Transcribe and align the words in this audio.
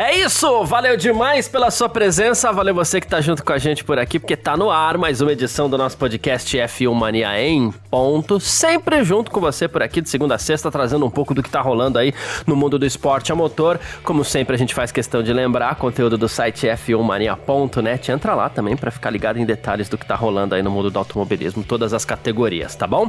É 0.00 0.16
isso, 0.16 0.64
valeu 0.64 0.96
demais 0.96 1.46
pela 1.46 1.70
sua 1.70 1.86
presença, 1.86 2.50
valeu 2.50 2.74
você 2.74 3.02
que 3.02 3.06
tá 3.06 3.20
junto 3.20 3.44
com 3.44 3.52
a 3.52 3.58
gente 3.58 3.84
por 3.84 3.98
aqui, 3.98 4.18
porque 4.18 4.34
tá 4.34 4.56
no 4.56 4.70
ar 4.70 4.96
mais 4.96 5.20
uma 5.20 5.30
edição 5.30 5.68
do 5.68 5.76
nosso 5.76 5.98
podcast 5.98 6.56
F1 6.56 6.94
Mania 6.94 7.38
em 7.38 7.70
ponto, 7.90 8.40
sempre 8.40 9.04
junto 9.04 9.30
com 9.30 9.40
você 9.40 9.68
por 9.68 9.82
aqui 9.82 10.00
de 10.00 10.08
segunda 10.08 10.36
a 10.36 10.38
sexta, 10.38 10.70
trazendo 10.70 11.04
um 11.04 11.10
pouco 11.10 11.34
do 11.34 11.42
que 11.42 11.50
tá 11.50 11.60
rolando 11.60 11.98
aí 11.98 12.14
no 12.46 12.56
mundo 12.56 12.78
do 12.78 12.86
esporte 12.86 13.30
a 13.30 13.34
motor. 13.34 13.78
Como 14.02 14.24
sempre 14.24 14.54
a 14.54 14.58
gente 14.58 14.74
faz 14.74 14.90
questão 14.90 15.22
de 15.22 15.34
lembrar, 15.34 15.74
conteúdo 15.74 16.16
do 16.16 16.30
site 16.30 16.66
f1mania.net, 16.66 18.10
entra 18.10 18.34
lá 18.34 18.48
também 18.48 18.78
para 18.78 18.90
ficar 18.90 19.10
ligado 19.10 19.38
em 19.38 19.44
detalhes 19.44 19.90
do 19.90 19.98
que 19.98 20.06
tá 20.06 20.14
rolando 20.14 20.54
aí 20.54 20.62
no 20.62 20.70
mundo 20.70 20.90
do 20.90 20.98
automobilismo, 20.98 21.62
todas 21.62 21.92
as 21.92 22.06
categorias, 22.06 22.74
tá 22.74 22.86
bom? 22.86 23.06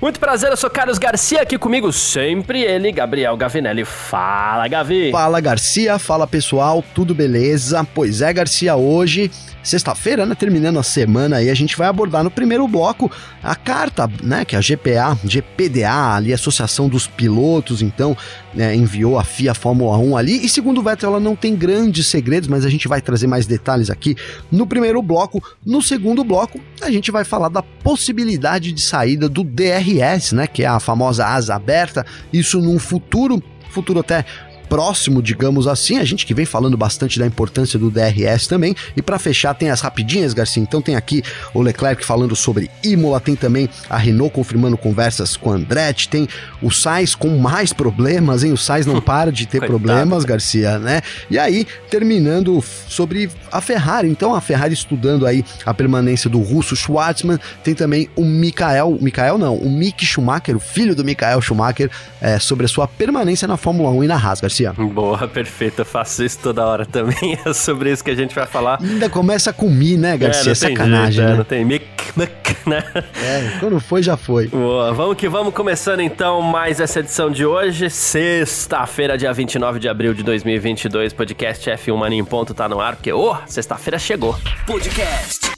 Muito 0.00 0.20
prazer, 0.20 0.50
eu 0.50 0.56
sou 0.56 0.70
Carlos 0.70 0.98
Garcia, 0.98 1.42
aqui 1.42 1.58
comigo 1.58 1.92
sempre 1.92 2.62
ele, 2.62 2.92
Gabriel 2.92 3.36
Gavinelli. 3.36 3.84
Fala, 3.84 4.68
Gavi! 4.68 5.10
Fala, 5.10 5.40
Garcia, 5.40 5.98
fala 5.98 6.27
pessoal, 6.28 6.84
tudo 6.94 7.14
beleza? 7.14 7.86
Pois 7.94 8.20
é, 8.20 8.32
Garcia, 8.32 8.76
hoje, 8.76 9.30
sexta-feira, 9.62 10.24
né, 10.24 10.34
terminando 10.34 10.78
a 10.78 10.82
semana 10.82 11.36
aí, 11.36 11.50
a 11.50 11.54
gente 11.54 11.76
vai 11.76 11.88
abordar 11.88 12.22
no 12.22 12.30
primeiro 12.30 12.66
bloco 12.68 13.10
a 13.42 13.56
carta, 13.56 14.08
né, 14.22 14.44
que 14.44 14.54
a 14.54 14.60
GPA, 14.60 15.18
GPDA, 15.24 16.14
ali, 16.14 16.32
Associação 16.32 16.88
dos 16.88 17.06
Pilotos, 17.06 17.82
então, 17.82 18.16
né, 18.54 18.74
enviou 18.74 19.18
a 19.18 19.24
FIA 19.24 19.54
Fórmula 19.54 19.98
1 19.98 20.16
ali, 20.16 20.44
e 20.44 20.48
segundo 20.48 20.78
o 20.78 20.82
Vettel, 20.82 21.10
ela 21.10 21.20
não 21.20 21.34
tem 21.34 21.56
grandes 21.56 22.06
segredos, 22.06 22.48
mas 22.48 22.64
a 22.64 22.70
gente 22.70 22.86
vai 22.86 23.00
trazer 23.00 23.26
mais 23.26 23.46
detalhes 23.46 23.90
aqui 23.90 24.14
no 24.50 24.66
primeiro 24.66 25.02
bloco. 25.02 25.42
No 25.64 25.82
segundo 25.82 26.22
bloco, 26.22 26.60
a 26.80 26.90
gente 26.90 27.10
vai 27.10 27.24
falar 27.24 27.48
da 27.48 27.62
possibilidade 27.62 28.72
de 28.72 28.80
saída 28.80 29.28
do 29.28 29.42
DRS, 29.42 30.32
né, 30.32 30.46
que 30.46 30.62
é 30.62 30.66
a 30.66 30.80
famosa 30.80 31.26
asa 31.26 31.54
aberta, 31.54 32.06
isso 32.32 32.60
num 32.60 32.78
futuro 32.78 33.42
futuro 33.68 34.00
até 34.00 34.24
próximo, 34.68 35.22
digamos 35.22 35.66
assim, 35.66 35.98
a 35.98 36.04
gente 36.04 36.26
que 36.26 36.34
vem 36.34 36.44
falando 36.44 36.76
bastante 36.76 37.18
da 37.18 37.26
importância 37.26 37.78
do 37.78 37.90
DRS 37.90 38.46
também. 38.46 38.74
E 38.96 39.02
para 39.02 39.18
fechar, 39.18 39.54
tem 39.54 39.70
as 39.70 39.80
rapidinhas, 39.80 40.34
Garcia. 40.34 40.62
Então 40.62 40.82
tem 40.82 40.96
aqui 40.96 41.22
o 41.54 41.62
Leclerc 41.62 42.04
falando 42.04 42.36
sobre 42.36 42.70
Imola, 42.82 43.20
tem 43.20 43.34
também 43.34 43.68
a 43.88 43.96
Renault 43.96 44.34
confirmando 44.34 44.76
conversas 44.76 45.36
com 45.36 45.50
Andretti, 45.52 46.08
tem 46.08 46.28
o 46.62 46.70
Sainz 46.70 47.14
com 47.14 47.38
mais 47.38 47.72
problemas, 47.72 48.44
hein? 48.44 48.52
O 48.52 48.56
Sainz 48.56 48.86
não 48.86 49.00
para 49.02 49.32
de 49.32 49.46
ter 49.46 49.60
problemas, 49.66 50.24
Garcia, 50.24 50.78
né? 50.78 51.00
E 51.30 51.38
aí, 51.38 51.66
terminando 51.90 52.62
sobre 52.88 53.30
a 53.50 53.60
Ferrari. 53.60 54.08
Então 54.08 54.34
a 54.34 54.40
Ferrari 54.40 54.74
estudando 54.74 55.26
aí 55.26 55.44
a 55.64 55.72
permanência 55.72 56.28
do 56.28 56.40
russo 56.40 56.76
Schwartzman, 56.76 57.38
tem 57.62 57.74
também 57.74 58.08
o 58.16 58.24
Mikael, 58.24 58.98
Mikael 59.00 59.38
não, 59.38 59.56
o 59.56 59.70
Mick 59.70 60.04
Schumacher, 60.04 60.56
o 60.56 60.60
filho 60.60 60.94
do 60.94 61.04
Mikael 61.04 61.40
Schumacher, 61.40 61.90
é, 62.20 62.38
sobre 62.38 62.66
a 62.66 62.68
sua 62.68 62.86
permanência 62.86 63.46
na 63.46 63.56
Fórmula 63.56 63.90
1 63.90 64.04
e 64.04 64.06
na 64.06 64.16
Haas, 64.16 64.40
Garcia. 64.40 64.57
Boa, 64.66 65.28
perfeito. 65.28 65.80
Eu 65.80 65.84
faço 65.84 66.24
isso 66.24 66.38
toda 66.42 66.64
hora 66.66 66.86
também. 66.86 67.38
É 67.48 67.52
sobre 67.52 67.92
isso 67.92 68.02
que 68.02 68.10
a 68.10 68.14
gente 68.14 68.34
vai 68.34 68.46
falar. 68.46 68.78
Ainda 68.82 69.08
começa 69.08 69.52
com 69.52 69.70
Mi, 69.70 69.96
né, 69.96 70.16
Garcia? 70.16 70.52
É, 70.52 70.54
Sacanagem, 70.54 71.12
jeito, 71.12 71.28
né? 71.28 71.34
É, 71.34 71.36
não 71.36 71.44
tem 71.44 71.64
mic, 71.64 71.86
mic, 72.16 72.32
né? 72.66 72.84
É, 73.22 73.58
quando 73.60 73.78
foi, 73.80 74.02
já 74.02 74.16
foi. 74.16 74.48
Boa, 74.48 74.92
vamos 74.92 75.16
que 75.16 75.28
vamos, 75.28 75.54
começando 75.54 76.00
então 76.00 76.42
mais 76.42 76.80
essa 76.80 77.00
edição 77.00 77.30
de 77.30 77.46
hoje, 77.46 77.88
sexta-feira, 77.90 79.16
dia 79.16 79.32
29 79.32 79.78
de 79.78 79.88
abril 79.88 80.14
de 80.14 80.22
2022, 80.22 81.12
podcast 81.12 81.70
F1 81.70 81.96
Mania 81.96 82.18
em 82.18 82.24
ponto 82.24 82.54
tá 82.54 82.68
no 82.68 82.80
ar, 82.80 82.96
porque, 82.96 83.12
ô, 83.12 83.32
oh, 83.32 83.36
sexta-feira 83.46 83.98
chegou. 83.98 84.36
Podcast 84.66 85.48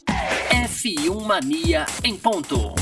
F1 0.51 1.23
Mania 1.25 1.87
em 2.05 2.17
ponto. 2.17 2.75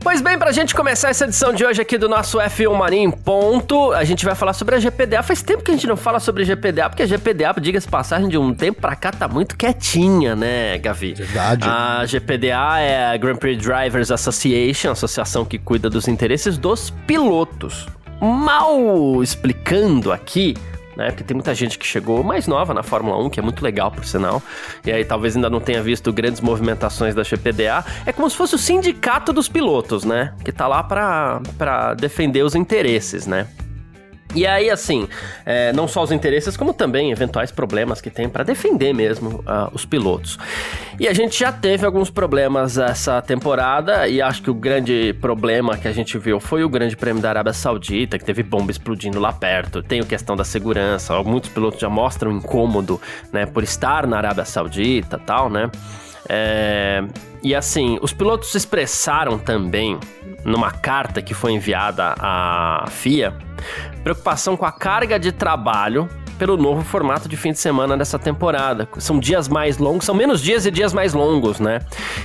Pois 0.00 0.20
bem, 0.20 0.38
pra 0.38 0.52
gente 0.52 0.74
começar 0.74 1.10
essa 1.10 1.24
edição 1.24 1.52
de 1.52 1.64
hoje 1.64 1.82
aqui 1.82 1.98
do 1.98 2.08
nosso 2.08 2.38
F1 2.38 2.72
Mania 2.72 3.00
em 3.00 3.10
ponto, 3.10 3.92
a 3.92 4.04
gente 4.04 4.24
vai 4.24 4.34
falar 4.34 4.52
sobre 4.52 4.76
a 4.76 4.78
GPDA. 4.78 5.22
Faz 5.22 5.42
tempo 5.42 5.62
que 5.62 5.70
a 5.72 5.74
gente 5.74 5.86
não 5.86 5.96
fala 5.96 6.20
sobre 6.20 6.44
a 6.44 6.46
GPDA, 6.46 6.88
porque 6.88 7.02
a 7.02 7.06
GPDA, 7.06 7.52
diga-se 7.60 7.88
passagem, 7.88 8.28
de 8.28 8.38
um 8.38 8.54
tempo 8.54 8.80
pra 8.80 8.94
cá 8.94 9.10
tá 9.10 9.26
muito 9.26 9.56
quietinha, 9.56 10.36
né, 10.36 10.78
Gavi? 10.78 11.14
Verdade. 11.14 11.64
A 11.68 12.06
GPDA 12.06 12.78
é 12.78 13.12
a 13.12 13.16
Grand 13.16 13.36
Prix 13.36 13.60
Drivers 13.60 14.10
Association, 14.10 14.92
associação 14.92 15.44
que 15.44 15.58
cuida 15.58 15.90
dos 15.90 16.06
interesses 16.06 16.56
dos 16.56 16.90
pilotos. 17.06 17.86
Mal 18.20 19.22
explicando 19.22 20.12
aqui, 20.12 20.56
né? 20.98 21.10
Porque 21.10 21.22
tem 21.22 21.34
muita 21.34 21.54
gente 21.54 21.78
que 21.78 21.86
chegou 21.86 22.24
mais 22.24 22.48
nova 22.48 22.74
na 22.74 22.82
Fórmula 22.82 23.16
1, 23.24 23.30
que 23.30 23.38
é 23.38 23.42
muito 23.42 23.62
legal, 23.62 23.90
por 23.90 24.04
sinal. 24.04 24.42
E 24.84 24.90
aí 24.90 25.04
talvez 25.04 25.36
ainda 25.36 25.48
não 25.48 25.60
tenha 25.60 25.80
visto 25.80 26.12
grandes 26.12 26.40
movimentações 26.40 27.14
da 27.14 27.22
GPDA. 27.22 27.84
É 28.04 28.12
como 28.12 28.28
se 28.28 28.36
fosse 28.36 28.56
o 28.56 28.58
sindicato 28.58 29.32
dos 29.32 29.48
pilotos, 29.48 30.04
né? 30.04 30.34
Que 30.44 30.50
tá 30.50 30.66
lá 30.66 30.82
para 30.82 31.94
defender 31.94 32.42
os 32.42 32.56
interesses, 32.56 33.28
né? 33.28 33.46
E 34.34 34.46
aí, 34.46 34.68
assim, 34.68 35.08
é, 35.46 35.72
não 35.72 35.88
só 35.88 36.02
os 36.02 36.12
interesses, 36.12 36.56
como 36.56 36.74
também 36.74 37.10
eventuais 37.10 37.50
problemas 37.50 38.00
que 38.00 38.10
tem 38.10 38.28
para 38.28 38.44
defender 38.44 38.92
mesmo 38.92 39.38
uh, 39.40 39.70
os 39.72 39.86
pilotos. 39.86 40.38
E 41.00 41.08
a 41.08 41.14
gente 41.14 41.38
já 41.38 41.50
teve 41.50 41.86
alguns 41.86 42.10
problemas 42.10 42.76
essa 42.76 43.22
temporada, 43.22 44.06
e 44.06 44.20
acho 44.20 44.42
que 44.42 44.50
o 44.50 44.54
grande 44.54 45.14
problema 45.20 45.78
que 45.78 45.88
a 45.88 45.92
gente 45.92 46.18
viu 46.18 46.38
foi 46.38 46.62
o 46.62 46.68
Grande 46.68 46.96
Prêmio 46.96 47.22
da 47.22 47.30
Arábia 47.30 47.52
Saudita, 47.52 48.18
que 48.18 48.24
teve 48.24 48.42
bomba 48.42 48.70
explodindo 48.70 49.18
lá 49.18 49.32
perto. 49.32 49.82
Tem 49.82 50.00
a 50.00 50.04
questão 50.04 50.36
da 50.36 50.44
segurança, 50.44 51.20
muitos 51.22 51.50
pilotos 51.50 51.80
já 51.80 51.88
mostram 51.88 52.30
incômodo, 52.32 53.00
né, 53.32 53.46
por 53.46 53.62
estar 53.62 54.06
na 54.06 54.18
Arábia 54.18 54.44
Saudita 54.44 55.18
tal, 55.18 55.48
né? 55.48 55.70
É, 56.28 57.02
e 57.42 57.54
assim, 57.54 57.98
os 58.02 58.12
pilotos 58.12 58.54
expressaram 58.54 59.38
também 59.38 59.98
numa 60.44 60.70
carta 60.70 61.22
que 61.22 61.34
foi 61.34 61.52
enviada 61.52 62.14
à 62.18 62.84
FIA 62.88 63.34
preocupação 64.02 64.56
com 64.56 64.64
a 64.64 64.72
carga 64.72 65.18
de 65.18 65.32
trabalho 65.32 66.08
pelo 66.38 66.56
novo 66.56 66.82
formato 66.82 67.28
de 67.28 67.36
fim 67.36 67.52
de 67.52 67.58
semana 67.58 67.96
dessa 67.96 68.18
temporada. 68.18 68.88
São 68.98 69.18
dias 69.18 69.48
mais 69.48 69.78
longos, 69.78 70.06
são 70.06 70.14
menos 70.14 70.40
dias 70.40 70.64
e 70.64 70.70
dias 70.70 70.92
mais 70.92 71.12
longos, 71.12 71.58
né? 71.58 71.80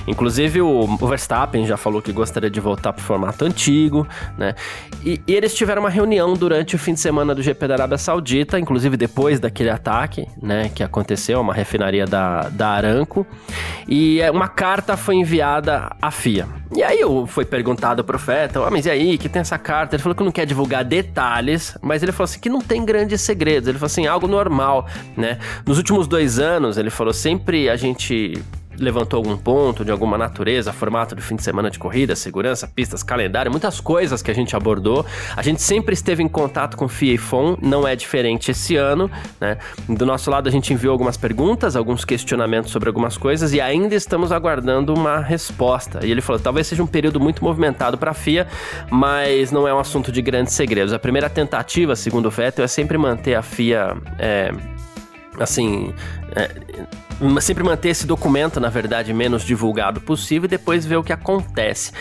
Inclusive 0.06 0.62
o, 0.62 0.86
Verstappen 0.96 1.66
já 1.66 1.76
falou 1.76 2.00
que 2.00 2.12
gostaria 2.12 2.48
de 2.48 2.60
voltar 2.60 2.92
para 2.92 3.02
o 3.02 3.04
formato 3.04 3.44
antigo, 3.44 4.06
né? 4.38 4.54
E, 5.04 5.20
e, 5.26 5.34
eles 5.34 5.54
tiveram 5.54 5.82
uma 5.82 5.90
reunião 5.90 6.34
durante 6.34 6.76
o 6.76 6.78
fim 6.78 6.94
de 6.94 7.00
semana 7.00 7.34
do 7.34 7.42
GP 7.42 7.66
da 7.66 7.74
Arábia 7.74 7.98
Saudita, 7.98 8.58
inclusive 8.58 8.96
depois 8.96 9.40
daquele 9.40 9.70
ataque, 9.70 10.26
né? 10.40 10.70
Que 10.74 10.82
aconteceu, 10.82 11.40
uma 11.40 11.52
refinaria 11.52 12.06
da, 12.06 12.48
da 12.48 12.68
Aramco. 12.68 13.26
E 13.88 14.20
é, 14.20 14.30
uma 14.30 14.48
carta 14.48 14.96
foi 14.96 15.16
enviada 15.16 15.90
à 16.00 16.10
FIA. 16.10 16.46
E 16.74 16.82
aí 16.82 17.00
foi 17.28 17.44
perguntado 17.44 18.02
pro 18.02 18.18
Fettel, 18.18 18.64
ah, 18.64 18.70
mas 18.70 18.86
e 18.86 18.90
aí, 18.90 19.16
que 19.18 19.28
tem 19.28 19.40
essa 19.40 19.58
carta? 19.58 19.94
Ele 19.94 20.02
falou 20.02 20.16
que 20.16 20.24
não 20.24 20.32
quer 20.32 20.44
divulgar 20.44 20.84
detalhes, 20.84 21.76
mas 21.80 22.02
ele 22.02 22.10
falou 22.10 22.24
assim 22.24 22.40
que 22.40 22.48
não 22.48 22.60
tem 22.60 22.84
grandes 22.84 23.20
segredos. 23.20 23.68
Ele 23.68 23.78
falou 23.78 23.86
assim, 23.86 24.03
algo 24.06 24.26
normal, 24.26 24.86
né? 25.16 25.38
Nos 25.66 25.78
últimos 25.78 26.06
dois 26.06 26.38
anos, 26.38 26.76
ele 26.76 26.90
falou, 26.90 27.12
sempre 27.12 27.68
a 27.68 27.76
gente 27.76 28.42
levantou 28.78 29.18
algum 29.18 29.36
ponto 29.36 29.84
de 29.84 29.90
alguma 29.90 30.16
natureza, 30.18 30.72
formato 30.72 31.14
de 31.14 31.22
fim 31.22 31.36
de 31.36 31.42
semana 31.42 31.70
de 31.70 31.78
corrida, 31.78 32.14
segurança, 32.16 32.66
pistas, 32.66 33.02
calendário, 33.02 33.50
muitas 33.50 33.80
coisas 33.80 34.22
que 34.22 34.30
a 34.30 34.34
gente 34.34 34.54
abordou. 34.56 35.04
A 35.36 35.42
gente 35.42 35.62
sempre 35.62 35.94
esteve 35.94 36.22
em 36.22 36.28
contato 36.28 36.76
com 36.76 36.88
FIA 36.88 37.14
e 37.14 37.18
FON, 37.18 37.56
não 37.60 37.86
é 37.86 37.94
diferente 37.96 38.50
esse 38.50 38.76
ano, 38.76 39.10
né? 39.40 39.58
Do 39.88 40.06
nosso 40.06 40.30
lado 40.30 40.48
a 40.48 40.52
gente 40.52 40.72
enviou 40.72 40.92
algumas 40.92 41.16
perguntas, 41.16 41.76
alguns 41.76 42.04
questionamentos 42.04 42.70
sobre 42.70 42.88
algumas 42.88 43.16
coisas 43.16 43.52
e 43.52 43.60
ainda 43.60 43.94
estamos 43.94 44.32
aguardando 44.32 44.94
uma 44.94 45.20
resposta. 45.20 46.04
E 46.04 46.10
ele 46.10 46.20
falou, 46.20 46.40
talvez 46.40 46.66
seja 46.66 46.82
um 46.82 46.86
período 46.86 47.20
muito 47.20 47.44
movimentado 47.44 47.98
para 47.98 48.10
a 48.10 48.14
FIA, 48.14 48.46
mas 48.90 49.50
não 49.50 49.66
é 49.66 49.74
um 49.74 49.78
assunto 49.78 50.10
de 50.10 50.20
grandes 50.22 50.54
segredos. 50.54 50.92
A 50.92 50.98
primeira 50.98 51.28
tentativa, 51.28 51.96
segundo 51.96 52.26
o 52.26 52.30
Vettel, 52.30 52.64
é 52.64 52.68
sempre 52.68 52.98
manter 52.98 53.34
a 53.34 53.42
FIA 53.42 53.96
é, 54.18 54.52
assim, 55.38 55.92
é, 56.34 56.50
sempre 57.40 57.62
manter 57.64 57.90
esse 57.90 58.06
documento, 58.06 58.60
na 58.60 58.68
verdade, 58.68 59.12
menos 59.12 59.42
divulgado 59.42 60.00
possível 60.00 60.46
e 60.46 60.48
depois 60.48 60.84
ver 60.84 60.96
o 60.96 61.02
que 61.02 61.12
acontece. 61.12 61.92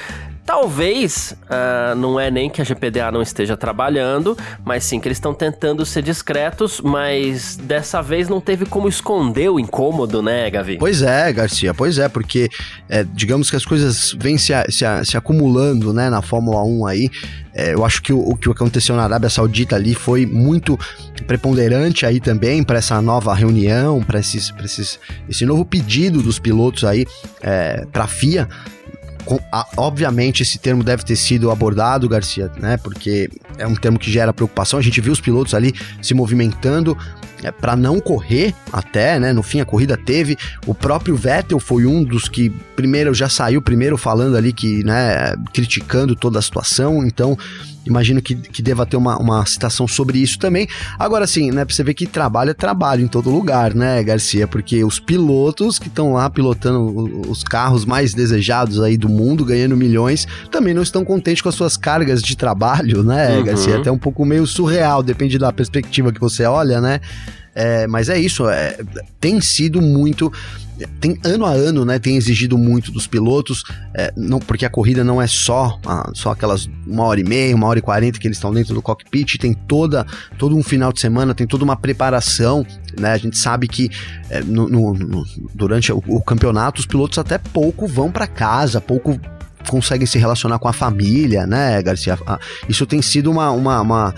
Talvez 0.45 1.33
uh, 1.43 1.95
não 1.95 2.19
é 2.19 2.29
nem 2.29 2.49
que 2.49 2.61
a 2.61 2.65
GPDA 2.65 3.09
não 3.11 3.21
esteja 3.21 3.55
trabalhando, 3.55 4.37
mas 4.65 4.83
sim 4.83 4.99
que 4.99 5.07
eles 5.07 5.17
estão 5.17 5.33
tentando 5.33 5.85
ser 5.85 6.03
discretos, 6.03 6.81
mas 6.81 7.55
dessa 7.55 8.01
vez 8.01 8.27
não 8.27 8.41
teve 8.41 8.65
como 8.65 8.89
esconder 8.89 9.49
o 9.49 9.57
incômodo, 9.57 10.21
né, 10.21 10.49
Gavi? 10.49 10.77
Pois 10.77 11.01
é, 11.01 11.31
Garcia, 11.31 11.73
pois 11.73 11.97
é, 11.97 12.09
porque 12.09 12.49
é, 12.89 13.05
digamos 13.05 13.49
que 13.49 13.55
as 13.55 13.65
coisas 13.65 14.13
vêm 14.19 14.37
se, 14.37 14.53
se, 14.69 14.85
se 15.05 15.15
acumulando 15.15 15.93
né, 15.93 16.09
na 16.09 16.21
Fórmula 16.21 16.61
1 16.61 16.87
aí. 16.87 17.09
É, 17.55 17.73
eu 17.73 17.85
acho 17.85 18.01
que 18.01 18.11
o, 18.11 18.19
o, 18.19 18.35
que 18.35 18.49
aconteceu 18.49 18.95
na 18.95 19.03
Arábia 19.03 19.29
Saudita 19.29 19.75
ali 19.75 19.93
foi 19.93 20.25
muito 20.25 20.77
preponderante 21.25 22.05
aí 22.05 22.19
também 22.19 22.63
para 22.63 22.79
essa 22.79 23.01
nova 23.01 23.33
reunião, 23.33 24.01
para 24.01 24.19
esses, 24.19 24.51
esses, 24.63 24.99
esse 25.29 25.45
novo 25.45 25.63
pedido 25.63 26.21
dos 26.21 26.39
pilotos 26.39 26.83
aí 26.83 27.05
é, 27.41 27.85
para 27.91 28.05
a 28.05 28.07
FIA 28.07 28.49
obviamente 29.77 30.43
esse 30.43 30.57
termo 30.57 30.83
deve 30.83 31.03
ter 31.03 31.15
sido 31.15 31.51
abordado, 31.51 32.09
Garcia, 32.09 32.51
né? 32.59 32.77
Porque 32.77 33.29
é 33.57 33.67
um 33.67 33.75
termo 33.75 33.97
que 33.97 34.11
gera 34.11 34.33
preocupação. 34.33 34.79
A 34.79 34.81
gente 34.81 34.99
viu 35.01 35.13
os 35.13 35.21
pilotos 35.21 35.53
ali 35.53 35.73
se 36.01 36.13
movimentando 36.13 36.97
é, 37.43 37.51
para 37.51 37.75
não 37.75 37.99
correr 37.99 38.53
até, 38.71 39.19
né? 39.19 39.33
No 39.33 39.43
fim 39.43 39.59
a 39.59 39.65
corrida 39.65 39.97
teve. 39.97 40.37
O 40.65 40.73
próprio 40.73 41.15
Vettel 41.15 41.59
foi 41.59 41.85
um 41.85 42.03
dos 42.03 42.27
que 42.27 42.49
primeiro 42.75 43.13
já 43.13 43.29
saiu 43.29 43.61
primeiro 43.61 43.97
falando 43.97 44.35
ali 44.37 44.53
que, 44.53 44.83
né, 44.83 45.35
criticando 45.53 46.15
toda 46.15 46.39
a 46.39 46.41
situação. 46.41 47.05
Então, 47.05 47.37
imagino 47.85 48.21
que, 48.21 48.35
que 48.35 48.61
deva 48.61 48.85
ter 48.85 48.97
uma, 48.97 49.17
uma 49.17 49.45
citação 49.45 49.87
sobre 49.87 50.19
isso 50.19 50.39
também. 50.39 50.67
Agora 50.97 51.27
sim, 51.27 51.51
né, 51.51 51.65
pra 51.65 51.73
você 51.73 51.83
ver 51.83 51.93
que 51.93 52.05
trabalho 52.05 52.51
é 52.51 52.53
trabalho 52.53 53.03
em 53.03 53.07
todo 53.07 53.29
lugar, 53.29 53.73
né, 53.73 54.01
Garcia? 54.03 54.47
Porque 54.47 54.83
os 54.83 54.99
pilotos 54.99 55.79
que 55.79 55.87
estão 55.87 56.13
lá 56.13 56.29
pilotando 56.29 57.29
os 57.29 57.43
carros 57.43 57.85
mais 57.85 58.13
desejados 58.13 58.81
aí 58.81 58.97
do 58.97 59.09
mundo, 59.09 59.45
ganhando 59.45 59.75
milhões, 59.75 60.27
também 60.51 60.73
não 60.73 60.83
estão 60.83 61.03
contentes 61.03 61.41
com 61.41 61.49
as 61.49 61.55
suas 61.55 61.77
cargas 61.77 62.21
de 62.21 62.35
trabalho, 62.35 63.03
né, 63.03 63.37
uhum. 63.37 63.43
Garcia? 63.43 63.77
Até 63.77 63.91
um 63.91 63.97
pouco 63.97 64.25
meio 64.25 64.45
surreal, 64.47 65.03
depende 65.03 65.37
da 65.37 65.51
perspectiva 65.51 66.11
que 66.11 66.19
você 66.19 66.45
olha, 66.45 66.79
né? 66.79 66.99
É, 67.55 67.85
mas 67.87 68.09
é 68.09 68.19
isso, 68.19 68.47
é, 68.49 68.77
tem 69.19 69.39
sido 69.39 69.81
muito. 69.81 70.31
Tem 70.99 71.17
ano 71.23 71.45
a 71.45 71.51
ano, 71.51 71.85
né? 71.85 71.99
Tem 71.99 72.17
exigido 72.17 72.57
muito 72.57 72.91
dos 72.91 73.05
pilotos, 73.05 73.63
é, 73.93 74.11
não, 74.17 74.39
porque 74.39 74.65
a 74.65 74.69
corrida 74.69 75.03
não 75.03 75.21
é 75.21 75.27
só, 75.27 75.79
só 76.13 76.31
aquelas 76.31 76.67
uma 76.85 77.03
hora 77.03 77.19
e 77.19 77.23
meia, 77.23 77.55
uma 77.55 77.67
hora 77.67 77.77
e 77.77 77.81
quarenta 77.81 78.19
que 78.19 78.27
eles 78.27 78.37
estão 78.37 78.51
dentro 78.51 78.73
do 78.73 78.81
cockpit, 78.81 79.37
tem 79.37 79.53
toda 79.53 80.05
todo 80.37 80.57
um 80.57 80.63
final 80.63 80.91
de 80.91 80.99
semana, 80.99 81.35
tem 81.35 81.45
toda 81.45 81.63
uma 81.63 81.75
preparação, 81.75 82.65
né? 82.99 83.11
A 83.11 83.17
gente 83.17 83.37
sabe 83.37 83.67
que 83.67 83.89
é, 84.29 84.41
no, 84.41 84.67
no, 84.67 84.93
no, 84.93 85.23
durante 85.53 85.93
o, 85.93 86.03
o, 86.07 86.21
campeonato 86.21 86.81
os 86.81 86.87
pilotos 86.87 87.19
até 87.19 87.37
pouco 87.37 87.87
vão 87.87 88.11
para 88.11 88.25
casa, 88.25 88.81
pouco 88.81 89.19
conseguem 89.69 90.05
se 90.05 90.17
relacionar 90.17 90.59
com 90.59 90.67
a 90.67 90.73
família, 90.73 91.45
né, 91.47 91.81
Garcia? 91.81 92.17
Ah, 92.25 92.39
isso 92.67 92.85
tem 92.85 93.01
sido 93.01 93.31
uma, 93.31 93.51
uma, 93.51 93.81
uma, 93.81 94.15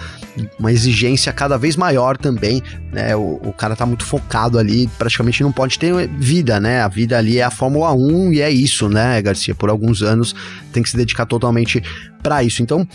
uma 0.60 0.72
exigência 0.72 1.32
cada 1.34 1.58
vez 1.58 1.76
maior 1.76 2.18
também, 2.18 2.62
né? 2.92 3.16
O, 3.16 3.40
o, 3.44 3.54
cara 3.54 3.76
tá 3.76 3.86
muito 3.86 4.06
focado 4.06 4.58
ali, 4.58 4.88
praticamente 4.98 5.44
não 5.44 5.52
pode 5.52 5.78
ter 5.80 6.08
vida, 6.18 6.60
né? 6.60 6.82
A 6.82 6.88
vida 6.88 7.18
ali 7.18 7.40
é 7.40 7.44
a 7.44 7.52
Fórmula 7.52 7.94
1 7.94 8.34
e 8.34 8.42
é 8.42 8.50
isso, 8.50 8.90
né, 8.90 9.22
Garcia? 9.22 9.56
Por 9.56 9.70
alguns 9.70 10.02
anos 10.02 10.36
tem 10.72 10.84
que 10.84 10.90
se 10.90 10.98
dedicar 10.98 11.26
totalmente 11.26 11.82
para 12.22 12.44
isso. 12.44 12.62
Então, 12.62 12.88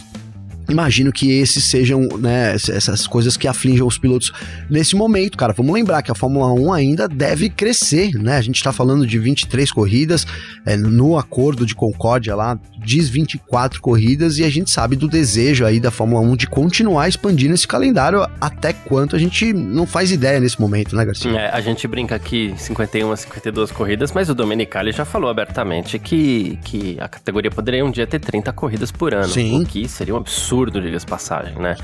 imagino 0.71 1.13
que 1.13 1.31
esses 1.33 1.65
sejam, 1.65 2.03
né, 2.19 2.55
essas 2.55 3.07
coisas 3.07 3.37
que 3.37 3.49
afligem 3.49 3.83
os 3.83 3.99
pilotos 3.99 4.33
nesse 4.69 4.97
momento, 4.97 5.37
cara. 5.37 5.53
Vamos 5.53 5.73
lembrar 5.73 6.03
que 6.03 6.11
a 6.11 6.15
Fórmula 6.15 6.53
1 6.53 6.73
ainda 6.73 7.09
deve 7.09 7.49
crescer, 7.49 8.13
né? 8.15 8.37
A 8.37 8.43
gente 8.43 8.57
está 8.57 8.73
falando 8.73 9.07
de 9.07 9.19
23 9.19 9.71
corridas, 9.71 10.27
é, 10.65 10.77
no 10.77 11.19
acordo 11.19 11.67
de 11.67 11.75
Concórdia 11.75 12.35
lá, 12.35 12.59
diz 12.85 13.09
24 13.09 13.81
corridas 13.81 14.39
e 14.39 14.45
a 14.45 14.51
gente 14.51 14.71
sabe 14.71 14.97
do 14.97 15.09
desejo 15.09 15.65
aí 15.65 15.79
da 15.81 15.91
Fórmula 15.91 16.21
1 16.23 16.37
de 16.37 16.47
continuar 16.47 17.09
expandindo 17.09 17.55
esse 17.55 17.67
calendário 17.67 18.27
até 18.41 18.73
quanto 18.73 19.17
a 19.17 19.19
gente 19.19 19.53
não 19.53 19.87
faz 19.87 20.11
ideia 20.11 20.41
nesse 20.41 20.61
momento, 20.61 20.97
né, 20.97 21.05
Garcia? 21.05 21.31
É, 21.31 21.51
a 21.51 21.61
gente 21.61 21.87
brinca 21.87 22.15
aqui 22.15 22.55
51 22.57 23.13
a 23.13 23.17
52 23.17 23.71
corridas, 23.71 24.13
mas 24.13 24.29
o 24.29 24.35
Domenicali 24.35 24.93
já 24.93 25.05
falou 25.05 25.31
abertamente 25.31 25.99
que, 25.99 26.59
que 26.65 26.97
a 27.01 27.09
categoria 27.09 27.51
poderia 27.51 27.85
um 27.85 27.91
dia 27.91 28.07
ter 28.07 28.19
30 28.19 28.53
corridas 28.53 28.91
por 28.91 29.15
ano. 29.15 29.29
Sim. 29.29 29.63
O 29.63 29.67
que 29.67 29.89
seria 29.89 30.15
um 30.15 30.19
absurdo, 30.19 30.81
diga-se 30.81 31.07
passagem, 31.07 31.57
né? 31.57 31.77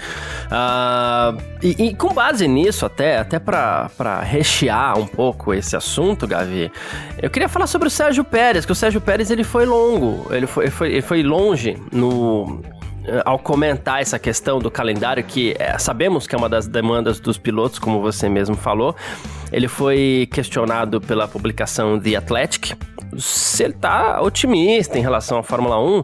Uh, 0.46 1.42
e, 1.62 1.88
e, 1.88 1.94
com 1.94 2.12
base 2.12 2.46
nisso, 2.48 2.86
até, 2.86 3.18
até 3.18 3.38
para 3.38 4.20
rechear 4.22 4.98
um 4.98 5.06
pouco 5.06 5.52
esse 5.52 5.76
assunto, 5.76 6.26
Gavi, 6.26 6.70
eu 7.20 7.30
queria 7.30 7.48
falar 7.48 7.66
sobre 7.66 7.88
o 7.88 7.90
Sérgio 7.90 8.24
Pérez, 8.24 8.64
que 8.64 8.72
o 8.72 8.74
Sérgio 8.74 9.00
Pérez 9.00 9.30
ele 9.30 9.44
foi 9.44 9.64
longo, 9.64 10.26
ele 10.30 10.46
foi, 10.46 10.64
ele 10.64 10.70
foi 10.70 10.85
foi, 10.86 10.92
ele 10.92 11.02
foi 11.02 11.22
longe 11.22 11.76
no, 11.92 12.60
eh, 13.04 13.22
ao 13.24 13.38
comentar 13.38 14.00
essa 14.00 14.18
questão 14.18 14.58
do 14.58 14.70
calendário, 14.70 15.22
que 15.24 15.54
é, 15.58 15.76
sabemos 15.78 16.26
que 16.26 16.34
é 16.34 16.38
uma 16.38 16.48
das 16.48 16.68
demandas 16.68 17.18
dos 17.18 17.36
pilotos, 17.36 17.78
como 17.78 18.00
você 18.00 18.28
mesmo 18.28 18.54
falou, 18.54 18.94
ele 19.52 19.68
foi 19.68 20.28
questionado 20.32 21.00
pela 21.00 21.26
publicação 21.26 21.98
The 21.98 22.16
Athletic 22.16 22.74
se 23.18 23.62
ele 23.64 23.72
tá 23.72 24.20
otimista 24.20 24.98
em 24.98 25.02
relação 25.02 25.38
à 25.38 25.42
Fórmula 25.42 25.80
1 25.80 26.02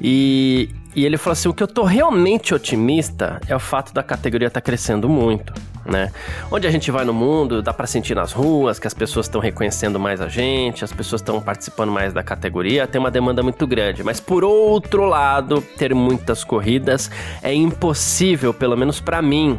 e, 0.00 0.68
e 0.94 1.04
ele 1.04 1.16
falou 1.16 1.32
assim: 1.32 1.48
o 1.48 1.54
que 1.54 1.62
eu 1.62 1.68
tô 1.68 1.84
realmente 1.84 2.54
otimista 2.54 3.40
é 3.46 3.54
o 3.54 3.60
fato 3.60 3.92
da 3.92 4.02
categoria 4.02 4.50
tá 4.50 4.60
crescendo 4.60 5.08
muito 5.08 5.52
né? 5.84 6.10
Onde 6.50 6.66
a 6.66 6.70
gente 6.70 6.90
vai 6.90 7.04
no 7.04 7.12
mundo, 7.12 7.62
dá 7.62 7.72
para 7.72 7.86
sentir 7.86 8.14
nas 8.14 8.32
ruas 8.32 8.78
que 8.78 8.86
as 8.86 8.94
pessoas 8.94 9.26
estão 9.26 9.40
reconhecendo 9.40 9.98
mais 9.98 10.20
a 10.20 10.28
gente, 10.28 10.84
as 10.84 10.92
pessoas 10.92 11.20
estão 11.20 11.40
participando 11.40 11.90
mais 11.90 12.12
da 12.12 12.22
categoria, 12.22 12.86
tem 12.86 12.98
uma 13.00 13.10
demanda 13.10 13.42
muito 13.42 13.66
grande. 13.66 14.02
Mas 14.02 14.20
por 14.20 14.44
outro 14.44 15.04
lado, 15.04 15.60
ter 15.76 15.94
muitas 15.94 16.44
corridas 16.44 17.10
é 17.42 17.52
impossível, 17.52 18.54
pelo 18.54 18.76
menos 18.76 19.00
para 19.00 19.20
mim. 19.20 19.58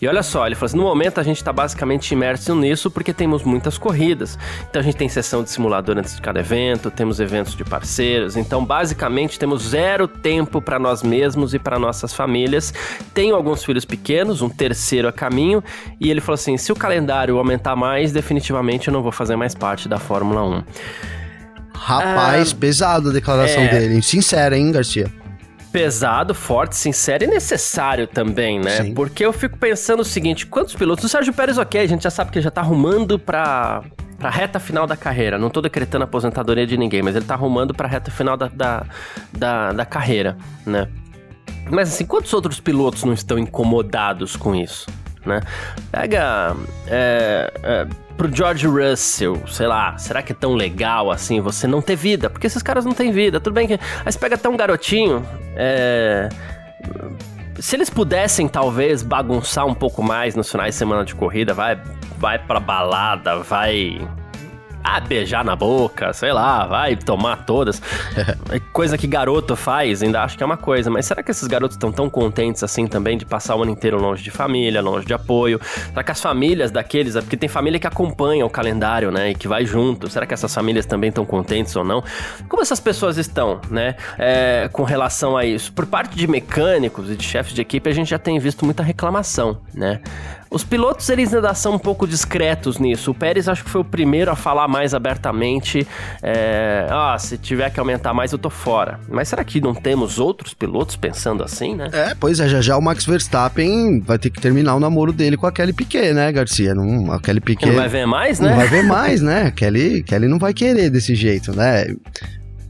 E 0.00 0.06
olha 0.06 0.22
só, 0.22 0.46
ele 0.46 0.54
falou 0.54 0.66
assim: 0.66 0.76
no 0.76 0.84
momento 0.84 1.20
a 1.20 1.22
gente 1.22 1.36
está 1.36 1.52
basicamente 1.52 2.12
imerso 2.12 2.54
nisso 2.54 2.90
porque 2.90 3.12
temos 3.12 3.42
muitas 3.42 3.78
corridas. 3.78 4.38
Então 4.68 4.80
a 4.80 4.82
gente 4.82 4.96
tem 4.96 5.08
sessão 5.08 5.42
de 5.42 5.50
simulador 5.50 5.98
antes 5.98 6.14
de 6.14 6.22
cada 6.22 6.40
evento, 6.40 6.90
temos 6.90 7.20
eventos 7.20 7.54
de 7.54 7.64
parceiros. 7.64 8.36
Então 8.36 8.64
basicamente 8.64 9.38
temos 9.38 9.62
zero 9.68 10.06
tempo 10.06 10.60
para 10.60 10.78
nós 10.78 11.02
mesmos 11.02 11.54
e 11.54 11.58
para 11.58 11.78
nossas 11.78 12.12
famílias. 12.12 12.72
Tenho 13.12 13.34
alguns 13.34 13.64
filhos 13.64 13.84
pequenos, 13.84 14.42
um 14.42 14.48
terceiro 14.48 15.08
a 15.08 15.12
caminho. 15.12 15.62
E 16.00 16.10
ele 16.10 16.20
falou 16.20 16.34
assim: 16.34 16.56
se 16.56 16.72
o 16.72 16.76
calendário 16.76 17.38
aumentar 17.38 17.76
mais, 17.76 18.12
definitivamente 18.12 18.88
eu 18.88 18.94
não 18.94 19.02
vou 19.02 19.12
fazer 19.12 19.36
mais 19.36 19.54
parte 19.54 19.88
da 19.88 19.98
Fórmula 19.98 20.42
1. 20.44 20.62
Rapaz, 21.74 22.52
ah, 22.52 22.56
pesado 22.58 23.10
a 23.10 23.12
declaração 23.12 23.62
é... 23.62 23.68
dele. 23.68 24.02
Sincera, 24.02 24.58
hein, 24.58 24.72
Garcia? 24.72 25.10
Pesado, 25.72 26.34
forte, 26.34 26.76
sincero 26.76 27.24
e 27.24 27.26
necessário 27.26 28.06
também, 28.06 28.58
né? 28.58 28.82
Sim. 28.82 28.94
Porque 28.94 29.24
eu 29.24 29.32
fico 29.32 29.56
pensando 29.58 30.00
o 30.00 30.04
seguinte: 30.04 30.46
quantos 30.46 30.74
pilotos? 30.74 31.04
O 31.04 31.08
Sérgio 31.08 31.32
Pérez, 31.32 31.58
ok, 31.58 31.80
a 31.80 31.86
gente 31.86 32.02
já 32.02 32.10
sabe 32.10 32.30
que 32.30 32.38
ele 32.38 32.44
já 32.44 32.50
tá 32.50 32.60
arrumando 32.60 33.18
pra, 33.18 33.82
pra 34.18 34.30
reta 34.30 34.58
final 34.58 34.86
da 34.86 34.96
carreira. 34.96 35.38
Não 35.38 35.50
tô 35.50 35.60
decretando 35.60 36.04
a 36.04 36.06
aposentadoria 36.06 36.66
de 36.66 36.76
ninguém, 36.76 37.02
mas 37.02 37.16
ele 37.16 37.24
tá 37.24 37.34
arrumando 37.34 37.74
pra 37.74 37.86
reta 37.88 38.10
final 38.10 38.36
da, 38.36 38.48
da, 38.48 38.86
da, 39.32 39.72
da 39.72 39.84
carreira, 39.86 40.36
né? 40.66 40.88
Mas 41.70 41.90
assim, 41.90 42.06
quantos 42.06 42.32
outros 42.32 42.60
pilotos 42.60 43.04
não 43.04 43.12
estão 43.12 43.38
incomodados 43.38 44.36
com 44.36 44.54
isso? 44.54 44.86
Né? 45.24 45.40
Pega. 45.90 46.56
É, 46.86 47.52
é, 47.62 47.86
pro 48.16 48.34
George 48.34 48.66
Russell, 48.66 49.40
sei 49.46 49.66
lá, 49.66 49.96
será 49.96 50.22
que 50.22 50.32
é 50.32 50.34
tão 50.34 50.54
legal 50.54 51.10
assim 51.10 51.40
você 51.40 51.66
não 51.66 51.80
ter 51.80 51.94
vida? 51.94 52.28
Porque 52.28 52.46
esses 52.46 52.62
caras 52.62 52.84
não 52.84 52.92
têm 52.92 53.12
vida. 53.12 53.40
Tudo 53.40 53.54
bem 53.54 53.66
que. 53.66 53.78
Você 54.04 54.18
pega 54.18 54.34
até 54.34 54.48
um 54.48 54.56
garotinho. 54.56 55.24
É 55.54 56.28
se 57.60 57.76
eles 57.76 57.90
pudessem 57.90 58.46
talvez 58.46 59.02
bagunçar 59.02 59.66
um 59.66 59.74
pouco 59.74 60.02
mais 60.02 60.34
nos 60.34 60.50
finais 60.50 60.74
de 60.74 60.78
semana 60.78 61.04
de 61.04 61.14
corrida, 61.14 61.52
vai 61.52 61.80
vai 62.16 62.38
pra 62.38 62.60
balada, 62.60 63.38
vai 63.38 64.00
ah, 64.96 65.00
beijar 65.00 65.44
na 65.44 65.54
boca, 65.54 66.12
sei 66.12 66.32
lá, 66.32 66.66
vai 66.66 66.96
tomar 66.96 67.44
todas. 67.44 67.80
É 68.50 68.58
coisa 68.58 68.96
que 68.96 69.06
garoto 69.06 69.54
faz, 69.54 70.02
ainda 70.02 70.22
acho 70.22 70.36
que 70.36 70.42
é 70.42 70.46
uma 70.46 70.56
coisa. 70.56 70.90
Mas 70.90 71.04
será 71.04 71.22
que 71.22 71.30
esses 71.30 71.46
garotos 71.46 71.76
estão 71.76 71.92
tão 71.92 72.08
contentes 72.08 72.62
assim 72.62 72.86
também 72.86 73.18
de 73.18 73.26
passar 73.26 73.56
o 73.56 73.62
ano 73.62 73.70
inteiro 73.70 74.00
longe 74.00 74.22
de 74.22 74.30
família, 74.30 74.80
longe 74.80 75.06
de 75.06 75.12
apoio? 75.12 75.60
Será 75.62 76.02
que 76.02 76.10
as 76.10 76.20
famílias 76.20 76.70
daqueles, 76.70 77.14
porque 77.14 77.36
tem 77.36 77.48
família 77.48 77.78
que 77.78 77.86
acompanha 77.86 78.46
o 78.46 78.50
calendário, 78.50 79.10
né, 79.10 79.30
e 79.30 79.34
que 79.34 79.46
vai 79.46 79.66
junto. 79.66 80.08
Será 80.08 80.24
que 80.26 80.32
essas 80.32 80.54
famílias 80.54 80.86
também 80.86 81.08
estão 81.08 81.26
contentes 81.26 81.76
ou 81.76 81.84
não? 81.84 82.02
Como 82.48 82.62
essas 82.62 82.80
pessoas 82.80 83.18
estão, 83.18 83.60
né, 83.70 83.96
é, 84.18 84.68
com 84.72 84.82
relação 84.82 85.36
a 85.36 85.44
isso? 85.44 85.72
Por 85.72 85.86
parte 85.86 86.16
de 86.16 86.26
mecânicos 86.26 87.10
e 87.10 87.16
de 87.16 87.24
chefes 87.24 87.52
de 87.52 87.60
equipe, 87.60 87.88
a 87.88 87.92
gente 87.92 88.08
já 88.08 88.18
tem 88.18 88.38
visto 88.38 88.64
muita 88.64 88.82
reclamação, 88.82 89.60
né? 89.74 90.00
Os 90.50 90.64
pilotos 90.64 91.08
eles 91.10 91.34
ainda 91.34 91.52
são 91.52 91.74
um 91.74 91.78
pouco 91.78 92.06
discretos 92.06 92.78
nisso. 92.78 93.10
O 93.10 93.14
Pérez 93.14 93.48
acho 93.48 93.62
que 93.62 93.68
foi 93.68 93.82
o 93.82 93.84
primeiro 93.84 94.30
a 94.30 94.36
falar 94.36 94.66
mais 94.66 94.77
abertamente. 94.94 95.86
É, 96.22 96.86
ah, 96.90 97.16
se 97.18 97.38
tiver 97.38 97.70
que 97.70 97.80
aumentar 97.80 98.12
mais, 98.14 98.32
eu 98.32 98.38
tô 98.38 98.50
fora. 98.50 98.98
Mas 99.08 99.28
será 99.28 99.44
que 99.44 99.60
não 99.60 99.74
temos 99.74 100.18
outros 100.18 100.54
pilotos 100.54 100.96
pensando 100.96 101.42
assim, 101.42 101.74
né? 101.74 101.88
É, 101.92 102.14
pois 102.18 102.40
é, 102.40 102.48
já 102.48 102.60
já 102.60 102.76
o 102.76 102.82
Max 102.82 103.04
Verstappen 103.04 104.00
vai 104.00 104.18
ter 104.18 104.30
que 104.30 104.40
terminar 104.40 104.74
o 104.74 104.80
namoro 104.80 105.12
dele 105.12 105.36
com 105.36 105.46
a 105.46 105.52
Kelly 105.52 105.72
Piquet, 105.72 106.12
né, 106.12 106.30
Garcia? 106.32 106.74
Não, 106.74 107.12
a 107.12 107.20
Kelly 107.20 107.40
Piquet. 107.40 107.66
Não 107.66 107.76
vai 107.76 107.88
ver 107.88 108.06
mais, 108.06 108.40
né? 108.40 108.50
Não 108.50 108.56
vai 108.56 108.68
ver 108.68 108.82
mais, 108.82 109.20
né? 109.20 109.50
Kelly, 109.56 110.02
Kelly 110.02 110.28
não 110.28 110.38
vai 110.38 110.52
querer 110.52 110.90
desse 110.90 111.14
jeito, 111.14 111.54
né? 111.54 111.86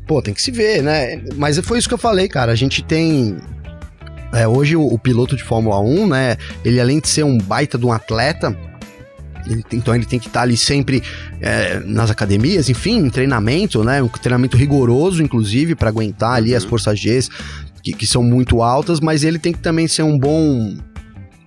pô, 0.08 0.22
tem 0.22 0.32
que 0.32 0.40
se 0.40 0.50
ver, 0.50 0.82
né? 0.82 1.20
Mas 1.36 1.58
foi 1.58 1.78
isso 1.78 1.86
que 1.86 1.92
eu 1.92 1.98
falei, 1.98 2.26
cara. 2.28 2.50
A 2.50 2.54
gente 2.54 2.82
tem 2.82 3.36
é, 4.32 4.48
hoje 4.48 4.74
o, 4.74 4.82
o, 4.82 4.98
piloto 4.98 5.36
de 5.36 5.44
Fórmula 5.44 5.78
1, 5.78 6.06
né? 6.08 6.36
Ele 6.64 6.80
além 6.80 6.98
de 6.98 7.08
ser 7.08 7.24
um 7.24 7.38
baita 7.38 7.78
de 7.78 7.84
um 7.84 7.92
atleta, 7.92 8.56
então 9.72 9.94
ele 9.94 10.04
tem 10.04 10.18
que 10.18 10.26
estar 10.26 10.40
tá 10.40 10.44
ali 10.44 10.56
sempre 10.56 11.02
é, 11.40 11.80
nas 11.80 12.10
academias, 12.10 12.68
enfim, 12.68 12.98
em 12.98 13.10
treinamento, 13.10 13.82
né? 13.82 14.02
Um 14.02 14.08
treinamento 14.08 14.56
rigoroso, 14.56 15.22
inclusive, 15.22 15.74
para 15.74 15.88
aguentar 15.88 16.32
ali 16.32 16.54
as 16.54 16.64
uhum. 16.64 16.70
forças 16.70 17.00
Gs 17.00 17.28
que, 17.82 17.92
que 17.92 18.06
são 18.06 18.22
muito 18.22 18.62
altas, 18.62 19.00
mas 19.00 19.24
ele 19.24 19.38
tem 19.38 19.52
que 19.52 19.60
também 19.60 19.86
ser 19.86 20.02
um 20.02 20.18
bom 20.18 20.76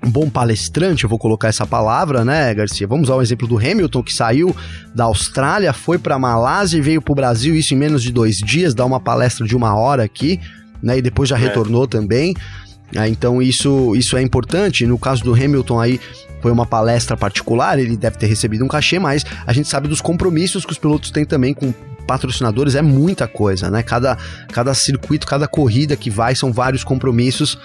um 0.04 0.10
bom 0.10 0.28
palestrante, 0.28 1.04
eu 1.04 1.10
vou 1.10 1.20
colocar 1.20 1.48
essa 1.48 1.64
palavra, 1.64 2.26
né, 2.26 2.52
Garcia? 2.56 2.88
Vamos 2.88 3.08
usar 3.08 3.18
o 3.18 3.22
exemplo 3.22 3.48
do 3.48 3.60
Hamilton, 3.60 4.02
que 4.02 4.12
saiu 4.12 4.56
da 4.96 5.04
Austrália, 5.04 5.72
foi 5.74 6.00
para 6.00 6.18
Malásia 6.18 6.80
e 6.80 6.82
veio 6.82 7.04
para 7.04 7.12
o 7.12 7.16
Brasil, 7.16 7.56
isso 7.56 7.76
em 7.76 7.78
menos 7.78 8.02
de 8.02 8.12
dois 8.12 8.38
dias, 8.38 8.74
dar 8.74 8.86
uma 8.86 9.00
palestra 9.00 9.46
de 9.46 9.56
uma 9.56 9.76
hora 9.76 10.04
aqui, 10.04 10.40
né, 10.82 10.98
e 10.98 11.04
depois 11.04 11.30
já 11.30 11.38
é. 11.38 11.40
retornou 11.40 11.86
também. 11.86 12.34
É, 12.96 13.08
então 13.08 13.42
isso, 13.42 13.96
isso 13.96 14.18
é 14.18 14.22
importante. 14.22 14.86
No 14.86 14.98
caso 14.98 15.24
do 15.24 15.34
Hamilton 15.34 15.80
aí, 15.80 16.00
foi 16.42 16.52
uma 16.52 16.66
palestra 16.66 17.16
particular, 17.16 17.78
ele 17.80 17.96
deve 17.96 18.18
ter 18.18 18.26
recebido 18.26 18.66
um 18.66 18.68
cachê, 18.68 19.00
mas 19.00 19.26
a 19.46 19.54
gente 19.54 19.68
sabe 19.68 19.88
dos 19.88 20.02
compromissos 20.02 20.66
que 20.66 20.72
os 20.72 20.78
pilotos 20.78 21.12
têm 21.12 21.24
também 21.24 21.54
com 21.54 21.72
patrocinadores, 22.08 22.76
é 22.76 22.82
muita 22.82 23.28
coisa, 23.28 23.70
né? 23.70 23.84
Cada, 23.84 24.18
cada 24.52 24.74
circuito, 24.74 25.26
cada 25.26 25.48
corrida 25.48 25.96
que 25.96 26.10
vai, 26.10 26.36
são 26.36 26.52
vários 26.52 26.84
compromissos 26.84 27.58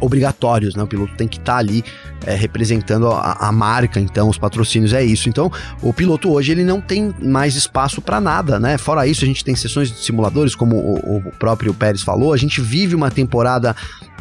obrigatórios, 0.00 0.74
né? 0.74 0.82
O 0.82 0.86
piloto 0.86 1.14
tem 1.16 1.26
que 1.26 1.38
estar 1.38 1.54
tá 1.54 1.58
ali 1.58 1.84
é, 2.24 2.34
representando 2.34 3.08
a, 3.08 3.48
a, 3.48 3.50
marca, 3.50 3.98
então, 3.98 4.28
os 4.28 4.38
patrocínios 4.38 4.92
é 4.92 5.02
isso. 5.02 5.28
Então, 5.28 5.50
o 5.82 5.92
piloto 5.92 6.30
hoje 6.30 6.52
ele 6.52 6.62
não 6.62 6.80
tem 6.80 7.12
mais 7.20 7.56
espaço 7.56 8.00
para 8.00 8.20
nada, 8.20 8.60
né? 8.60 8.78
Fora 8.78 9.06
isso, 9.06 9.24
a 9.24 9.26
gente 9.26 9.44
tem 9.44 9.56
sessões 9.56 9.90
de 9.90 9.98
simuladores, 9.98 10.54
como 10.54 10.76
o, 10.76 11.16
o 11.16 11.32
próprio 11.38 11.74
Pérez 11.74 12.02
falou, 12.02 12.32
a 12.32 12.36
gente 12.36 12.60
vive 12.60 12.94
uma 12.94 13.10
temporada 13.10 13.74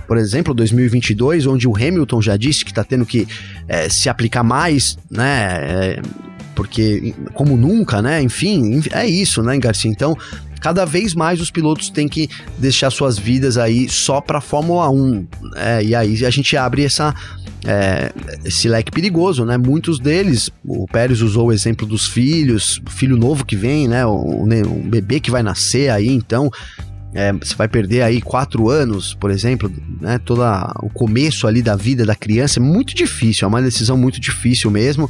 por 0.08 0.18
exemplo, 0.18 0.54
2022, 0.54 1.46
onde 1.46 1.68
o 1.68 1.76
Hamilton 1.76 2.22
já 2.22 2.38
disse 2.38 2.64
que 2.64 2.72
está 2.72 2.84
tendo 2.84 3.06
que 3.06 3.28
é, 3.68 3.90
se 3.90 4.10
aplicar 4.10 4.44
mais, 4.44 4.98
né? 5.10 5.60
É, 5.62 6.02
porque, 6.56 7.14
como 7.34 7.56
nunca, 7.56 8.02
né? 8.02 8.22
Enfim, 8.22 8.82
é 8.92 9.06
isso, 9.06 9.44
né, 9.44 9.58
Garcia? 9.60 9.92
Então, 9.92 10.18
cada 10.60 10.86
vez 10.86 11.14
mais 11.14 11.40
os 11.40 11.52
pilotos 11.52 11.90
têm 11.90 12.08
que 12.08 12.30
deixar 12.58 12.90
suas 12.90 13.18
vidas 13.18 13.58
aí 13.58 13.88
só 13.88 14.20
para 14.20 14.42
Fórmula 14.42 14.90
1. 14.90 15.28
É, 15.56 15.84
e 15.84 15.94
aí 15.94 16.26
a 16.26 16.30
gente 16.30 16.58
abre 16.58 16.84
essa, 16.84 17.14
é, 17.66 18.12
esse 18.46 18.68
leque 18.68 18.92
perigoso, 18.92 19.46
né? 19.46 19.58
Muitos 19.58 20.00
deles, 20.00 20.50
o 20.66 20.88
Pérez 20.88 21.22
usou 21.22 21.48
o 21.48 21.52
exemplo 21.52 21.86
dos 21.86 22.08
filhos, 22.08 22.82
filho 22.90 23.18
novo 23.18 23.46
que 23.46 23.56
vem, 23.56 23.88
né? 23.88 24.06
O, 24.06 24.44
o, 24.44 24.84
bebê 24.86 25.20
que 25.20 25.30
vai 25.30 25.44
nascer 25.44 25.90
aí, 25.90 26.10
então 26.10 26.50
é, 27.18 27.34
você 27.34 27.56
vai 27.56 27.68
perder 27.68 28.04
aí 28.04 28.22
quatro 28.22 28.70
anos, 28.70 29.16
por 29.16 29.32
exemplo, 29.32 29.72
né? 30.00 30.20
Todo 30.24 30.44
o 30.84 30.90
começo 30.92 31.48
ali 31.48 31.64
da 31.64 31.76
vida 31.76 32.06
da 32.06 32.16
criança 32.16 32.60
é 32.60 32.62
muito 32.62 32.94
difícil, 32.94 33.46
é 33.46 33.50
uma 33.50 33.60
decisão 33.60 33.98
muito 33.98 34.22
difícil 34.22 34.70
mesmo. 34.70 35.10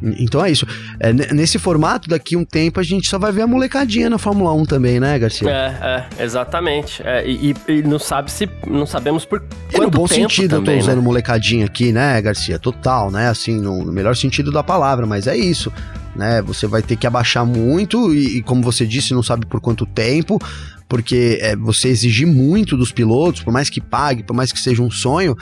Então 0.00 0.44
é 0.44 0.50
isso. 0.52 0.64
É, 1.00 1.12
nesse 1.12 1.58
formato, 1.58 2.08
daqui 2.08 2.36
um 2.36 2.44
tempo 2.44 2.78
a 2.78 2.84
gente 2.84 3.08
só 3.08 3.18
vai 3.18 3.32
ver 3.32 3.42
a 3.42 3.48
molecadinha 3.48 4.08
na 4.08 4.16
Fórmula 4.16 4.52
1 4.54 4.64
também, 4.64 5.00
né, 5.00 5.18
Garcia? 5.18 5.50
É, 5.50 6.06
é 6.18 6.24
exatamente. 6.24 7.02
É, 7.04 7.28
e, 7.28 7.52
e, 7.66 7.82
não 7.82 7.98
sabe 7.98 8.30
se. 8.30 8.48
Não 8.64 8.86
sabemos 8.86 9.24
por 9.24 9.40
quanto 9.40 9.76
e 9.76 9.80
no 9.80 9.90
bom 9.90 10.06
sentido 10.06 10.56
também, 10.56 10.76
eu 10.76 10.78
tô 10.78 10.84
usando 10.84 10.98
né? 10.98 11.04
molecadinha 11.04 11.66
aqui, 11.66 11.90
né, 11.90 12.22
Garcia? 12.22 12.60
Total, 12.60 13.10
né? 13.10 13.28
Assim, 13.28 13.60
no, 13.60 13.84
no 13.84 13.92
melhor 13.92 14.14
sentido 14.14 14.52
da 14.52 14.62
palavra, 14.62 15.04
mas 15.04 15.26
é 15.26 15.36
isso 15.36 15.72
né? 16.14 16.42
Você 16.42 16.66
vai 16.66 16.82
ter 16.82 16.96
que 16.96 17.06
abaixar 17.06 17.46
muito 17.46 18.12
e, 18.12 18.38
e, 18.38 18.42
como 18.42 18.62
você 18.62 18.86
disse, 18.86 19.14
não 19.14 19.22
sabe 19.22 19.46
por 19.46 19.60
quanto 19.60 19.86
tempo, 19.86 20.38
porque 20.90 21.38
é, 21.40 21.54
você 21.54 21.86
exigir 21.86 22.26
muito 22.26 22.76
dos 22.76 22.90
pilotos, 22.90 23.42
por 23.42 23.52
mais 23.52 23.70
que 23.70 23.80
pague, 23.80 24.24
por 24.24 24.34
mais 24.34 24.50
que 24.50 24.58
seja 24.58 24.82
um 24.82 24.90
sonho, 24.90 25.36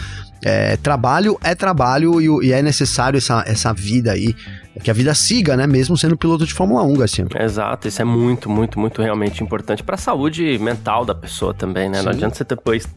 é, 0.45 0.77
trabalho 0.77 1.39
é 1.43 1.55
trabalho 1.55 2.21
e, 2.21 2.49
e, 2.49 2.53
é 2.53 2.61
necessário 2.61 3.17
essa, 3.17 3.43
essa 3.47 3.73
vida 3.73 4.13
aí 4.13 4.37
que 4.83 4.91
a 4.91 4.95
vida 4.95 5.15
siga, 5.15 5.57
né? 5.57 5.67
Mesmo 5.67 5.97
sendo 5.97 6.17
piloto 6.17 6.47
de 6.47 6.55
Fórmula 6.55 6.83
1, 6.83 6.95
Garcia. 6.95 7.27
Exato, 7.39 7.89
isso 7.89 8.01
é 8.01 8.05
muito, 8.05 8.49
muito, 8.49 8.79
muito 8.79 9.03
realmente 9.03 9.43
importante 9.43 9.83
para 9.83 9.95
a 9.95 9.99
saúde 9.99 10.59
mental 10.59 11.05
da 11.05 11.15
pessoa 11.15 11.53
também, 11.53 11.89
né? 11.89 11.99
Sim. 11.99 12.05
Não 12.05 12.13
adianta 12.13 12.35
você 12.37 12.45
depois 12.45 12.89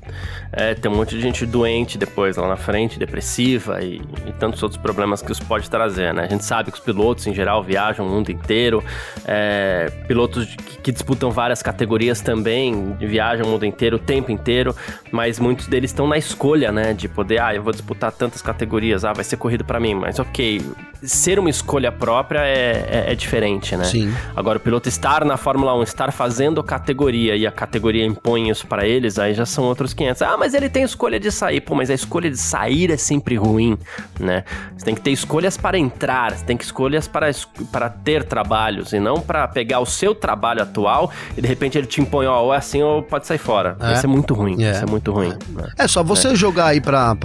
é, 0.52 0.74
ter 0.74 0.88
um 0.88 0.96
monte 0.96 1.16
de 1.16 1.22
gente 1.22 1.46
doente 1.46 1.98
depois 1.98 2.38
lá 2.38 2.48
na 2.48 2.58
frente, 2.58 3.00
depressiva 3.00 3.82
e, 3.82 4.02
e, 4.28 4.34
tantos 4.40 4.62
outros 4.62 4.82
problemas 4.82 5.22
que 5.22 5.32
isso 5.32 5.44
pode 5.46 5.70
trazer, 5.70 6.14
né? 6.14 6.24
A 6.24 6.28
gente 6.28 6.46
sabe 6.46 6.72
que 6.72 6.78
os 6.78 6.84
pilotos 6.84 7.26
em 7.28 7.34
geral 7.34 7.64
viajam 7.64 8.06
o 8.06 8.10
mundo 8.10 8.32
inteiro, 8.32 8.84
é, 9.26 9.92
pilotos 10.08 10.46
que, 10.56 10.78
que 10.78 10.92
disputam 10.92 11.32
várias 11.32 11.62
categorias 11.62 12.22
também 12.22 12.96
viajam 13.00 13.46
o 13.46 13.50
mundo 13.50 13.66
inteiro, 13.66 13.96
o 13.96 14.00
tempo 14.00 14.32
inteiro, 14.32 14.76
mas 15.12 15.40
muitos 15.40 15.68
deles 15.68 15.92
estão 15.92 16.08
na 16.08 16.18
escolha, 16.18 16.72
né? 16.72 16.94
De 16.94 17.08
poder, 17.08 17.42
ah, 17.42 17.56
eu 17.56 17.64
vou 17.64 17.72
disputar 17.72 18.12
tantas 18.12 18.42
categorias, 18.42 19.04
ah, 19.06 19.14
vai 19.14 19.24
ser 19.24 19.38
corrido 19.38 19.64
para 19.64 19.80
mim, 19.80 19.96
mas 19.96 20.20
ok, 20.20 20.62
ser 21.02 21.40
uma 21.40 21.50
escolha 21.50 21.71
escolha 21.72 21.92
própria 21.92 22.40
é, 22.40 23.06
é, 23.08 23.12
é, 23.14 23.16
diferente, 23.16 23.78
né? 23.78 23.86
Sim. 23.86 24.14
Agora, 24.36 24.58
o 24.58 24.62
piloto 24.62 24.90
estar 24.90 25.24
na 25.24 25.38
Fórmula 25.38 25.74
1, 25.80 25.84
estar 25.84 26.12
fazendo 26.12 26.62
categoria 26.62 27.38
e 27.38 27.48
a 27.48 27.52
categoria 27.52 28.06
impõe 28.06 28.50
isso 28.50 28.68
para 28.68 28.86
eles, 28.86 29.18
aí 29.18 29.34
já 29.34 29.46
são 29.46 29.64
outros 29.64 29.94
500. 29.94 30.22
Ah, 30.22 30.36
mas 30.38 30.54
ele 30.54 30.68
tem 30.68 30.84
escolha 30.84 31.18
de 31.18 31.32
sair. 31.32 31.62
Pô, 31.62 31.74
mas 31.74 31.90
a 31.90 31.94
escolha 31.94 32.30
de 32.30 32.36
sair 32.36 32.92
é 32.92 32.98
sempre 32.98 33.36
ruim, 33.38 33.78
né? 34.20 34.44
Você 34.76 34.84
tem 34.84 34.94
que 34.94 35.00
ter 35.00 35.12
escolhas 35.12 35.56
para 35.56 35.78
entrar, 35.78 36.36
você 36.36 36.44
tem 36.44 36.58
que 36.58 36.66
escolhas 36.66 37.08
para, 37.08 37.32
para 37.72 37.90
ter 37.90 38.26
trabalhos 38.26 38.92
e 38.92 39.00
não 39.00 39.22
para 39.22 39.48
pegar 39.48 39.80
o 39.80 39.86
seu 39.86 40.14
trabalho 40.14 40.62
atual 40.62 41.10
e 41.38 41.42
de 41.42 41.48
repente 41.48 41.78
ele 41.78 41.88
te 41.88 42.02
impõe, 42.02 42.26
ó, 42.26 42.42
ou 42.44 42.54
é 42.54 42.58
assim 42.58 42.82
ou 42.82 43.02
pode 43.02 43.26
sair 43.26 43.38
fora. 43.38 43.78
É. 43.80 43.94
Isso 43.94 44.06
é 44.06 44.10
muito 44.10 44.34
ruim, 44.34 44.62
é. 44.62 44.72
isso 44.72 44.84
é 44.84 44.88
muito 44.88 45.12
ruim. 45.14 45.34
Né? 45.50 45.70
É, 45.78 45.88
só 45.88 46.04
você 46.04 46.30
é. 46.30 46.36
jogar 46.36 46.68
aí 46.68 46.82
para 46.82 47.16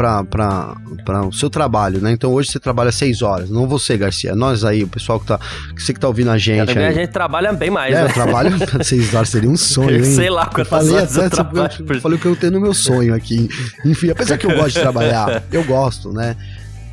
o 1.27 1.33
seu 1.33 1.51
trabalho, 1.51 2.01
né? 2.01 2.13
Então 2.13 2.33
hoje 2.33 2.53
você 2.53 2.61
trabalha 2.61 2.93
seis 2.93 3.23
horas, 3.23 3.51
não 3.51 3.67
você, 3.67 3.97
Garcia 3.97 4.26
nós 4.35 4.65
aí, 4.65 4.83
o 4.83 4.89
pessoal 4.89 5.21
que 5.21 5.27
tá. 5.27 5.39
Que 5.75 5.83
você 5.83 5.93
que 5.93 6.01
tá 6.01 6.09
ouvindo 6.09 6.31
a 6.31 6.39
gente. 6.39 6.77
Aí. 6.77 6.87
A 6.87 6.93
gente 6.93 7.11
trabalha 7.11 7.53
bem 7.53 7.71
mais. 7.71 7.95
É, 7.95 8.05
né? 8.05 8.09
trabalho 8.09 8.51
seis 8.85 9.15
horas, 9.15 9.29
seria 9.29 9.51
um 9.51 9.57
sonho, 9.57 9.97
hein? 9.97 10.05
Sei 10.05 10.31
lá 10.31 10.47
quantas 10.47 10.59
eu 10.59 10.79
falei 10.79 10.95
horas 10.95 11.19
até, 11.19 11.41
eu, 11.41 11.87
eu, 11.87 11.95
eu 11.95 12.01
falei 12.01 12.19
o 12.19 12.21
que 12.21 12.27
eu 12.27 12.37
tenho 12.37 12.53
no 12.53 12.61
meu 12.61 12.75
sonho 12.75 13.15
aqui. 13.15 13.49
Enfim, 13.85 14.11
apesar 14.11 14.39
que 14.39 14.47
eu 14.47 14.55
gosto 14.55 14.75
de 14.75 14.81
trabalhar, 14.81 15.43
eu 15.53 15.65
gosto, 15.65 16.13
né? 16.13 16.37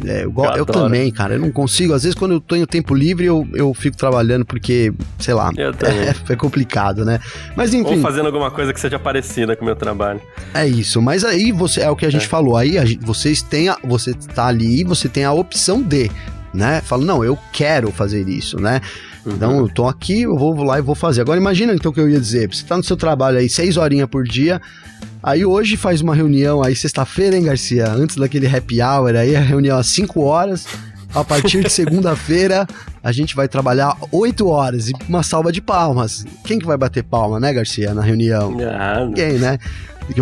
É, 0.06 0.24
eu, 0.24 0.34
eu, 0.36 0.56
eu 0.58 0.66
também, 0.66 1.12
cara. 1.12 1.36
Eu 1.36 1.40
não 1.40 1.52
consigo. 1.52 1.94
Às 1.94 2.04
vezes, 2.04 2.18
quando 2.18 2.34
eu 2.34 2.42
tenho 2.42 2.66
tempo 2.66 2.94
livre, 2.96 3.25
eu, 3.25 3.48
eu 3.54 3.74
fico 3.74 3.96
trabalhando 3.96 4.46
porque, 4.46 4.94
sei 5.20 5.34
lá, 5.34 5.52
é, 5.58 6.13
é, 6.34 6.36
complicado, 6.36 7.06
né? 7.06 7.20
Mas 7.56 7.74
enfim. 7.74 7.96
Ou 7.96 8.02
fazendo 8.02 8.25
alguma 8.25 8.50
coisa 8.50 8.74
que 8.74 8.80
seja 8.80 8.98
parecida 8.98 9.56
com 9.56 9.63
o 9.63 9.66
meu 9.66 9.75
trabalho. 9.75 10.22
É 10.54 10.68
isso. 10.68 11.02
Mas 11.02 11.24
aí 11.24 11.52
você 11.52 11.82
é 11.82 11.90
o 11.90 11.96
que 11.96 12.06
a 12.06 12.10
gente 12.10 12.25
é. 12.25 12.30
falou. 12.30 12.58
Aí 12.58 12.78
a, 12.78 12.84
vocês 13.02 13.42
têm 13.42 13.70
a, 13.70 13.78
você 13.84 14.13
tá 14.13 14.48
ali, 14.48 14.84
você 14.84 15.08
tem 15.08 15.25
a 15.25 15.32
opção 15.32 15.82
de 15.82 16.10
né? 16.54 16.82
Falo, 16.82 17.04
não, 17.04 17.24
eu 17.24 17.38
quero 17.52 17.92
fazer 17.92 18.28
isso, 18.28 18.60
né? 18.60 18.82
Uhum. 19.26 19.34
Então, 19.34 19.58
eu 19.58 19.70
tô 19.70 19.88
aqui, 19.88 20.24
eu 20.24 20.38
vou 20.38 20.62
lá 20.64 20.78
e 20.78 20.82
vou 20.82 20.96
fazer. 20.96 21.22
Agora, 21.22 21.40
imagina 21.40 21.74
então 21.74 21.92
o 21.92 21.94
que 21.94 22.00
eu 22.00 22.10
ia 22.10 22.20
dizer. 22.20 22.54
Você 22.54 22.64
tá 22.64 22.78
no 22.78 22.84
seu 22.84 22.96
trabalho 22.96 23.38
aí, 23.38 23.50
seis 23.50 23.78
horinhas 23.78 24.08
por 24.08 24.24
dia, 24.24 24.62
aí 25.22 25.46
hoje 25.46 25.78
faz 25.78 26.02
uma 26.02 26.14
reunião 26.14 26.62
aí, 26.62 26.76
sexta-feira, 26.76 27.36
hein, 27.36 27.44
Garcia? 27.44 27.90
Antes 27.90 28.18
daquele 28.18 28.48
happy 28.48 28.82
hour 28.82 29.16
aí, 29.16 29.36
a 29.36 29.42
reunião 29.42 29.78
às 29.78 29.88
cinco 29.88 30.22
horas. 30.22 30.66
A 31.16 31.24
partir 31.24 31.64
de 31.64 31.70
segunda-feira, 31.70 32.66
a 33.04 33.12
gente 33.12 33.36
vai 33.36 33.48
trabalhar 33.48 33.96
oito 34.12 34.48
horas 34.48 34.90
e 34.90 34.94
uma 35.08 35.22
salva 35.22 35.52
de 35.52 35.62
palmas. 35.62 36.26
Quem 36.44 36.58
que 36.58 36.66
vai 36.66 36.76
bater 36.76 37.04
palma, 37.04 37.40
né, 37.40 37.54
Garcia, 37.54 37.94
na 37.94 38.02
reunião? 38.02 38.58
Ah, 38.62 39.08
Quem, 39.14 39.34
né? 39.34 39.60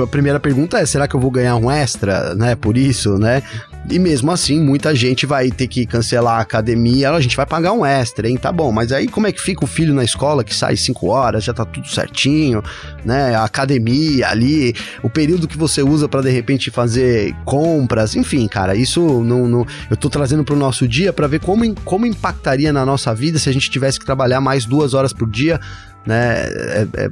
a 0.03 0.07
primeira 0.07 0.39
pergunta 0.39 0.79
é: 0.79 0.85
será 0.85 1.07
que 1.07 1.15
eu 1.15 1.19
vou 1.19 1.31
ganhar 1.31 1.55
um 1.55 1.71
extra, 1.71 2.35
né? 2.35 2.55
Por 2.55 2.77
isso, 2.77 3.17
né? 3.17 3.41
E 3.89 3.97
mesmo 3.97 4.31
assim, 4.31 4.61
muita 4.61 4.95
gente 4.95 5.25
vai 5.25 5.49
ter 5.49 5.67
que 5.67 5.85
cancelar 5.85 6.37
a 6.37 6.41
academia, 6.41 7.09
a 7.11 7.19
gente 7.19 7.35
vai 7.35 7.45
pagar 7.45 7.73
um 7.73 7.85
extra, 7.85 8.29
hein? 8.29 8.37
Tá 8.37 8.51
bom, 8.51 8.71
mas 8.71 8.91
aí 8.91 9.07
como 9.07 9.27
é 9.27 9.31
que 9.31 9.41
fica 9.41 9.63
o 9.63 9.67
filho 9.67 9.93
na 9.93 10.03
escola 10.03 10.43
que 10.43 10.53
sai 10.53 10.77
5 10.77 11.07
horas, 11.07 11.43
já 11.43 11.53
tá 11.53 11.65
tudo 11.65 11.87
certinho, 11.87 12.63
né? 13.03 13.35
A 13.35 13.43
academia 13.43 14.29
ali, 14.29 14.73
o 15.01 15.09
período 15.09 15.47
que 15.47 15.57
você 15.57 15.81
usa 15.81 16.07
para 16.07 16.21
de 16.21 16.29
repente 16.29 16.69
fazer 16.69 17.35
compras, 17.43 18.15
enfim, 18.15 18.47
cara, 18.47 18.75
isso 18.75 19.01
não, 19.23 19.47
não 19.47 19.65
eu 19.89 19.97
tô 19.97 20.09
trazendo 20.09 20.43
pro 20.43 20.55
nosso 20.55 20.87
dia 20.87 21.11
para 21.11 21.27
ver 21.27 21.39
como, 21.39 21.75
como 21.83 22.05
impactaria 22.05 22.71
na 22.71 22.85
nossa 22.85 23.13
vida 23.15 23.39
se 23.39 23.49
a 23.49 23.53
gente 23.53 23.69
tivesse 23.69 23.99
que 23.99 24.05
trabalhar 24.05 24.39
mais 24.39 24.63
duas 24.63 24.93
horas 24.93 25.11
por 25.11 25.29
dia, 25.29 25.59
né? 26.05 26.43
É, 26.45 26.87
é, 26.93 27.09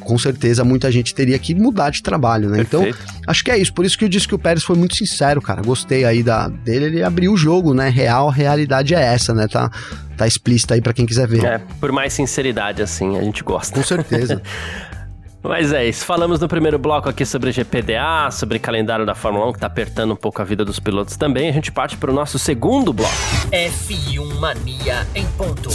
com 0.00 0.18
certeza 0.18 0.64
muita 0.64 0.90
gente 0.90 1.14
teria 1.14 1.38
que 1.38 1.54
mudar 1.54 1.90
de 1.90 2.02
trabalho, 2.02 2.48
né? 2.48 2.60
Então, 2.60 2.82
Perfeito. 2.82 3.12
Então, 3.12 3.24
acho 3.26 3.44
que 3.44 3.50
é 3.50 3.58
isso. 3.58 3.72
Por 3.72 3.84
isso 3.84 3.98
que 3.98 4.04
eu 4.04 4.08
disse 4.08 4.26
que 4.26 4.34
o 4.34 4.38
Pérez 4.38 4.64
foi 4.64 4.76
muito 4.76 4.96
sincero, 4.96 5.40
cara. 5.40 5.62
Gostei 5.62 6.04
aí 6.04 6.22
da, 6.22 6.48
dele, 6.48 6.86
ele 6.86 7.02
abriu 7.02 7.32
o 7.32 7.36
jogo, 7.36 7.74
né? 7.74 7.88
Real, 7.88 8.28
a 8.28 8.32
realidade 8.32 8.94
é 8.94 9.02
essa, 9.02 9.34
né? 9.34 9.46
Tá, 9.46 9.70
tá 10.16 10.26
explícita 10.26 10.74
aí 10.74 10.80
para 10.80 10.92
quem 10.92 11.06
quiser 11.06 11.26
ver. 11.26 11.44
É, 11.44 11.60
por 11.80 11.92
mais 11.92 12.12
sinceridade, 12.12 12.82
assim, 12.82 13.16
a 13.16 13.22
gente 13.22 13.42
gosta. 13.42 13.74
Com 13.74 13.84
certeza. 13.84 14.42
Mas 15.42 15.72
é 15.72 15.86
isso. 15.86 16.04
Falamos 16.04 16.40
no 16.40 16.48
primeiro 16.48 16.78
bloco 16.78 17.08
aqui 17.08 17.24
sobre 17.24 17.52
GPDA, 17.52 18.30
sobre 18.30 18.58
calendário 18.58 19.06
da 19.06 19.14
Fórmula 19.14 19.48
1, 19.48 19.52
que 19.52 19.58
tá 19.60 19.66
apertando 19.66 20.12
um 20.12 20.16
pouco 20.16 20.42
a 20.42 20.44
vida 20.44 20.64
dos 20.64 20.80
pilotos 20.80 21.16
também. 21.16 21.48
A 21.48 21.52
gente 21.52 21.70
parte 21.70 21.96
para 21.96 22.10
o 22.10 22.14
nosso 22.14 22.38
segundo 22.38 22.92
bloco. 22.92 23.14
F1 23.52 24.34
Mania 24.34 25.06
em 25.14 25.26
ponto. 25.38 25.70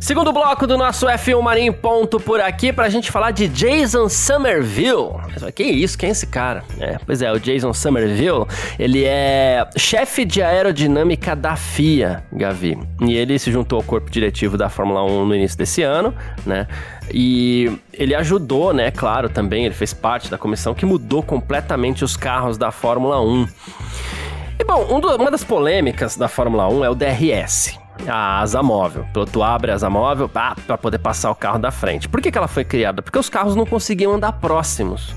Segundo 0.00 0.32
bloco 0.32 0.66
do 0.66 0.78
nosso 0.78 1.06
F1 1.06 1.42
Marinho 1.42 1.74
ponto 1.74 2.18
por 2.18 2.40
aqui 2.40 2.72
pra 2.72 2.88
gente 2.88 3.10
falar 3.10 3.32
de 3.32 3.46
Jason 3.46 4.08
Somerville. 4.08 5.10
Que 5.54 5.62
isso? 5.62 5.98
Quem 5.98 6.08
é 6.08 6.12
esse 6.12 6.26
cara? 6.26 6.64
É, 6.80 6.96
pois 7.04 7.20
é, 7.20 7.30
o 7.30 7.38
Jason 7.38 7.74
Somerville, 7.74 8.46
ele 8.78 9.04
é 9.04 9.68
chefe 9.76 10.24
de 10.24 10.42
aerodinâmica 10.42 11.36
da 11.36 11.54
FIA, 11.54 12.24
Gavi. 12.32 12.78
E 13.02 13.14
ele 13.14 13.38
se 13.38 13.52
juntou 13.52 13.76
ao 13.76 13.82
corpo 13.82 14.10
diretivo 14.10 14.56
da 14.56 14.70
Fórmula 14.70 15.04
1 15.04 15.26
no 15.26 15.34
início 15.34 15.58
desse 15.58 15.82
ano, 15.82 16.14
né? 16.46 16.66
E 17.12 17.70
ele 17.92 18.14
ajudou, 18.14 18.72
né, 18.72 18.90
claro, 18.90 19.28
também, 19.28 19.66
ele 19.66 19.74
fez 19.74 19.92
parte 19.92 20.30
da 20.30 20.38
comissão 20.38 20.72
que 20.72 20.86
mudou 20.86 21.22
completamente 21.22 22.02
os 22.02 22.16
carros 22.16 22.56
da 22.56 22.72
Fórmula 22.72 23.20
1. 23.20 23.46
E 24.58 24.64
bom, 24.64 24.96
um 24.96 24.98
do, 24.98 25.14
uma 25.16 25.30
das 25.30 25.44
polêmicas 25.44 26.16
da 26.16 26.26
Fórmula 26.26 26.68
1 26.68 26.84
é 26.84 26.90
o 26.90 26.94
DRS. 26.94 27.79
A 28.08 28.40
asa 28.40 28.62
móvel. 28.62 29.02
O 29.02 29.12
piloto 29.12 29.42
abre 29.42 29.70
a 29.70 29.74
asa 29.74 29.90
móvel 29.90 30.28
para 30.28 30.78
poder 30.78 30.98
passar 30.98 31.30
o 31.30 31.34
carro 31.34 31.58
da 31.58 31.70
frente. 31.70 32.08
Por 32.08 32.20
que, 32.20 32.30
que 32.30 32.38
ela 32.38 32.48
foi 32.48 32.64
criada? 32.64 33.02
Porque 33.02 33.18
os 33.18 33.28
carros 33.28 33.54
não 33.54 33.66
conseguiam 33.66 34.14
andar 34.14 34.32
próximos 34.32 35.14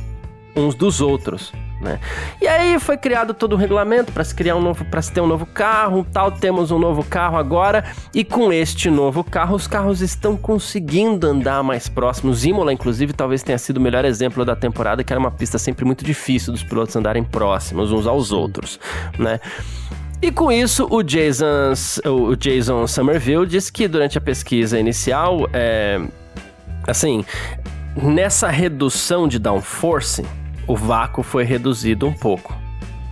uns 0.55 0.75
dos 0.75 1.01
outros. 1.01 1.51
Né? 1.81 1.99
E 2.41 2.47
aí 2.47 2.79
foi 2.79 2.95
criado 2.97 3.33
todo 3.33 3.53
o 3.53 3.55
regulamento 3.57 4.11
para 4.13 4.23
se 4.23 4.33
criar 4.33 4.55
um 4.55 4.61
novo, 4.61 4.85
para 4.85 5.01
se 5.01 5.11
ter 5.11 5.19
um 5.19 5.27
novo 5.27 5.45
carro, 5.45 6.05
tal. 6.13 6.31
Temos 6.31 6.71
um 6.71 6.79
novo 6.79 7.03
carro 7.03 7.37
agora 7.37 7.83
e 8.13 8.23
com 8.23 8.53
este 8.53 8.89
novo 8.89 9.23
carro 9.23 9.55
os 9.55 9.67
carros 9.67 10.01
estão 10.01 10.37
conseguindo 10.37 11.27
andar 11.27 11.61
mais 11.61 11.89
próximos. 11.89 12.45
Imola, 12.45 12.71
inclusive, 12.71 13.11
talvez 13.11 13.43
tenha 13.43 13.57
sido 13.57 13.77
o 13.77 13.81
melhor 13.81 14.05
exemplo 14.05 14.45
da 14.45 14.55
temporada, 14.55 15.03
que 15.03 15.11
era 15.11 15.19
uma 15.19 15.31
pista 15.31 15.57
sempre 15.57 15.83
muito 15.83 16.05
difícil 16.05 16.53
dos 16.53 16.63
pilotos 16.63 16.95
andarem 16.95 17.23
próximos 17.23 17.91
uns 17.91 18.07
aos 18.07 18.31
outros, 18.31 18.79
né? 19.19 19.41
E 20.23 20.31
com 20.31 20.49
isso, 20.49 20.87
o 20.89 21.03
Jason, 21.03 21.73
o 22.05 22.33
Jason 22.37 22.87
Somerville 22.87 23.45
disse 23.45 23.69
que 23.69 23.89
durante 23.89 24.17
a 24.17 24.21
pesquisa 24.21 24.79
inicial, 24.79 25.49
é, 25.51 25.99
assim, 26.87 27.25
nessa 28.01 28.47
redução 28.49 29.27
de 29.27 29.37
downforce, 29.37 30.25
o 30.65 30.77
vácuo 30.77 31.23
foi 31.23 31.43
reduzido 31.43 32.07
um 32.07 32.13
pouco. 32.13 32.55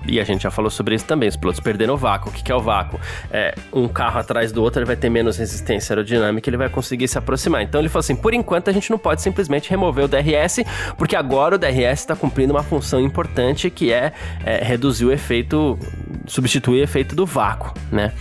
E 0.07 0.19
a 0.19 0.23
gente 0.23 0.43
já 0.43 0.51
falou 0.51 0.69
sobre 0.69 0.95
isso 0.95 1.05
também. 1.05 1.29
Os 1.29 1.35
pilotos 1.35 1.59
perderam 1.59 1.93
o 1.93 1.97
vácuo. 1.97 2.29
O 2.29 2.33
que 2.33 2.51
é 2.51 2.55
o 2.55 2.59
vácuo? 2.59 2.99
É, 3.29 3.53
um 3.71 3.87
carro 3.87 4.19
atrás 4.19 4.51
do 4.51 4.61
outro 4.61 4.79
ele 4.79 4.85
vai 4.85 4.95
ter 4.95 5.09
menos 5.09 5.37
resistência 5.37 5.93
aerodinâmica, 5.93 6.49
ele 6.49 6.57
vai 6.57 6.69
conseguir 6.69 7.07
se 7.07 7.17
aproximar. 7.17 7.61
Então 7.61 7.79
ele 7.79 7.89
falou 7.89 8.01
assim: 8.01 8.15
por 8.15 8.33
enquanto 8.33 8.69
a 8.69 8.73
gente 8.73 8.89
não 8.89 8.97
pode 8.97 9.21
simplesmente 9.21 9.69
remover 9.69 10.05
o 10.05 10.07
DRS, 10.07 10.63
porque 10.97 11.15
agora 11.15 11.55
o 11.55 11.57
DRS 11.57 11.99
está 11.99 12.15
cumprindo 12.15 12.53
uma 12.53 12.63
função 12.63 12.99
importante 12.99 13.69
que 13.69 13.91
é, 13.91 14.11
é 14.43 14.63
reduzir 14.63 15.05
o 15.05 15.11
efeito, 15.11 15.77
substituir 16.25 16.81
o 16.81 16.83
efeito 16.83 17.15
do 17.15 17.25
vácuo, 17.25 17.73
né? 17.91 18.11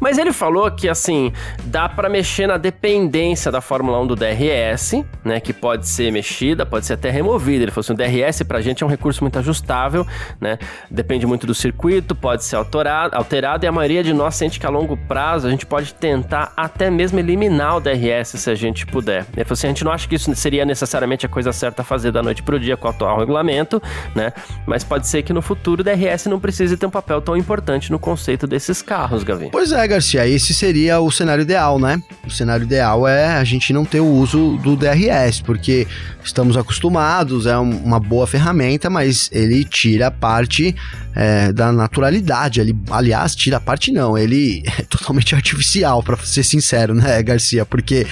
Mas 0.00 0.18
ele 0.18 0.32
falou 0.32 0.70
que, 0.70 0.88
assim, 0.88 1.32
dá 1.64 1.88
para 1.88 2.08
mexer 2.08 2.46
na 2.46 2.56
dependência 2.56 3.50
da 3.50 3.60
Fórmula 3.60 4.00
1 4.00 4.06
do 4.06 4.16
DRS, 4.16 5.04
né? 5.24 5.40
Que 5.40 5.52
pode 5.52 5.88
ser 5.88 6.12
mexida, 6.12 6.66
pode 6.66 6.86
ser 6.86 6.94
até 6.94 7.10
removida. 7.10 7.64
Ele 7.64 7.70
falou 7.70 7.80
assim: 7.80 7.92
o 7.92 7.96
DRS 7.96 8.42
pra 8.42 8.60
gente 8.60 8.82
é 8.82 8.86
um 8.86 8.88
recurso 8.88 9.22
muito 9.22 9.38
ajustável, 9.38 10.06
né? 10.40 10.58
Depende 10.90 11.26
muito 11.26 11.46
do 11.46 11.54
circuito, 11.54 12.14
pode 12.14 12.44
ser 12.44 12.56
alterado, 12.56 13.16
alterado 13.16 13.64
e 13.64 13.68
a 13.68 13.72
maioria 13.72 14.02
de 14.02 14.12
nós 14.12 14.34
sente 14.34 14.60
que 14.60 14.66
a 14.66 14.70
longo 14.70 14.96
prazo 14.96 15.46
a 15.46 15.50
gente 15.50 15.66
pode 15.66 15.94
tentar 15.94 16.52
até 16.56 16.90
mesmo 16.90 17.18
eliminar 17.18 17.76
o 17.76 17.80
DRS 17.80 18.28
se 18.38 18.50
a 18.50 18.54
gente 18.54 18.86
puder. 18.86 19.26
Ele 19.34 19.44
falou 19.44 19.52
assim: 19.52 19.66
a 19.66 19.70
gente 19.70 19.84
não 19.84 19.92
acha 19.92 20.08
que 20.08 20.14
isso 20.14 20.34
seria 20.34 20.64
necessariamente 20.64 21.26
a 21.26 21.28
coisa 21.28 21.52
certa 21.52 21.82
a 21.82 21.84
fazer 21.84 22.12
da 22.12 22.22
noite 22.22 22.42
pro 22.42 22.58
dia 22.58 22.76
com 22.76 22.86
o 22.86 22.90
atual 22.90 23.18
regulamento, 23.18 23.82
né? 24.14 24.32
Mas 24.66 24.84
pode 24.84 25.06
ser 25.08 25.22
que 25.22 25.32
no 25.32 25.42
futuro 25.42 25.80
o 25.80 25.84
DRS 25.84 26.26
não 26.26 26.38
precise 26.38 26.76
ter 26.76 26.86
um 26.86 26.90
papel 26.90 27.20
tão 27.20 27.36
importante 27.36 27.90
no 27.90 27.98
conceito 27.98 28.46
desses 28.46 28.82
carros, 28.82 29.22
Gavi. 29.22 29.48
Pois 29.50 29.72
é, 29.72 29.85
Garcia, 29.86 30.26
esse 30.26 30.52
seria 30.52 31.00
o 31.00 31.10
cenário 31.10 31.42
ideal, 31.42 31.78
né? 31.78 32.02
O 32.26 32.30
cenário 32.30 32.64
ideal 32.64 33.06
é 33.06 33.36
a 33.36 33.44
gente 33.44 33.72
não 33.72 33.84
ter 33.84 34.00
o 34.00 34.06
uso 34.06 34.56
do 34.58 34.76
DRS, 34.76 35.40
porque 35.40 35.86
estamos 36.22 36.56
acostumados, 36.56 37.46
é 37.46 37.56
uma 37.56 38.00
boa 38.00 38.26
ferramenta, 38.26 38.90
mas 38.90 39.28
ele 39.32 39.64
tira 39.64 40.10
parte 40.10 40.74
é, 41.14 41.52
da 41.52 41.72
naturalidade. 41.72 42.60
Ele, 42.60 42.76
aliás, 42.90 43.34
tira 43.34 43.60
parte 43.60 43.92
não, 43.92 44.16
ele 44.16 44.62
é 44.78 44.82
totalmente 44.82 45.34
artificial, 45.34 46.02
para 46.02 46.16
ser 46.18 46.42
sincero, 46.42 46.94
né, 46.94 47.22
Garcia? 47.22 47.64
Porque 47.64 48.06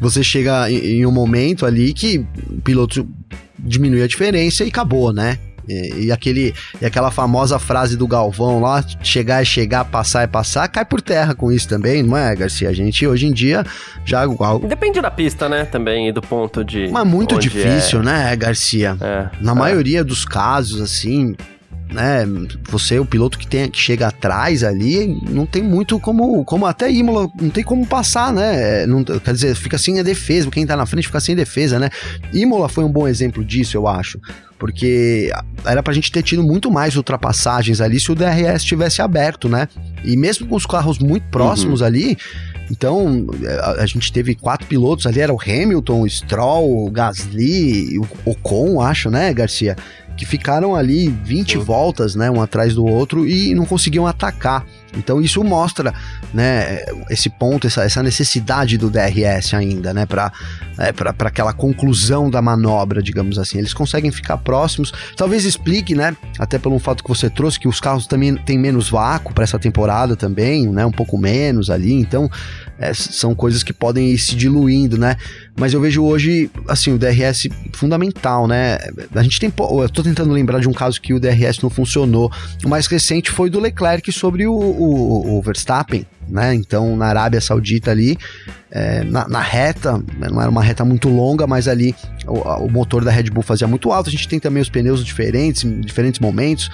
você 0.00 0.22
chega 0.22 0.70
em 0.70 1.04
um 1.04 1.12
momento 1.12 1.66
ali 1.66 1.92
que 1.92 2.24
o 2.50 2.60
piloto 2.60 3.08
diminui 3.58 4.02
a 4.02 4.06
diferença 4.06 4.64
e 4.64 4.68
acabou, 4.68 5.12
né? 5.12 5.38
E, 5.68 6.06
e, 6.06 6.12
aquele, 6.12 6.54
e 6.80 6.86
aquela 6.86 7.10
famosa 7.10 7.58
frase 7.58 7.96
do 7.96 8.06
Galvão 8.06 8.60
lá, 8.60 8.82
chegar 9.02 9.42
é 9.42 9.44
chegar, 9.44 9.84
passar 9.84 10.22
é 10.22 10.26
passar, 10.26 10.66
cai 10.68 10.84
por 10.84 11.00
terra 11.00 11.34
com 11.34 11.52
isso 11.52 11.68
também, 11.68 12.02
não 12.02 12.16
é, 12.16 12.34
Garcia? 12.34 12.68
A 12.68 12.72
gente 12.72 13.06
hoje 13.06 13.26
em 13.26 13.32
dia 13.32 13.64
já. 14.04 14.24
Depende 14.66 15.00
da 15.00 15.10
pista, 15.10 15.48
né? 15.48 15.64
Também, 15.64 16.08
e 16.08 16.12
do 16.12 16.22
ponto 16.22 16.64
de. 16.64 16.88
Mas 16.88 17.06
muito 17.06 17.38
difícil, 17.38 18.00
é. 18.00 18.04
né, 18.04 18.36
Garcia? 18.36 18.96
É, 19.00 19.28
Na 19.40 19.52
é. 19.52 19.54
maioria 19.54 20.02
dos 20.02 20.24
casos, 20.24 20.80
assim, 20.80 21.36
né? 21.90 22.24
Você, 22.70 22.98
o 22.98 23.04
piloto 23.04 23.38
que, 23.38 23.46
tem, 23.46 23.70
que 23.70 23.78
chega 23.78 24.08
atrás 24.08 24.62
ali, 24.62 25.18
não 25.30 25.46
tem 25.46 25.62
muito 25.62 25.98
como, 25.98 26.44
como 26.44 26.66
até 26.66 26.90
Imola, 26.90 27.30
não 27.40 27.50
tem 27.50 27.64
como 27.64 27.86
passar, 27.86 28.32
né? 28.32 28.86
Não, 28.86 29.02
quer 29.02 29.32
dizer, 29.32 29.54
fica 29.54 29.78
sem 29.78 29.98
a 29.98 30.02
defesa, 30.02 30.50
quem 30.50 30.66
tá 30.66 30.76
na 30.76 30.86
frente 30.86 31.06
fica 31.06 31.20
sem 31.20 31.34
defesa, 31.34 31.78
né? 31.78 31.88
Imola 32.32 32.68
foi 32.68 32.84
um 32.84 32.92
bom 32.92 33.08
exemplo 33.08 33.44
disso, 33.44 33.76
eu 33.76 33.86
acho. 33.86 34.20
Porque 34.58 35.30
era 35.64 35.82
pra 35.82 35.94
gente 35.94 36.10
ter 36.10 36.22
tido 36.22 36.42
muito 36.42 36.70
mais 36.70 36.96
ultrapassagens 36.96 37.80
ali 37.80 38.00
se 38.00 38.10
o 38.10 38.14
DRS 38.14 38.64
tivesse 38.64 39.00
aberto, 39.00 39.48
né? 39.48 39.68
E 40.04 40.16
mesmo 40.16 40.48
com 40.48 40.56
os 40.56 40.66
carros 40.66 40.98
muito 40.98 41.28
próximos 41.28 41.80
uhum. 41.80 41.86
ali, 41.86 42.18
então, 42.70 43.26
a, 43.62 43.82
a, 43.82 43.86
gente 43.86 44.12
teve 44.12 44.34
quatro 44.34 44.66
pilotos 44.66 45.06
ali, 45.06 45.20
era 45.20 45.32
o 45.32 45.38
Hamilton, 45.40 46.02
o 46.02 46.08
Stroll, 46.08 46.86
o 46.86 46.90
Gasly, 46.90 47.98
o 47.98 48.06
Ocon, 48.26 48.80
acho, 48.80 49.10
né, 49.10 49.32
Garcia? 49.32 49.76
Que 50.18 50.26
ficaram 50.26 50.74
ali 50.74 51.08
20 51.08 51.56
voltas, 51.58 52.16
né, 52.16 52.28
um 52.28 52.42
atrás 52.42 52.74
do 52.74 52.84
outro 52.84 53.24
e 53.24 53.54
não 53.54 53.64
conseguiam 53.64 54.04
atacar. 54.04 54.66
Então 54.96 55.20
isso 55.20 55.44
mostra, 55.44 55.94
né, 56.34 56.84
esse 57.08 57.30
ponto, 57.30 57.68
essa, 57.68 57.84
essa 57.84 58.02
necessidade 58.02 58.76
do 58.76 58.90
DRS 58.90 59.54
ainda, 59.54 59.94
né, 59.94 60.04
para 60.04 60.32
é, 60.76 60.92
para 60.92 61.12
aquela 61.28 61.52
conclusão 61.52 62.30
da 62.30 62.40
manobra, 62.42 63.02
digamos 63.02 63.38
assim. 63.38 63.58
Eles 63.58 63.74
conseguem 63.74 64.10
ficar 64.10 64.38
próximos. 64.38 64.92
Talvez 65.16 65.44
explique, 65.44 65.94
né, 65.94 66.16
até 66.38 66.58
pelo 66.58 66.78
fato 66.78 67.02
que 67.02 67.08
você 67.08 67.30
trouxe 67.30 67.58
que 67.58 67.68
os 67.68 67.80
carros 67.80 68.06
também 68.06 68.34
têm 68.34 68.58
menos 68.58 68.90
vácuo 68.90 69.32
para 69.32 69.44
essa 69.44 69.58
temporada 69.58 70.16
também, 70.16 70.68
né, 70.68 70.84
um 70.84 70.92
pouco 70.92 71.16
menos 71.16 71.70
ali. 71.70 71.92
Então 71.92 72.28
é, 72.78 72.94
são 72.94 73.34
coisas 73.34 73.62
que 73.62 73.72
podem 73.72 74.10
ir 74.10 74.18
se 74.18 74.36
diluindo, 74.36 74.96
né? 74.96 75.16
Mas 75.56 75.74
eu 75.74 75.80
vejo 75.80 76.04
hoje, 76.04 76.48
assim, 76.68 76.92
o 76.92 76.98
DRS 76.98 77.48
fundamental, 77.72 78.46
né? 78.46 78.78
A 79.14 79.22
gente 79.22 79.40
tem. 79.40 79.52
Eu 79.58 79.88
tô 79.88 80.02
tentando 80.02 80.32
lembrar 80.32 80.60
de 80.60 80.68
um 80.68 80.72
caso 80.72 81.00
que 81.00 81.12
o 81.12 81.18
DRS 81.18 81.60
não 81.60 81.68
funcionou. 81.68 82.30
O 82.64 82.68
mais 82.68 82.86
recente 82.86 83.30
foi 83.30 83.50
do 83.50 83.58
Leclerc 83.58 84.10
sobre 84.12 84.46
o, 84.46 84.54
o, 84.54 85.38
o 85.38 85.42
Verstappen, 85.42 86.06
né? 86.28 86.54
Então, 86.54 86.96
na 86.96 87.06
Arábia 87.06 87.40
Saudita 87.40 87.90
ali, 87.90 88.16
é, 88.70 89.02
na, 89.02 89.26
na, 89.28 89.40
reta, 89.40 90.00
não 90.30 90.40
era 90.40 90.50
uma 90.50 90.62
reta 90.62 90.84
muito 90.84 91.08
longa, 91.08 91.46
mas 91.46 91.66
ali 91.66 91.96
o, 92.26 92.38
o, 92.64 92.70
motor 92.70 93.04
da 93.04 93.10
Red 93.10 93.24
Bull 93.24 93.42
fazia 93.42 93.66
muito 93.66 93.90
alto. 93.90 94.08
A 94.08 94.12
gente 94.12 94.28
tem 94.28 94.38
também 94.38 94.62
os 94.62 94.70
pneus 94.70 95.04
diferentes, 95.04 95.64
em 95.64 95.80
diferentes 95.80 96.20
momentos. 96.20 96.70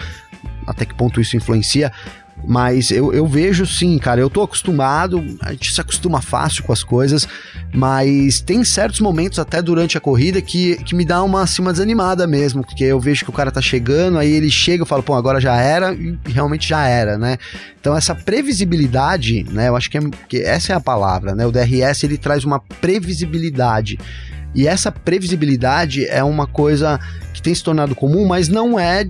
Até 0.66 0.84
que 0.84 0.94
ponto 0.94 1.20
isso 1.20 1.36
influencia? 1.36 1.90
Mas 2.46 2.90
eu, 2.90 3.12
eu 3.12 3.26
vejo 3.26 3.64
sim, 3.66 3.98
cara, 3.98 4.20
eu 4.20 4.28
tô 4.28 4.42
acostumado, 4.42 5.24
a 5.40 5.52
gente 5.52 5.72
se 5.72 5.80
acostuma 5.80 6.20
fácil 6.20 6.62
com 6.64 6.72
as 6.72 6.82
coisas, 6.82 7.26
mas 7.72 8.40
tem 8.40 8.62
certos 8.62 9.00
momentos 9.00 9.38
até 9.38 9.62
durante 9.62 9.96
a 9.96 10.00
corrida 10.00 10.42
que, 10.42 10.76
que 10.84 10.94
me 10.94 11.04
dá 11.04 11.22
uma, 11.22 11.42
assim, 11.42 11.62
uma 11.62 11.72
desanimada 11.72 12.26
mesmo, 12.26 12.62
porque 12.62 12.84
eu 12.84 13.00
vejo 13.00 13.24
que 13.24 13.30
o 13.30 13.32
cara 13.32 13.50
tá 13.50 13.62
chegando, 13.62 14.18
aí 14.18 14.30
ele 14.30 14.50
chega, 14.50 14.82
eu 14.82 14.86
falo, 14.86 15.02
pô, 15.02 15.14
agora 15.14 15.40
já 15.40 15.56
era, 15.56 15.94
e 15.94 16.18
realmente 16.26 16.68
já 16.68 16.86
era, 16.86 17.16
né? 17.16 17.38
Então 17.80 17.96
essa 17.96 18.14
previsibilidade, 18.14 19.44
né, 19.50 19.68
eu 19.68 19.76
acho 19.76 19.90
que, 19.90 19.98
é, 19.98 20.00
que 20.28 20.42
essa 20.42 20.72
é 20.72 20.76
a 20.76 20.80
palavra, 20.80 21.34
né? 21.34 21.46
O 21.46 21.52
DRS 21.52 22.04
ele 22.04 22.18
traz 22.18 22.44
uma 22.44 22.60
previsibilidade. 22.80 23.98
E 24.54 24.68
essa 24.68 24.92
previsibilidade 24.92 26.06
é 26.06 26.22
uma 26.22 26.46
coisa 26.46 27.00
que 27.32 27.42
tem 27.42 27.54
se 27.54 27.64
tornado 27.64 27.94
comum, 27.94 28.24
mas 28.24 28.48
não 28.48 28.78
é 28.78 29.04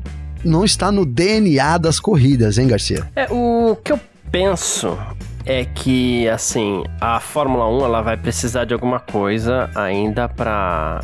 não 0.44 0.64
está 0.64 0.92
no 0.92 1.04
DNA 1.04 1.78
das 1.78 1.98
corridas, 1.98 2.58
hein, 2.58 2.68
Garcia? 2.68 3.08
É, 3.16 3.26
o 3.30 3.76
que 3.82 3.92
eu 3.92 4.00
penso 4.30 4.98
é 5.46 5.64
que, 5.64 6.28
assim, 6.28 6.84
a 7.00 7.20
Fórmula 7.20 7.68
1 7.68 7.84
ela 7.84 8.02
vai 8.02 8.16
precisar 8.16 8.64
de 8.64 8.72
alguma 8.72 8.98
coisa 8.98 9.70
ainda 9.74 10.28
para 10.28 11.00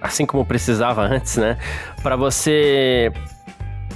assim 0.00 0.26
como 0.26 0.44
precisava 0.44 1.02
antes, 1.06 1.36
né? 1.36 1.56
Para 2.02 2.16
você 2.16 3.12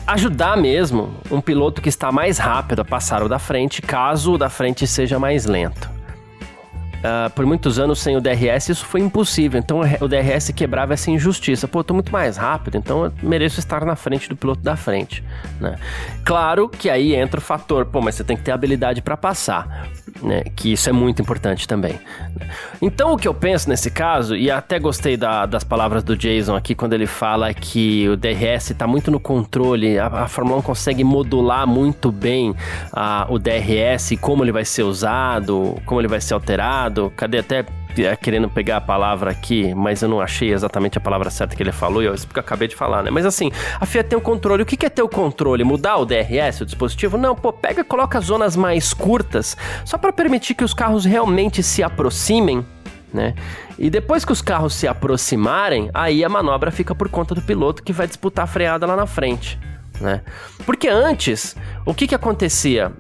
ajudar 0.07 0.57
mesmo 0.57 1.15
um 1.31 1.41
piloto 1.41 1.83
que 1.83 1.89
está 1.89 2.13
mais 2.13 2.39
rápido 2.39 2.81
a 2.81 2.85
passar 2.85 3.23
o 3.23 3.29
da 3.29 3.39
frente, 3.39 3.83
caso 3.83 4.35
o 4.35 4.39
da 4.39 4.49
frente 4.49 4.87
seja 4.87 5.19
mais 5.19 5.47
lento. 5.47 5.96
Uh, 6.97 7.31
por 7.31 7.47
muitos 7.47 7.79
anos 7.79 8.01
sem 8.01 8.17
o 8.17 8.21
DRS, 8.21 8.71
isso 8.71 8.85
foi 8.85 9.01
impossível. 9.01 9.59
Então 9.59 9.81
o 10.01 10.09
DRS 10.09 10.51
quebrava 10.53 10.95
essa 10.95 11.11
injustiça. 11.11 11.69
Pô, 11.69 11.81
eu 11.81 11.85
tô 11.85 11.95
muito 11.95 12.11
mais 12.13 12.37
rápido, 12.37 12.77
então 12.77 13.05
eu 13.05 13.13
mereço 13.23 13.61
estar 13.61 13.85
na 13.85 13.95
frente 13.95 14.29
do 14.29 14.37
piloto 14.37 14.63
da 14.63 14.77
frente. 14.77 15.23
Né? 15.61 15.77
Claro 16.25 16.69
que 16.69 16.91
aí 16.91 17.15
entra 17.15 17.39
o 17.39 17.43
fator, 17.43 17.87
pô, 17.87 18.01
mas 18.01 18.15
você 18.15 18.25
tem 18.25 18.37
que 18.37 18.43
ter 18.43 18.53
habilidade 18.53 19.03
para 19.03 19.17
passar. 19.17 19.89
Né? 20.23 20.43
Que 20.55 20.73
isso 20.73 20.89
é 20.89 20.93
muito 20.93 21.23
importante 21.23 21.67
também. 21.67 21.99
Então 22.81 23.13
o 23.13 23.17
que 23.17 23.27
eu 23.27 23.35
penso 23.35 23.69
nesse 23.69 23.91
caso, 23.91 24.37
e 24.37 24.51
até 24.51 24.79
gostei 24.79 25.17
da, 25.17 25.47
das 25.47 25.65
palavras 25.65 26.03
do 26.03 26.17
Jason 26.17 26.55
aqui 26.55 26.75
quando 26.75 26.93
ele 26.93 27.07
fala 27.07 27.53
que 27.53 28.09
o 28.09 28.17
DRS 28.17 28.71
está 28.71 28.87
muito 28.87 29.11
no 29.11 29.21
controle, 29.21 29.99
a, 29.99 30.07
a, 30.07 30.29
Fórmula 30.29 30.59
1 30.59 30.63
consegue 30.63 31.05
modular 31.05 31.67
muito 31.67 32.11
bem 32.13 32.55
a, 32.93 33.27
o 33.29 33.39
DRS, 33.39 34.17
como 34.21 34.45
ele 34.45 34.53
vai 34.53 34.65
ser 34.65 34.83
usado, 34.83 35.77
como 35.85 36.01
ele 36.01 36.09
vai 36.09 36.21
ser 36.21 36.35
alterado. 36.35 37.13
Cadê 37.17 37.39
até 37.39 37.65
querendo 38.21 38.49
pegar 38.49 38.79
a 38.79 38.81
palavra 38.81 39.31
aqui, 39.31 39.75
mas 39.75 40.03
eu 40.03 40.09
não 40.09 40.21
achei 40.21 40.53
exatamente 40.53 40.99
a 40.99 41.01
palavra 41.01 41.31
certa 41.31 41.57
que 41.57 41.63
ele 41.63 41.73
falou, 41.73 42.03
e 42.03 42.07
eu, 42.07 42.15
isso 42.15 42.27
eu 42.33 42.41
acabei 42.41 42.69
de 42.69 42.77
falar, 42.77 43.03
né? 43.03 43.11
Mas 43.11 43.27
assim, 43.27 43.51
a 43.81 43.87
FIA 43.87 44.05
tem 44.05 44.19
o 44.19 44.21
controle. 44.21 44.63
O 44.63 44.67
que 44.67 44.85
é 44.85 44.89
ter 44.89 45.03
o 45.03 45.09
controle? 45.09 45.65
Mudar 45.65 45.97
o 45.97 46.05
DRS, 46.05 46.61
o 46.61 46.67
dispositivo? 46.67 47.17
Não, 47.17 47.35
pô, 47.35 47.53
pega 47.53 47.81
e 47.81 47.85
coloca 47.85 48.21
zonas 48.21 48.57
mais 48.57 48.93
curtas, 48.93 49.57
só 49.85 49.97
para 49.97 50.13
permitir 50.13 50.55
que 50.55 50.65
os 50.65 50.75
carros 50.75 51.05
realmente 51.05 51.63
se 51.63 51.83
aproximem 51.83 52.65
né? 53.13 53.35
E 53.79 53.89
depois 53.89 54.25
que 54.25 54.33
os 54.33 54.43
carros 54.43 54.75
se 54.75 54.87
aproximarem, 54.87 55.91
aí 55.95 56.25
a 56.25 56.29
manobra 56.29 56.71
fica 56.71 56.95
por 56.95 57.09
conta 57.09 57.35
do 57.35 57.43
piloto 57.43 57.83
que 57.83 57.93
vai 57.93 58.07
disputar 58.07 58.45
a 58.45 58.47
freada 58.47 58.87
lá 58.87 58.95
na 58.95 59.07
frente, 59.07 59.59
né? 60.01 60.23
Porque 60.65 60.89
antes, 60.89 61.57
o 61.85 61.95
que 61.95 62.07
que 62.07 62.15
acontecia? 62.15 62.93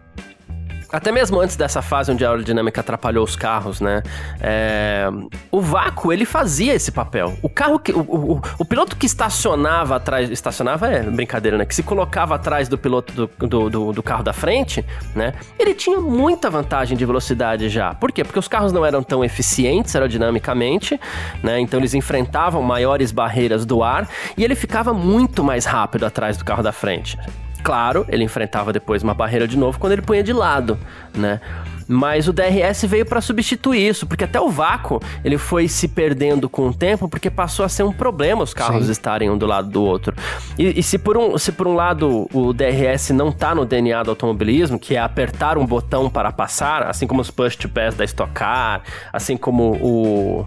Até 0.90 1.10
mesmo 1.10 1.40
antes 1.40 1.56
dessa 1.56 1.82
fase 1.82 2.12
onde 2.12 2.24
a 2.24 2.30
aerodinâmica 2.30 2.80
atrapalhou 2.80 3.24
os 3.24 3.34
carros, 3.34 3.80
né? 3.80 4.02
É, 4.40 5.08
o 5.50 5.60
vácuo, 5.60 6.12
ele 6.12 6.24
fazia 6.24 6.74
esse 6.74 6.92
papel. 6.92 7.36
O 7.42 7.48
carro 7.48 7.78
que. 7.78 7.92
O, 7.92 8.00
o, 8.00 8.42
o, 8.58 8.64
piloto 8.64 8.96
que 8.96 9.06
estacionava 9.06 9.96
atrás. 9.96 10.30
Estacionava 10.30 10.88
é 10.88 11.02
brincadeira, 11.02 11.58
né? 11.58 11.64
Que 11.64 11.74
se 11.74 11.82
colocava 11.82 12.34
atrás 12.34 12.68
do 12.68 12.78
piloto 12.78 13.12
do, 13.12 13.46
do, 13.46 13.70
do, 13.70 13.92
do 13.92 14.02
carro 14.02 14.22
da 14.22 14.32
frente, 14.32 14.84
né? 15.14 15.34
Ele 15.58 15.74
tinha 15.74 16.00
muita 16.00 16.48
vantagem 16.48 16.96
de 16.96 17.04
velocidade 17.04 17.68
já. 17.68 17.94
Por 17.94 18.12
quê? 18.12 18.22
Porque 18.22 18.38
os 18.38 18.48
carros 18.48 18.72
não 18.72 18.84
eram 18.84 19.02
tão 19.02 19.24
eficientes 19.24 19.94
aerodinamicamente, 19.94 21.00
né? 21.42 21.58
Então 21.60 21.80
eles 21.80 21.94
enfrentavam 21.94 22.62
maiores 22.62 23.10
barreiras 23.10 23.64
do 23.66 23.82
ar 23.82 24.08
e 24.36 24.44
ele 24.44 24.54
ficava 24.54 24.92
muito 24.94 25.42
mais 25.42 25.64
rápido 25.64 26.06
atrás 26.06 26.36
do 26.36 26.44
carro 26.44 26.62
da 26.62 26.72
frente. 26.72 27.18
Claro, 27.66 28.06
ele 28.08 28.22
enfrentava 28.22 28.72
depois 28.72 29.02
uma 29.02 29.12
barreira 29.12 29.48
de 29.48 29.58
novo 29.58 29.76
quando 29.80 29.92
ele 29.92 30.02
punha 30.02 30.22
de 30.22 30.32
lado, 30.32 30.78
né? 31.12 31.40
Mas 31.88 32.28
o 32.28 32.32
DRS 32.32 32.84
veio 32.84 33.04
para 33.04 33.20
substituir 33.20 33.88
isso, 33.88 34.06
porque 34.06 34.22
até 34.22 34.40
o 34.40 34.48
vácuo 34.48 35.00
ele 35.24 35.36
foi 35.36 35.66
se 35.66 35.88
perdendo 35.88 36.48
com 36.48 36.68
o 36.68 36.72
tempo, 36.72 37.08
porque 37.08 37.28
passou 37.28 37.64
a 37.64 37.68
ser 37.68 37.82
um 37.82 37.92
problema 37.92 38.44
os 38.44 38.54
carros 38.54 38.86
Sim. 38.86 38.92
estarem 38.92 39.30
um 39.30 39.36
do 39.36 39.46
lado 39.46 39.68
do 39.68 39.82
outro. 39.82 40.14
E, 40.56 40.78
e, 40.78 40.82
se, 40.82 40.96
por 40.96 41.16
um, 41.16 41.36
se 41.36 41.50
por 41.50 41.66
um 41.66 41.74
lado 41.74 42.28
o 42.32 42.52
DRS 42.52 43.10
não 43.10 43.32
tá 43.32 43.52
no 43.52 43.64
DNA 43.64 44.00
do 44.04 44.10
automobilismo, 44.10 44.78
que 44.78 44.94
é 44.94 45.00
apertar 45.00 45.58
um 45.58 45.66
botão 45.66 46.08
para 46.08 46.30
passar, 46.30 46.84
assim 46.84 47.04
como 47.04 47.20
os 47.20 47.32
push 47.32 47.56
to 47.56 47.68
pass 47.68 47.96
da 47.96 48.04
Stock 48.04 48.32
Car, 48.32 48.82
assim 49.12 49.36
como 49.36 49.76
o 49.82 50.46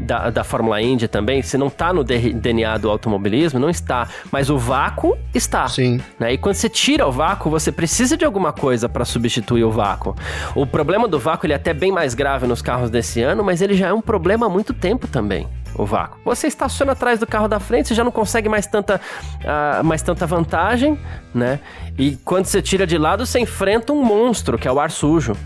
da, 0.00 0.30
da 0.30 0.44
Fórmula 0.44 0.80
Indy 0.80 1.08
também, 1.08 1.42
se 1.42 1.56
não 1.56 1.68
está 1.68 1.92
no 1.92 2.02
DNA 2.02 2.78
do 2.78 2.90
automobilismo, 2.90 3.58
não 3.58 3.70
está. 3.70 4.08
Mas 4.30 4.50
o 4.50 4.58
vácuo 4.58 5.16
está. 5.34 5.68
Sim. 5.68 6.00
Né? 6.18 6.34
E 6.34 6.38
quando 6.38 6.54
você 6.54 6.68
tira 6.68 7.06
o 7.06 7.12
vácuo, 7.12 7.50
você 7.50 7.70
precisa 7.70 8.16
de 8.16 8.24
alguma 8.24 8.52
coisa 8.52 8.88
para 8.88 9.04
substituir 9.04 9.64
o 9.64 9.70
vácuo. 9.70 10.14
O 10.54 10.66
problema 10.66 11.06
do 11.06 11.18
vácuo 11.18 11.46
ele 11.46 11.52
é 11.52 11.56
até 11.56 11.72
bem 11.72 11.92
mais 11.92 12.14
grave 12.14 12.46
nos 12.46 12.62
carros 12.62 12.90
desse 12.90 13.22
ano, 13.22 13.44
mas 13.44 13.62
ele 13.62 13.74
já 13.74 13.88
é 13.88 13.92
um 13.92 14.00
problema 14.00 14.46
há 14.46 14.48
muito 14.48 14.72
tempo 14.72 15.06
também 15.06 15.48
o 15.74 15.84
vácuo. 15.84 16.18
Você 16.24 16.46
estaciona 16.46 16.92
atrás 16.92 17.18
do 17.18 17.26
carro 17.26 17.48
da 17.48 17.60
frente, 17.60 17.88
você 17.88 17.94
já 17.94 18.04
não 18.04 18.10
consegue 18.10 18.48
mais 18.48 18.66
tanta, 18.66 19.00
uh, 19.40 19.84
mais 19.84 20.02
tanta 20.02 20.26
vantagem, 20.26 20.98
né? 21.34 21.60
E 21.98 22.16
quando 22.24 22.46
você 22.46 22.60
tira 22.60 22.86
de 22.86 22.98
lado, 22.98 23.24
você 23.24 23.38
enfrenta 23.38 23.92
um 23.92 24.02
monstro, 24.02 24.58
que 24.58 24.66
é 24.66 24.72
o 24.72 24.80
ar 24.80 24.90
sujo, 24.90 25.36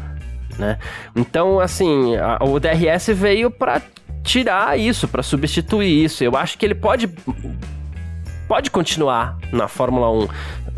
né? 0.59 0.79
Então, 1.15 1.61
assim, 1.61 2.17
a, 2.17 2.39
o 2.45 2.59
DRS 2.59 3.09
veio 3.09 3.51
para 3.51 3.81
tirar 4.25 4.79
isso, 4.79 5.07
para 5.07 5.23
substituir 5.23 6.05
isso. 6.05 6.25
Eu 6.25 6.37
acho 6.37 6.59
que 6.59 6.65
ele 6.65 6.75
pode 6.75 7.09
pode 8.49 8.71
continuar 8.71 9.39
na 9.53 9.69
Fórmula 9.69 10.11
1. 10.11 10.29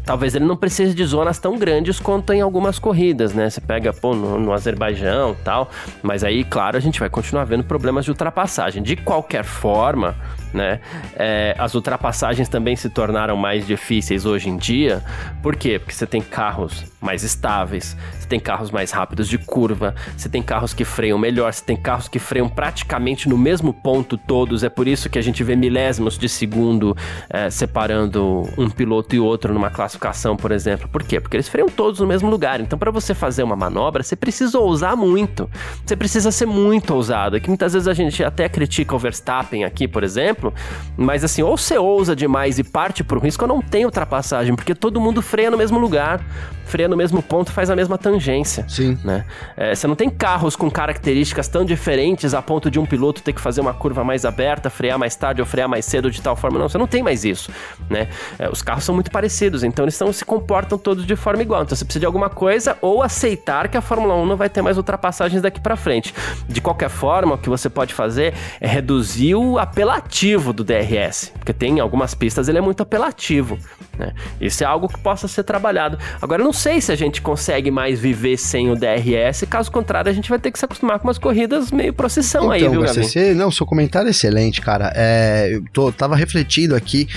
Talvez 0.05 0.37
ele 0.37 0.45
não 0.45 0.57
precise 0.57 0.95
de 0.95 1.05
zonas 1.05 1.37
tão 1.41 1.59
grandes 1.59 1.99
quanto 1.99 2.33
em 2.33 2.41
algumas 2.41 2.79
corridas, 2.79 3.35
né? 3.35 3.51
Você 3.51 3.61
pega, 3.61 3.93
pô, 3.93 4.15
no, 4.15 4.39
no 4.39 4.53
Azerbaijão 4.53 5.37
tal. 5.43 5.69
Mas 6.01 6.23
aí, 6.23 6.45
claro, 6.45 6.77
a 6.77 6.81
gente 6.81 7.01
vai 7.01 7.11
continuar 7.11 7.43
vendo 7.43 7.65
problemas 7.65 8.05
de 8.05 8.13
ultrapassagem. 8.13 8.85
De 8.85 8.95
qualquer 8.95 9.43
forma, 9.43 10.15
né? 10.55 10.81
É, 11.17 11.57
as 11.59 11.75
ultrapassagens 11.75 12.49
também 12.49 12.77
se 12.77 12.89
tornaram 12.89 13.37
mais 13.37 13.67
difíceis 13.67 14.25
hoje 14.25 14.49
em 14.49 14.57
dia. 14.57 15.03
Por 15.43 15.57
quê? 15.57 15.77
Porque 15.77 15.93
você 15.93 16.07
tem 16.07 16.23
carros 16.23 16.85
mais 17.01 17.25
estáveis, 17.25 17.97
você 18.27 18.31
tem 18.31 18.41
carros 18.41 18.73
mais 18.73 18.91
rápidos 18.91 19.29
de 19.29 19.39
curva, 19.39 19.95
você 20.17 20.29
tem 20.29 20.43
carros 20.43 20.75
que 20.75 20.85
freiam 20.85 21.17
melhor, 21.17 21.53
você 21.53 21.65
tem 21.65 21.77
carros 21.77 22.09
que 22.09 22.19
freiam 22.19 22.49
praticamente 22.49 23.29
no 23.29 23.39
mesmo 23.39 23.73
ponto 23.73 24.19
todos. 24.19 24.65
É 24.65 24.69
por 24.69 24.89
isso 24.89 25.09
que 25.09 25.17
a 25.17 25.23
gente 25.23 25.45
vê 25.45 25.55
milésimos 25.55 26.19
de 26.19 26.29
segundo 26.29 26.97
é, 27.31 27.49
separando 27.49 28.43
um 28.59 28.69
piloto 28.69 29.15
e 29.15 29.21
outro 29.21 29.55
numa 29.55 29.71
classificação, 29.71 30.37
por 30.37 30.51
exemplo. 30.51 30.89
Por 30.89 31.05
quê? 31.05 31.21
Porque 31.21 31.37
eles 31.37 31.49
freiam 31.49 31.69
todos 31.69 32.01
no 32.01 32.07
mesmo 32.07 32.29
lugar. 32.29 32.61
Então, 32.61 32.77
para 32.77 32.91
você 32.91 33.15
fazer 33.15 33.45
uma 33.45 33.55
manobra, 33.55 34.03
você 34.03 34.17
precisa 34.17 34.59
ousar 34.59 34.97
muito. 34.97 35.49
Você 35.85 35.95
precisa 35.95 36.33
ser 36.33 36.47
muito 36.47 36.93
ousado. 36.93 37.41
Que 37.41 37.49
muitas 37.49 37.75
vezes 37.75 37.87
a 37.87 37.95
gente 37.95 38.25
até 38.25 38.49
critica 38.49 38.97
o 38.97 38.99
Verstappen 38.99 39.65
aqui, 39.65 39.87
por 39.87 40.03
exemplo. 40.03 40.53
Mas 40.97 41.23
assim, 41.23 41.43
ou 41.43 41.57
você 41.57 41.79
ousa 41.79 42.17
demais 42.17 42.59
e 42.59 42.65
parte 42.65 43.05
pro 43.05 43.21
risco, 43.21 43.45
ou 43.45 43.49
não 43.49 43.63
tem 43.63 43.85
ultrapassagem, 43.85 44.57
porque 44.57 44.75
todo 44.75 45.01
mundo 45.01 45.23
freia 45.23 45.51
no 45.51 45.57
mesmo 45.57 45.79
lugar, 45.79 46.21
freia 46.65 46.89
no 46.89 46.97
mesmo 46.97 47.23
ponto, 47.23 47.53
faz 47.53 47.71
a 47.71 47.77
mesma 47.77 47.97
tangência. 48.17 48.65
Sim. 48.69 48.99
Né? 49.05 49.25
É, 49.57 49.75
você 49.75 49.87
não 49.87 49.95
tem 49.95 50.09
carros 50.09 50.57
com 50.57 50.71
características 50.71 51.49
tão 51.49 51.65
diferentes 51.65 52.35
a 52.35 52.43
ponto 52.43 52.71
de 52.71 52.79
um 52.79 52.87
piloto 52.87 53.23
ter 53.23 53.33
que 53.33 53.41
fazer 53.41 53.61
uma 53.61 53.75
curva 53.75 54.05
mais 54.05 54.25
aberta, 54.25 54.71
frear 54.71 54.99
mais 54.99 55.15
tarde 55.17 55.41
ou 55.41 55.47
frear 55.47 55.69
mais 55.69 55.85
cedo 55.85 56.11
de 56.11 56.21
tal 56.21 56.37
forma. 56.37 56.59
Não, 56.59 56.69
você 56.69 56.79
não 56.79 56.87
tem 56.87 57.03
mais 57.03 57.25
isso. 57.25 57.51
Né? 57.89 58.09
É, 58.39 58.49
os 58.49 58.63
carros 58.63 58.85
são 58.85 58.95
muito 58.95 59.11
parecidos, 59.11 59.65
então 59.65 59.85
eles 59.85 59.99
se 60.13 60.25
comportam 60.25 60.79
todos 60.79 61.07
de 61.07 61.17
forma 61.17 61.43
igual. 61.43 61.63
Então 61.63 61.77
você 61.77 61.85
precisa 61.85 62.01
de 62.01 62.07
alguma 62.07 62.29
coisa 62.29 62.77
ou 62.81 63.03
aceitar 63.03 63.69
que 63.69 63.77
a 63.77 63.81
Fórmula 63.81 64.15
1 64.15 64.27
não 64.27 64.37
vai 64.37 64.49
ter 64.49 64.63
mais 64.63 64.77
ultrapassagens 64.77 65.43
daqui 65.43 65.61
para 65.61 65.77
frente. 65.77 66.15
De 66.49 66.61
qualquer 66.61 66.89
forma, 66.89 67.35
o 67.35 67.39
que 67.39 67.49
você 67.49 67.69
pode 67.69 67.95
fazer 67.95 68.35
é 68.61 68.67
reduzir 68.67 69.35
o 69.35 69.59
apelativo 69.59 69.97
apelativo 70.07 70.53
do 70.53 70.65
DRS, 70.65 71.33
porque 71.39 71.53
tem 71.53 71.81
algumas 71.81 72.15
pistas 72.15 72.49
ele 72.49 72.59
é 72.59 72.61
muito 72.61 72.83
apelativo, 72.83 73.59
né? 73.99 74.13
Isso 74.41 74.63
é 74.63 74.67
algo 74.67 74.89
que 74.89 74.99
possa 74.99 75.29
ser 75.29 75.43
trabalhado. 75.43 75.99
Agora 76.21 76.43
eu 76.43 76.45
não 76.45 76.53
sei 76.53 76.81
se 76.81 76.93
a 76.93 76.97
gente 76.97 77.21
consegue 77.21 77.71
mais 77.71 77.99
viver 77.99 78.37
sem 78.37 78.71
o 78.71 78.75
DRS, 78.75 79.45
caso 79.49 79.71
contrário 79.71 80.11
a 80.11 80.15
gente 80.15 80.29
vai 80.29 80.39
ter 80.39 80.51
que 80.51 80.59
se 80.59 80.65
acostumar 80.65 80.99
com 80.99 81.09
umas 81.09 81.19
corridas 81.19 81.71
meio 81.71 81.93
procissão 81.93 82.45
então, 82.45 82.53
aí, 82.53 82.69
viu, 82.69 82.83
Gabi? 82.83 83.35
Não, 83.35 83.51
seu 83.51 83.67
comentário 83.67 84.09
é 84.09 84.11
excelente, 84.11 84.61
cara. 84.61 84.93
É, 84.95 85.51
eu 85.53 85.65
tô, 85.73 85.91
tava 85.93 86.17
refletindo 86.17 86.75
aqui 86.75 87.09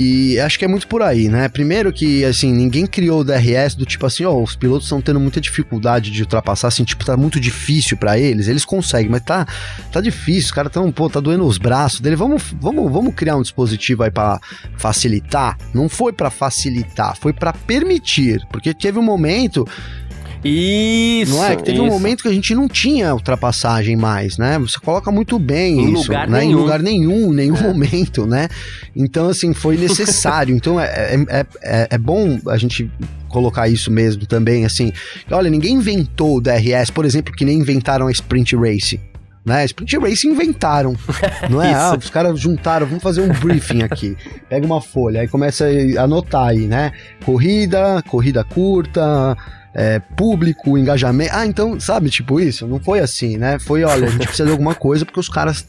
e 0.00 0.38
acho 0.38 0.58
que 0.60 0.64
é 0.64 0.68
muito 0.68 0.86
por 0.86 1.02
aí, 1.02 1.28
né? 1.28 1.48
Primeiro 1.48 1.92
que, 1.92 2.24
assim, 2.24 2.52
ninguém 2.52 2.86
criou 2.86 3.22
o 3.22 3.24
DRS 3.24 3.74
do 3.74 3.84
tipo 3.84 4.06
assim, 4.06 4.24
ó, 4.24 4.30
oh, 4.30 4.44
os 4.44 4.54
pilotos 4.54 4.84
estão 4.84 5.00
tendo 5.00 5.18
muita 5.18 5.40
dificuldade 5.40 6.12
de 6.12 6.22
ultrapassar, 6.22 6.68
assim, 6.68 6.84
tipo, 6.84 7.04
tá 7.04 7.16
muito 7.16 7.40
difícil 7.40 7.96
para 7.96 8.16
eles, 8.16 8.46
eles 8.46 8.64
conseguem, 8.64 9.10
mas 9.10 9.22
tá, 9.22 9.44
tá 9.90 10.00
difícil, 10.00 10.44
os 10.44 10.52
caras 10.52 10.70
tão, 10.70 10.92
pô, 10.92 11.10
tá 11.10 11.18
doendo 11.18 11.44
os 11.44 11.58
braços 11.58 11.98
dele, 11.98 12.14
vamos, 12.14 12.54
vamos, 12.60 12.92
vamos 12.92 13.12
criar 13.12 13.34
um 13.34 13.42
dispositivo 13.42 14.04
aí 14.04 14.10
para 14.10 14.40
facilitar? 14.76 15.58
Não 15.74 15.88
foi 15.88 16.12
para 16.18 16.30
facilitar, 16.30 17.16
foi 17.16 17.32
para 17.32 17.52
permitir, 17.52 18.44
porque 18.50 18.74
teve 18.74 18.98
um 18.98 19.02
momento 19.02 19.64
isso. 20.44 21.34
Não 21.34 21.44
é? 21.44 21.56
Que 21.56 21.64
teve 21.64 21.78
isso. 21.78 21.86
um 21.86 21.88
momento 21.88 22.22
que 22.22 22.28
a 22.28 22.32
gente 22.32 22.54
não 22.54 22.68
tinha 22.68 23.12
ultrapassagem 23.12 23.96
mais, 23.96 24.38
né? 24.38 24.58
Você 24.58 24.78
coloca 24.78 25.10
muito 25.10 25.38
bem 25.38 25.80
em 25.80 25.92
isso. 25.94 26.02
Lugar 26.04 26.28
né? 26.28 26.40
Nenhum. 26.40 26.50
Em 26.50 26.54
lugar 26.54 26.82
nenhum, 26.82 27.32
nenhum 27.32 27.56
é. 27.56 27.62
momento, 27.62 28.26
né? 28.26 28.48
Então, 28.94 29.28
assim, 29.28 29.52
foi 29.52 29.76
necessário. 29.78 30.54
então, 30.54 30.78
é, 30.80 31.14
é, 31.28 31.46
é, 31.62 31.88
é 31.90 31.98
bom 31.98 32.38
a 32.48 32.56
gente 32.56 32.90
colocar 33.28 33.68
isso 33.68 33.90
mesmo 33.90 34.26
também, 34.26 34.64
assim. 34.64 34.92
Olha, 35.30 35.50
ninguém 35.50 35.74
inventou 35.74 36.36
o 36.36 36.40
DRS, 36.40 36.90
por 36.90 37.04
exemplo, 37.04 37.34
que 37.34 37.44
nem 37.44 37.58
inventaram 37.58 38.06
a 38.06 38.12
Sprint 38.12 38.54
Race 38.56 39.00
né? 39.48 39.64
Sprint 39.64 39.98
Race 39.98 40.28
inventaram, 40.28 40.94
não 41.50 41.62
é? 41.62 41.72
ah, 41.74 41.96
os 41.98 42.10
caras 42.10 42.38
juntaram, 42.38 42.86
vamos 42.86 43.02
fazer 43.02 43.22
um 43.22 43.28
briefing 43.28 43.82
aqui. 43.82 44.16
Pega 44.48 44.64
uma 44.64 44.80
folha, 44.80 45.22
aí 45.22 45.28
começa 45.28 45.66
a 45.98 46.02
anotar 46.02 46.48
aí, 46.48 46.66
né? 46.66 46.92
Corrida, 47.24 48.02
corrida 48.06 48.44
curta, 48.44 49.36
é, 49.74 49.98
público, 49.98 50.76
engajamento. 50.76 51.32
Ah, 51.34 51.46
então, 51.46 51.78
sabe, 51.80 52.10
tipo 52.10 52.38
isso? 52.38 52.66
Não 52.66 52.78
foi 52.78 53.00
assim, 53.00 53.36
né? 53.36 53.58
Foi, 53.58 53.84
olha, 53.84 54.06
a 54.06 54.10
gente 54.10 54.26
precisa 54.26 54.46
de 54.46 54.52
alguma 54.52 54.74
coisa 54.74 55.04
porque 55.04 55.20
os 55.20 55.28
caras 55.28 55.66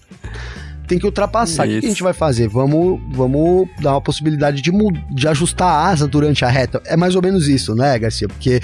têm 0.88 0.98
que 0.98 1.06
ultrapassar. 1.06 1.66
O 1.66 1.70
que 1.70 1.78
a 1.78 1.82
gente 1.82 2.04
vai 2.04 2.14
fazer? 2.14 2.48
Vamos, 2.48 3.00
vamos 3.12 3.70
dar 3.80 3.94
uma 3.94 4.02
possibilidade 4.02 4.62
de, 4.62 4.72
de 5.12 5.28
ajustar 5.28 5.68
a 5.68 5.88
asa 5.90 6.08
durante 6.08 6.44
a 6.44 6.50
reta. 6.50 6.82
É 6.86 6.98
mais 6.98 7.16
ou 7.16 7.22
menos 7.22 7.48
isso, 7.48 7.76
né, 7.76 7.98
Garcia? 8.00 8.28
Porque 8.28 8.60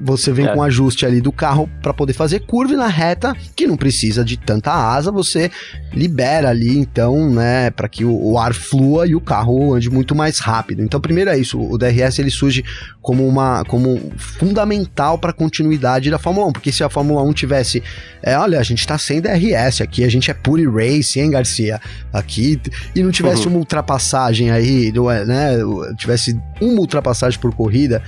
você 0.00 0.32
vem 0.32 0.46
é. 0.46 0.52
com 0.52 0.60
um 0.60 0.62
ajuste 0.62 1.04
ali 1.04 1.20
do 1.20 1.32
carro 1.32 1.68
para 1.82 1.92
poder 1.92 2.12
fazer 2.12 2.40
curva 2.40 2.74
e 2.74 2.76
na 2.76 2.86
reta, 2.86 3.34
que 3.54 3.66
não 3.66 3.76
precisa 3.76 4.24
de 4.24 4.36
tanta 4.36 4.72
asa, 4.72 5.10
você 5.10 5.50
libera 5.92 6.50
ali 6.50 6.78
então, 6.78 7.30
né, 7.30 7.70
para 7.70 7.88
que 7.88 8.04
o, 8.04 8.32
o, 8.32 8.38
ar 8.38 8.54
flua 8.54 9.06
e 9.06 9.14
o 9.14 9.20
carro 9.20 9.74
ande 9.74 9.90
muito 9.90 10.14
mais 10.14 10.38
rápido. 10.38 10.82
Então, 10.82 11.00
primeiro 11.00 11.30
é 11.30 11.38
isso, 11.38 11.60
o 11.60 11.78
DRS 11.78 12.18
ele 12.18 12.30
surge 12.30 12.64
como 13.00 13.26
uma 13.26 13.64
como 13.64 14.12
fundamental 14.16 15.18
para 15.18 15.30
a 15.30 15.34
continuidade 15.34 16.10
da 16.10 16.18
Fórmula 16.18 16.46
1, 16.48 16.52
porque 16.52 16.72
se 16.72 16.82
a 16.82 16.88
Fórmula 16.88 17.22
1 17.22 17.32
tivesse, 17.32 17.82
é, 18.22 18.36
olha, 18.36 18.58
a 18.58 18.62
gente 18.62 18.86
tá 18.86 18.98
sem 18.98 19.20
DRS 19.20 19.80
aqui, 19.80 20.04
a 20.04 20.08
gente 20.08 20.30
é 20.30 20.34
pure 20.34 20.66
race, 20.66 21.20
hein, 21.20 21.30
Garcia? 21.30 21.80
Aqui 22.12 22.60
e 22.94 23.02
não 23.02 23.10
tivesse 23.10 23.46
uhum. 23.46 23.54
uma 23.54 23.58
ultrapassagem 23.58 24.50
aí, 24.50 24.92
né, 25.26 25.58
tivesse 25.96 26.38
uma 26.60 26.80
ultrapassagem 26.80 27.38
por 27.38 27.54
corrida, 27.54 28.02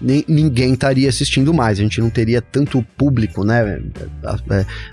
ninguém 0.00 0.72
estaria 0.72 1.08
assistindo 1.08 1.52
mais. 1.52 1.78
A 1.78 1.82
gente 1.82 2.00
não 2.00 2.10
teria 2.10 2.40
tanto 2.40 2.82
público, 2.96 3.44
né? 3.44 3.80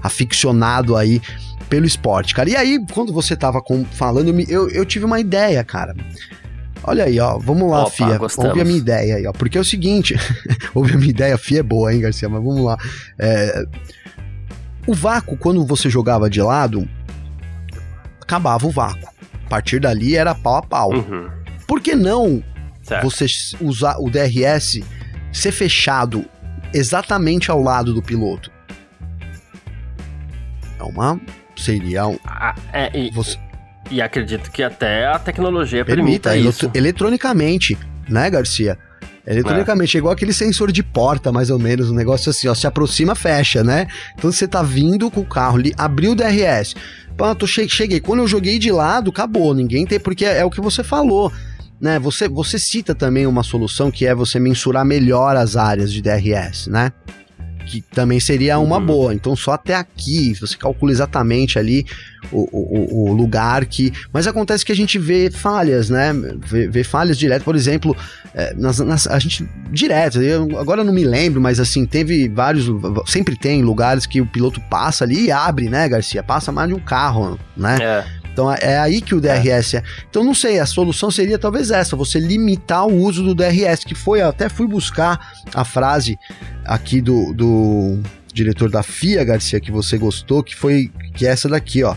Aficionado 0.01 0.95
aí 0.95 1.21
pelo 1.69 1.85
esporte, 1.85 2.35
cara. 2.35 2.49
E 2.49 2.55
aí, 2.55 2.85
quando 2.93 3.13
você 3.13 3.35
tava 3.35 3.61
com, 3.61 3.85
falando, 3.85 4.37
eu, 4.49 4.69
eu 4.69 4.85
tive 4.85 5.05
uma 5.05 5.19
ideia, 5.19 5.63
cara. 5.63 5.95
Olha 6.83 7.05
aí, 7.05 7.19
ó. 7.19 7.37
Vamos 7.37 7.69
lá, 7.69 7.81
Opa, 7.83 7.91
Fia. 7.91 8.17
Gostamos. 8.17 8.49
Ouve 8.49 8.61
a 8.61 8.65
minha 8.65 8.77
ideia 8.77 9.15
aí, 9.15 9.27
ó. 9.27 9.31
Porque 9.31 9.57
é 9.57 9.61
o 9.61 9.65
seguinte. 9.65 10.15
ouve 10.73 10.93
a 10.93 10.97
minha 10.97 11.09
ideia, 11.09 11.37
Fia 11.37 11.59
é 11.59 11.63
boa, 11.63 11.93
hein, 11.93 12.01
Garcia? 12.01 12.29
Mas 12.29 12.43
vamos 12.43 12.63
lá. 12.63 12.77
É, 13.17 13.65
o 14.85 14.93
vácuo, 14.93 15.37
quando 15.37 15.65
você 15.65 15.89
jogava 15.89 16.29
de 16.29 16.41
lado, 16.41 16.87
acabava 18.21 18.65
o 18.67 18.71
vácuo. 18.71 19.09
A 19.45 19.49
partir 19.49 19.79
dali 19.79 20.15
era 20.15 20.35
pau 20.35 20.55
a 20.55 20.61
pau. 20.61 20.93
Uhum. 20.93 21.29
Por 21.67 21.81
que 21.81 21.95
não 21.95 22.43
certo. 22.81 23.03
você 23.03 23.25
usar 23.59 23.97
o 23.99 24.09
DRS 24.09 24.81
ser 25.37 25.51
fechado 25.51 26.25
exatamente 26.73 27.49
ao 27.49 27.61
lado 27.61 27.93
do 27.93 28.01
piloto. 28.01 28.51
É 30.79 30.83
uma. 30.83 31.19
Seria 31.55 32.07
um. 32.07 32.17
Ah, 32.25 32.55
é, 32.71 32.97
e, 32.97 33.11
você... 33.11 33.37
e 33.89 34.01
acredito 34.01 34.51
que 34.51 34.61
até 34.61 35.07
a 35.07 35.17
tecnologia 35.17 35.83
permita, 35.83 36.29
permita 36.29 36.49
isso. 36.49 36.69
Eletronicamente, 36.73 37.77
né, 38.07 38.29
Garcia? 38.29 38.77
Eletronicamente, 39.25 39.95
é. 39.95 39.97
é 39.97 39.99
igual 39.99 40.13
aquele 40.13 40.31
sensor 40.31 40.71
de 40.71 40.83
porta, 40.83 41.31
mais 41.31 41.49
ou 41.49 41.59
menos, 41.59 41.89
um 41.89 41.95
negócio 41.95 42.29
assim, 42.29 42.47
ó, 42.47 42.53
se 42.53 42.67
aproxima, 42.67 43.15
fecha, 43.15 43.63
né? 43.63 43.87
Então 44.15 44.31
você 44.31 44.47
tá 44.47 44.61
vindo 44.61 45.09
com 45.11 45.21
o 45.21 45.25
carro 45.25 45.57
ali, 45.57 45.73
abriu 45.77 46.11
o 46.11 46.15
DRS. 46.15 46.75
Pronto, 47.17 47.47
cheguei. 47.47 47.99
Quando 47.99 48.19
eu 48.19 48.27
joguei 48.27 48.59
de 48.59 48.71
lado, 48.71 49.09
acabou. 49.09 49.53
Ninguém 49.53 49.85
tem, 49.85 49.99
porque 49.99 50.23
é, 50.23 50.39
é 50.39 50.45
o 50.45 50.51
que 50.51 50.61
você 50.61 50.83
falou 50.83 51.31
né? 51.79 51.99
Você, 51.99 52.27
você 52.27 52.57
cita 52.57 52.95
também 52.95 53.25
uma 53.27 53.43
solução 53.43 53.91
que 53.91 54.05
é 54.05 54.13
você 54.13 54.39
mensurar 54.39 54.85
melhor 54.85 55.35
as 55.35 55.55
áreas 55.55 55.91
de 55.91 56.01
DRS, 56.01 56.67
né? 56.67 56.91
Que 57.65 57.81
também 57.81 58.19
seria 58.19 58.57
uma 58.59 58.77
uhum. 58.77 58.85
boa. 58.85 59.13
Então, 59.13 59.35
só 59.35 59.51
até 59.51 59.75
aqui, 59.75 60.33
você 60.39 60.55
calcula 60.55 60.91
exatamente 60.91 61.59
ali 61.59 61.85
o, 62.31 62.47
o, 62.51 63.09
o, 63.09 63.13
lugar 63.13 63.65
que. 63.65 63.91
Mas 64.11 64.25
acontece 64.25 64.65
que 64.65 64.71
a 64.71 64.75
gente 64.75 64.97
vê 64.97 65.29
falhas, 65.29 65.89
né? 65.89 66.13
Vê, 66.45 66.67
vê 66.67 66.83
falhas 66.83 67.17
direto. 67.17 67.43
Por 67.43 67.55
exemplo, 67.55 67.95
é, 68.33 68.53
nas, 68.53 68.79
nas, 68.79 69.07
a 69.07 69.19
gente. 69.19 69.47
Direto, 69.69 70.21
eu 70.21 70.57
agora 70.57 70.83
não 70.83 70.93
me 70.93 71.03
lembro, 71.03 71.41
mas 71.41 71.59
assim, 71.59 71.85
teve 71.85 72.29
vários. 72.29 72.67
Sempre 73.05 73.35
tem 73.35 73.61
lugares 73.61 74.05
que 74.05 74.21
o 74.21 74.25
piloto 74.25 74.61
passa 74.69 75.03
ali 75.03 75.25
e 75.25 75.31
abre, 75.31 75.69
né, 75.69 75.87
Garcia? 75.89 76.23
Passa 76.23 76.51
mais 76.51 76.69
de 76.69 76.73
um 76.73 76.79
carro, 76.79 77.37
né? 77.55 77.77
É. 77.81 78.05
Então 78.37 78.53
é 78.53 78.77
aí 78.77 79.01
que 79.01 79.15
o 79.15 79.19
DRS 79.19 79.73
é. 79.73 79.83
Então 80.07 80.23
não 80.23 80.35
sei, 80.35 80.59
a 80.59 80.65
solução 80.67 81.09
seria 81.09 81.39
talvez 81.39 81.71
essa, 81.71 81.95
você 81.95 82.19
limitar 82.19 82.85
o 82.85 82.93
uso 82.93 83.23
do 83.23 83.33
DRS, 83.33 83.83
que 83.83 83.95
foi, 83.95 84.21
até 84.21 84.47
fui 84.47 84.67
buscar 84.67 85.33
a 85.55 85.65
frase 85.65 86.15
aqui 86.63 87.01
do, 87.01 87.33
do 87.33 87.99
diretor 88.31 88.69
da 88.69 88.83
FIA, 88.83 89.23
Garcia, 89.23 89.59
que 89.59 89.71
você 89.71 89.97
gostou, 89.97 90.43
que 90.43 90.55
foi 90.55 90.91
que 91.15 91.25
é 91.25 91.31
essa 91.31 91.49
daqui, 91.49 91.83
ó. 91.83 91.95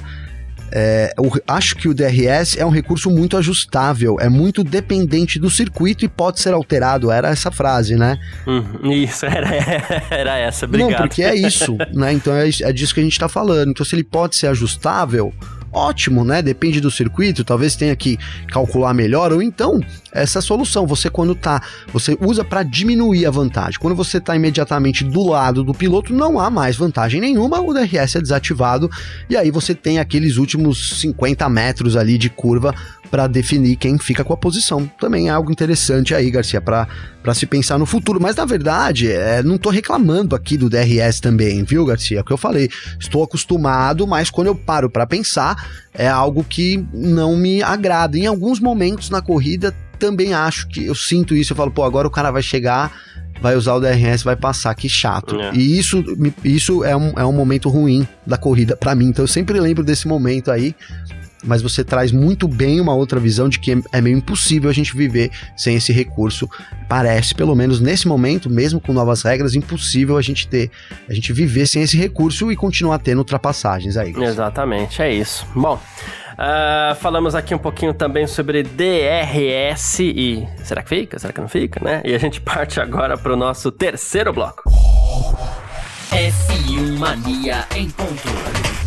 É, 0.73 1.13
eu 1.19 1.31
acho 1.47 1.77
que 1.77 1.89
o 1.89 1.93
DRS 1.93 2.57
é 2.57 2.65
um 2.65 2.71
recurso 2.71 3.11
muito 3.11 3.37
ajustável, 3.37 4.17
é 4.19 4.31
muito 4.31 4.65
dependente 4.65 5.39
do 5.39 5.51
circuito 5.51 6.07
e 6.07 6.09
pode 6.09 6.41
ser 6.41 6.55
alterado. 6.55 7.11
Era 7.11 7.29
essa 7.29 7.51
frase, 7.51 7.97
né? 7.97 8.19
Hum, 8.47 8.91
isso, 8.93 9.27
era, 9.27 9.51
era 10.09 10.39
essa, 10.39 10.65
obrigado. 10.65 10.91
Não, 10.91 10.99
porque 10.99 11.23
é 11.23 11.35
isso, 11.35 11.77
né? 11.93 12.15
Então 12.15 12.33
é, 12.35 12.49
é 12.63 12.73
disso 12.73 12.95
que 12.95 13.01
a 13.01 13.03
gente 13.03 13.19
tá 13.19 13.29
falando. 13.29 13.73
Então, 13.73 13.85
se 13.85 13.95
ele 13.95 14.05
pode 14.05 14.37
ser 14.37 14.47
ajustável, 14.47 15.35
ótimo, 15.73 16.25
né? 16.25 16.43
Depende 16.43 16.81
do 16.81 16.91
circuito, 16.91 17.45
talvez 17.45 17.77
tenha 17.77 17.95
que 17.95 18.19
calcular 18.49 18.93
melhor, 18.95 19.33
ou 19.33 19.43
então 19.43 19.81
essa 20.13 20.41
solução, 20.41 20.87
você 20.87 21.09
quando 21.09 21.35
tá, 21.35 21.63
você 21.93 22.17
usa 22.21 22.45
para 22.45 22.63
diminuir 22.63 23.27
a 23.27 23.31
vantagem. 23.31 23.79
Quando 23.79 23.95
você 23.95 24.21
tá 24.21 24.35
imediatamente 24.35 25.05
do 25.05 25.29
lado 25.29 25.63
do 25.63 25.75
piloto, 25.75 26.13
não 26.13 26.39
há 26.39 26.51
mais 26.51 26.77
vantagem 26.77 27.21
nenhuma, 27.21 27.61
o 27.61 27.73
DRS 27.73 28.17
é 28.17 28.21
desativado 28.21 28.91
e 29.29 29.37
aí 29.37 29.51
você 29.51 29.75
tem 29.75 29.99
aqueles 29.99 30.37
últimos 30.37 31.01
50 31.01 31.49
metros 31.49 31.97
ali 31.97 32.19
de 32.19 32.29
curva 32.29 32.75
para 33.11 33.27
definir 33.27 33.77
quem 33.77 33.99
fica 33.99 34.23
com 34.23 34.33
a 34.33 34.37
posição. 34.37 34.87
Também 34.99 35.29
é 35.29 35.31
algo 35.31 35.51
interessante 35.51 36.15
aí, 36.15 36.31
Garcia, 36.31 36.61
para 36.61 36.87
se 37.35 37.45
pensar 37.45 37.77
no 37.77 37.85
futuro. 37.85 38.21
Mas 38.21 38.37
na 38.37 38.45
verdade, 38.45 39.11
é, 39.11 39.43
não 39.43 39.59
tô 39.59 39.69
reclamando 39.69 40.37
aqui 40.37 40.57
do 40.57 40.71
DRS 40.71 41.19
também, 41.21 41.65
viu, 41.65 41.85
Garcia? 41.85 42.19
É 42.19 42.21
o 42.21 42.25
que 42.25 42.33
eu 42.33 42.39
falei. 42.39 42.71
Estou 42.99 43.25
acostumado, 43.25 44.07
mas 44.07 44.31
quando 44.31 44.47
eu 44.47 44.55
paro 44.55 44.89
para 44.89 45.07
pensar, 45.07 45.57
é 45.93 46.09
algo 46.09 46.45
que 46.45 46.85
não 46.95 47.37
me 47.37 47.63
agrada. 47.63 48.17
Em 48.17 48.27
alguns 48.27 48.61
momentos 48.61 49.11
na 49.11 49.21
corrida, 49.21 49.75
também 50.01 50.35
acho 50.35 50.67
que 50.67 50.87
eu 50.87 50.95
sinto 50.95 51.37
isso. 51.37 51.53
Eu 51.53 51.57
falo, 51.57 51.71
pô, 51.71 51.85
agora 51.85 52.09
o 52.09 52.11
cara 52.11 52.33
vai 52.33 52.43
chegar 52.43 52.91
vai 53.41 53.57
usar 53.57 53.75
o 53.75 53.81
DRS, 53.81 54.23
vai 54.23 54.37
passar, 54.37 54.75
que 54.75 54.89
chato. 54.89 55.41
É. 55.41 55.55
E 55.55 55.79
isso, 55.79 56.05
isso 56.45 56.85
é, 56.85 56.95
um, 56.95 57.13
é 57.17 57.25
um 57.25 57.33
momento 57.33 57.69
ruim 57.69 58.07
da 58.27 58.37
corrida 58.37 58.77
para 58.77 58.95
mim. 58.95 59.07
Então 59.07 59.25
eu 59.25 59.29
sempre 59.29 59.59
lembro 59.59 59.83
desse 59.83 60.07
momento 60.07 60.51
aí 60.51 60.75
mas 61.45 61.63
você 61.63 61.83
traz 61.85 62.13
muito 62.13 62.47
bem 62.47 62.81
uma 62.81 62.95
outra 62.95 63.19
visão 63.19 63.49
de 63.49 63.59
que 63.59 63.83
é 63.93 64.01
meio 64.01 64.17
impossível 64.17 64.71
a 64.71 64.73
gente 64.73 64.97
viver 64.97 65.31
sem 65.57 65.77
esse 65.77 65.93
recurso. 65.93 66.49
Parece, 66.89 67.35
pelo 67.35 67.55
menos 67.55 67.81
nesse 67.81 68.07
momento, 68.07 68.51
mesmo 68.51 68.81
com 68.81 68.93
novas 68.93 69.23
regras, 69.23 69.55
impossível 69.55 70.17
a 70.17 70.23
gente 70.23 70.47
ter, 70.49 70.71
a 71.09 71.15
gente 71.15 71.33
viver 71.33 71.67
sem 71.67 71.83
esse 71.83 71.97
recurso 71.97 72.51
e 72.51 72.57
continuar 72.57 72.99
tendo 72.99 73.19
ultrapassagens 73.19 73.97
aí. 73.97 74.15
Exatamente, 74.17 75.03
é 75.03 75.13
isso. 75.13 75.47
Bom, 75.55 75.81
Uh, 76.41 76.95
falamos 76.95 77.35
aqui 77.35 77.55
um 77.55 77.59
pouquinho 77.59 77.93
também 77.93 78.27
sobre 78.27 78.63
DRS 78.63 80.01
e 80.01 80.49
será 80.65 80.83
que 80.83 80.89
fica? 80.89 81.19
Será 81.19 81.35
que 81.35 81.41
não 81.41 81.49
fica, 81.49 81.85
né? 81.85 82.01
E 82.03 82.15
a 82.15 82.19
gente 82.19 82.41
parte 82.41 82.81
agora 82.81 83.19
para 83.19 83.35
o 83.35 83.37
nosso 83.37 83.71
terceiro 83.71 84.33
bloco. 84.33 84.63
F1 86.11 86.99
Mania 86.99 87.67
em 87.77 87.91
ponto. 87.91 88.80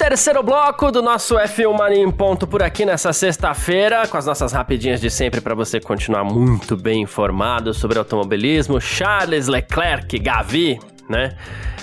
Terceiro 0.00 0.42
bloco 0.42 0.90
do 0.90 1.02
nosso 1.02 1.34
F1 1.36 1.76
Mania 1.76 2.02
em 2.02 2.10
ponto 2.10 2.46
por 2.46 2.62
aqui 2.62 2.86
nessa 2.86 3.12
sexta-feira, 3.12 4.08
com 4.08 4.16
as 4.16 4.24
nossas 4.24 4.50
rapidinhas 4.50 4.98
de 4.98 5.10
sempre 5.10 5.42
para 5.42 5.54
você 5.54 5.78
continuar 5.78 6.24
muito 6.24 6.74
bem 6.74 7.02
informado 7.02 7.74
sobre 7.74 7.98
automobilismo. 7.98 8.80
Charles 8.80 9.46
Leclerc, 9.46 10.18
Gavi, 10.18 10.80
né? 11.06 11.36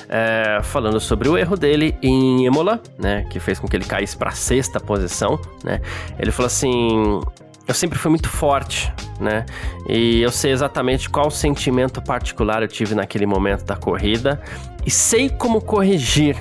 É, 0.10 0.62
falando 0.63 0.99
sobre 0.99 1.30
o 1.30 1.38
erro 1.38 1.56
dele 1.56 1.95
em 2.01 2.43
Imola, 2.43 2.82
né? 2.97 3.23
Que 3.30 3.39
fez 3.39 3.60
com 3.60 3.67
que 3.67 3.75
ele 3.77 3.86
caísse 3.86 4.17
para 4.17 4.32
sexta 4.32 4.80
posição, 4.80 5.39
né? 5.63 5.80
Ele 6.17 6.32
falou 6.32 6.47
assim: 6.47 7.21
eu 7.67 7.73
sempre 7.75 7.99
fui 7.99 8.10
muito 8.10 8.30
forte, 8.30 8.91
né? 9.19 9.45
E 9.88 10.23
eu 10.23 10.32
sei 10.32 10.51
exatamente 10.51 11.08
qual 11.08 11.30
sentimento 11.30 12.01
particular 12.01 12.63
eu 12.63 12.67
tive 12.67 12.95
naquele 12.95 13.27
momento 13.27 13.63
da 13.63 13.75
corrida 13.75 14.41
e 14.84 14.89
sei 14.89 15.30
como 15.30 15.62
corrigir 15.62 16.36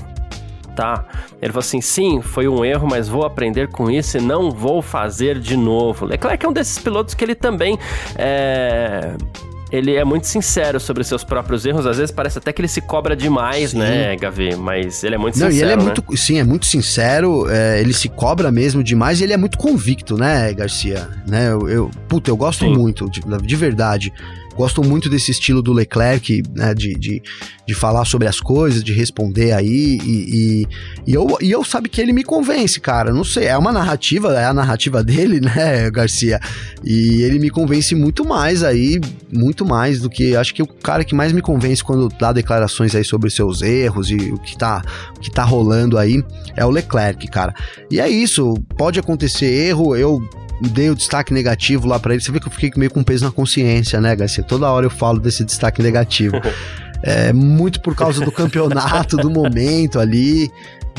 tá? 0.76 1.04
Ele 1.42 1.52
falou 1.52 1.60
assim: 1.60 1.80
sim, 1.80 2.20
foi 2.20 2.46
um 2.46 2.64
erro, 2.64 2.86
mas 2.88 3.08
vou 3.08 3.24
aprender 3.24 3.68
com 3.68 3.90
isso 3.90 4.18
e 4.18 4.20
não 4.20 4.50
vou 4.50 4.80
fazer 4.82 5.40
de 5.40 5.56
novo. 5.56 6.04
Leclerc 6.04 6.44
é 6.44 6.48
um 6.48 6.52
desses 6.52 6.78
pilotos 6.78 7.14
que 7.14 7.24
ele 7.24 7.34
também 7.34 7.78
é 8.14 9.16
ele 9.70 9.94
é 9.96 10.04
muito 10.04 10.26
sincero 10.26 10.78
sobre 10.78 11.02
seus 11.02 11.24
próprios 11.24 11.66
erros. 11.66 11.86
Às 11.86 11.98
vezes 11.98 12.14
parece 12.14 12.38
até 12.38 12.52
que 12.52 12.60
ele 12.60 12.68
se 12.68 12.80
cobra 12.80 13.16
demais, 13.16 13.70
sim. 13.70 13.78
né, 13.78 14.14
Gavi? 14.16 14.54
Mas 14.54 15.02
ele 15.02 15.16
é 15.16 15.18
muito 15.18 15.38
Não, 15.38 15.50
sincero. 15.50 15.56
E 15.56 15.62
ele 15.62 15.72
é 15.72 15.76
né? 15.76 15.82
muito, 15.82 16.16
sim, 16.16 16.38
é 16.38 16.44
muito 16.44 16.66
sincero. 16.66 17.50
É, 17.50 17.80
ele 17.80 17.92
se 17.92 18.08
cobra 18.08 18.52
mesmo 18.52 18.82
demais 18.82 19.20
e 19.20 19.24
ele 19.24 19.32
é 19.32 19.36
muito 19.36 19.58
convicto, 19.58 20.16
né, 20.16 20.52
Garcia? 20.52 21.08
Né, 21.26 21.50
eu, 21.50 21.68
eu 21.68 21.90
puta, 22.08 22.30
eu 22.30 22.36
gosto 22.36 22.64
sim. 22.64 22.72
muito, 22.72 23.10
de, 23.10 23.20
de 23.20 23.56
verdade. 23.56 24.12
Gosto 24.56 24.82
muito 24.82 25.10
desse 25.10 25.30
estilo 25.30 25.60
do 25.60 25.72
Leclerc, 25.72 26.42
né, 26.54 26.74
de, 26.74 26.94
de, 26.94 27.22
de 27.66 27.74
falar 27.74 28.04
sobre 28.06 28.26
as 28.26 28.40
coisas, 28.40 28.82
de 28.82 28.92
responder 28.92 29.52
aí, 29.52 29.98
e, 30.02 30.06
e, 30.06 30.68
e, 31.06 31.14
eu, 31.14 31.36
e 31.40 31.50
eu 31.50 31.62
sabe 31.62 31.88
que 31.88 32.00
ele 32.00 32.12
me 32.12 32.24
convence, 32.24 32.80
cara, 32.80 33.12
não 33.12 33.22
sei, 33.22 33.46
é 33.46 33.58
uma 33.58 33.70
narrativa, 33.70 34.32
é 34.32 34.46
a 34.46 34.54
narrativa 34.54 35.04
dele, 35.04 35.40
né, 35.44 35.90
Garcia, 35.90 36.40
e 36.82 37.22
ele 37.22 37.38
me 37.38 37.50
convence 37.50 37.94
muito 37.94 38.24
mais 38.24 38.62
aí, 38.62 38.98
muito 39.30 39.64
mais 39.66 40.00
do 40.00 40.08
que, 40.08 40.34
acho 40.34 40.54
que 40.54 40.62
o 40.62 40.66
cara 40.66 41.04
que 41.04 41.14
mais 41.14 41.32
me 41.32 41.42
convence 41.42 41.84
quando 41.84 42.08
dá 42.08 42.32
declarações 42.32 42.94
aí 42.94 43.04
sobre 43.04 43.28
seus 43.28 43.60
erros 43.60 44.10
e 44.10 44.16
o 44.16 44.38
que 44.38 44.56
tá, 44.56 44.82
o 45.16 45.20
que 45.20 45.30
tá 45.30 45.44
rolando 45.44 45.98
aí, 45.98 46.24
é 46.56 46.64
o 46.64 46.70
Leclerc, 46.70 47.26
cara. 47.28 47.54
E 47.90 48.00
é 48.00 48.08
isso, 48.08 48.54
pode 48.76 48.98
acontecer 48.98 49.46
erro, 49.46 49.94
eu 49.94 50.22
dei 50.60 50.90
o 50.90 50.94
destaque 50.94 51.32
negativo 51.32 51.86
lá 51.86 51.98
para 51.98 52.14
ele. 52.14 52.22
Você 52.22 52.32
vê 52.32 52.40
que 52.40 52.48
eu 52.48 52.52
fiquei 52.52 52.70
meio 52.76 52.90
com 52.90 53.02
peso 53.02 53.24
na 53.24 53.30
consciência, 53.30 54.00
né, 54.00 54.14
Garcia? 54.14 54.42
Toda 54.42 54.70
hora 54.70 54.86
eu 54.86 54.90
falo 54.90 55.18
desse 55.20 55.44
destaque 55.44 55.82
negativo. 55.82 56.36
é, 57.02 57.32
muito 57.32 57.80
por 57.80 57.94
causa 57.94 58.24
do 58.24 58.32
campeonato, 58.32 59.16
do 59.16 59.30
momento 59.30 59.98
ali. 59.98 60.50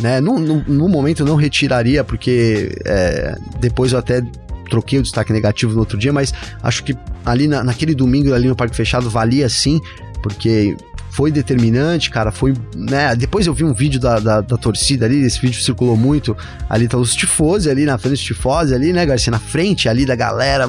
Né? 0.02 0.22
No, 0.22 0.39
no, 0.39 0.63
no 0.63 0.89
momento 0.89 1.22
eu 1.22 1.26
não 1.26 1.36
retiraria, 1.36 2.04
porque 2.04 2.76
é, 2.86 3.36
depois 3.60 3.93
eu 3.93 4.00
até 4.00 4.22
troquei 4.70 5.00
o 5.00 5.02
destaque 5.02 5.34
negativo 5.34 5.74
no 5.74 5.80
outro 5.80 5.98
dia, 5.98 6.13
mas 6.13 6.34
acho 6.62 6.84
que 6.84 6.96
ali 7.26 7.48
na, 7.48 7.63
naquele 7.63 7.96
domingo 7.96 8.34
ali 8.34 8.48
no 8.48 8.56
Parque 8.56 8.76
Fechado 8.76 9.10
valia 9.10 9.48
sim, 9.50 9.80
porque 10.22 10.76
foi 11.12 11.32
determinante, 11.32 12.10
cara, 12.10 12.32
foi, 12.32 12.54
né, 12.76 13.15
depois 13.15 13.48
eu 13.48 13.54
vi 13.54 13.63
um 13.63 13.74
vídeo 13.74 14.00
da, 14.00 14.20
da, 14.20 14.41
da 14.41 14.58
torcida 14.58 15.06
ali, 15.06 15.24
esse 15.24 15.39
vídeo 15.39 15.62
circulou 15.62 15.98
muito, 15.98 16.36
ali 16.70 16.88
tá 16.88 16.98
os 16.98 17.15
tifose 17.15 17.70
ali 17.70 17.86
na 17.86 17.98
frente, 17.98 18.15
os 18.15 18.22
tifose 18.22 18.74
ali, 18.74 18.93
né, 18.93 19.06
Garcia, 19.06 19.32
na 19.32 19.39
frente 19.39 19.89
ali 19.89 20.06
da 20.06 20.15
galera, 20.15 20.67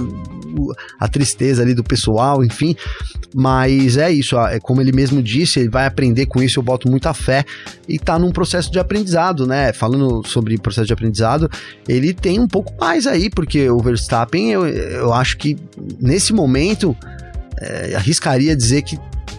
a 0.98 1.08
tristeza 1.08 1.62
ali 1.62 1.74
do 1.74 1.84
pessoal, 1.84 2.44
enfim. 2.44 2.74
Mas 3.34 3.96
é 3.96 4.10
isso, 4.10 4.38
é 4.38 4.58
como 4.58 4.80
ele 4.80 4.92
mesmo 4.92 5.22
disse, 5.22 5.60
ele 5.60 5.68
vai 5.68 5.86
aprender 5.86 6.26
com 6.26 6.42
isso, 6.42 6.58
eu 6.58 6.62
boto 6.62 6.88
muita 6.88 7.12
fé 7.12 7.44
e 7.86 7.98
tá 7.98 8.18
num 8.18 8.30
processo 8.30 8.72
de 8.72 8.78
aprendizado, 8.78 9.46
né? 9.46 9.72
Falando 9.72 10.26
sobre 10.26 10.56
processo 10.56 10.86
de 10.86 10.92
aprendizado, 10.92 11.50
ele 11.86 12.14
tem 12.14 12.40
um 12.40 12.48
pouco 12.48 12.72
mais 12.80 13.06
aí, 13.06 13.28
porque 13.28 13.68
o 13.68 13.78
Verstappen, 13.80 14.50
eu, 14.50 14.66
eu 14.66 15.12
acho 15.12 15.36
que 15.36 15.56
nesse 16.00 16.32
momento, 16.32 16.96
é, 17.60 17.94
arriscaria 17.96 18.56
dizer 18.56 18.82
que 18.82 18.98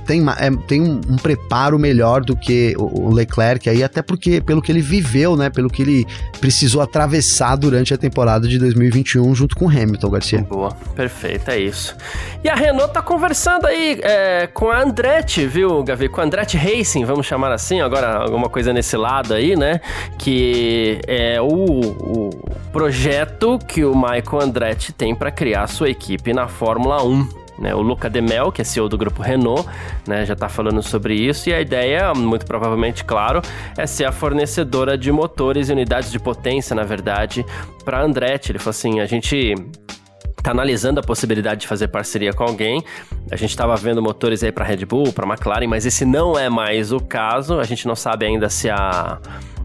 tem, 0.09 0.25
é, 0.27 0.49
tem 0.65 0.81
um, 0.81 0.99
um, 1.07 1.15
preparo 1.17 1.77
melhor 1.77 2.21
do 2.21 2.35
que 2.35 2.73
o, 2.79 3.09
o, 3.09 3.13
Leclerc 3.13 3.69
aí, 3.69 3.83
até 3.83 4.01
porque 4.01 4.41
pelo 4.41 4.59
que 4.59 4.71
ele 4.71 4.81
viveu, 4.81 5.37
né? 5.37 5.51
Pelo 5.51 5.69
que 5.69 5.83
ele 5.83 6.07
precisou 6.41 6.81
atravessar 6.81 7.55
durante 7.55 7.93
a 7.93 7.97
temporada 7.97 8.47
de 8.47 8.57
2021 8.57 9.35
junto 9.35 9.55
com 9.55 9.69
Hamilton, 9.69 10.09
Garcia. 10.09 10.41
Boa, 10.41 10.75
perfeito, 10.95 11.51
é 11.51 11.59
isso. 11.59 11.95
E 12.43 12.49
a 12.49 12.55
Renault 12.55 12.91
tá 12.91 13.03
conversando 13.03 13.67
aí 13.67 13.99
é, 14.01 14.47
com 14.47 14.71
a 14.71 14.81
Andretti, 14.81 15.45
viu, 15.45 15.83
Gavi? 15.83 16.09
Com 16.09 16.21
a 16.21 16.23
Andretti 16.23 16.57
Racing, 16.57 17.05
vamos 17.05 17.27
chamar 17.27 17.51
assim, 17.51 17.79
agora 17.79 18.15
alguma 18.15 18.49
coisa 18.49 18.73
nesse 18.73 18.97
lado 18.97 19.35
aí, 19.35 19.55
né? 19.55 19.79
Que 20.17 21.01
é 21.05 21.39
o, 21.39 21.45
o 21.45 22.29
projeto 22.71 23.59
que 23.59 23.85
o 23.85 23.93
Michael 23.93 24.41
Andretti 24.41 24.91
tem 24.91 25.13
para 25.13 25.29
criar 25.29 25.67
sua 25.67 25.87
equipe 25.87 26.33
na 26.33 26.47
Fórmula 26.47 27.03
1. 27.03 27.48
Né? 27.59 27.75
O 27.75 27.81
Luca 27.81 28.09
De 28.09 28.21
Mel, 28.21 28.51
que 28.51 28.61
é 28.61 28.63
CEO 28.63 28.87
do 28.87 28.97
grupo 28.97 29.21
Renault, 29.21 29.67
né, 30.07 30.25
já 30.25 30.33
está 30.33 30.47
falando 30.47 30.81
sobre 30.81 31.13
isso 31.13 31.49
e 31.49 31.53
a 31.53 31.59
ideia, 31.59 32.13
muito 32.13 32.45
provavelmente, 32.45 33.03
claro, 33.03 33.41
é 33.77 33.85
ser 33.85 34.05
a 34.05 34.11
fornecedora 34.11 34.97
de 34.97 35.11
motores 35.11 35.69
e 35.69 35.73
unidades 35.73 36.11
de 36.11 36.19
potência, 36.19 36.75
na 36.75 36.83
verdade, 36.83 37.45
para 37.83 38.01
Andretti. 38.01 38.51
Ele 38.51 38.59
falou 38.59 38.71
assim: 38.71 38.99
a 38.99 39.05
gente 39.05 39.55
tá 40.41 40.51
analisando 40.51 40.99
a 40.99 41.03
possibilidade 41.03 41.61
de 41.61 41.67
fazer 41.67 41.89
parceria 41.89 42.33
com 42.33 42.43
alguém. 42.43 42.83
A 43.31 43.35
gente 43.35 43.49
estava 43.49 43.75
vendo 43.75 44.01
motores 44.01 44.43
aí 44.43 44.51
para 44.51 44.63
Red 44.65 44.85
Bull, 44.85 45.11
para 45.11 45.27
McLaren, 45.27 45.67
mas 45.67 45.85
esse 45.85 46.05
não 46.05 46.37
é 46.37 46.49
mais 46.49 46.91
o 46.91 46.99
caso. 46.99 47.59
A 47.59 47.63
gente 47.63 47.87
não 47.87 47.95
sabe 47.95 48.25
ainda 48.25 48.49
se 48.49 48.69
a 48.69 49.19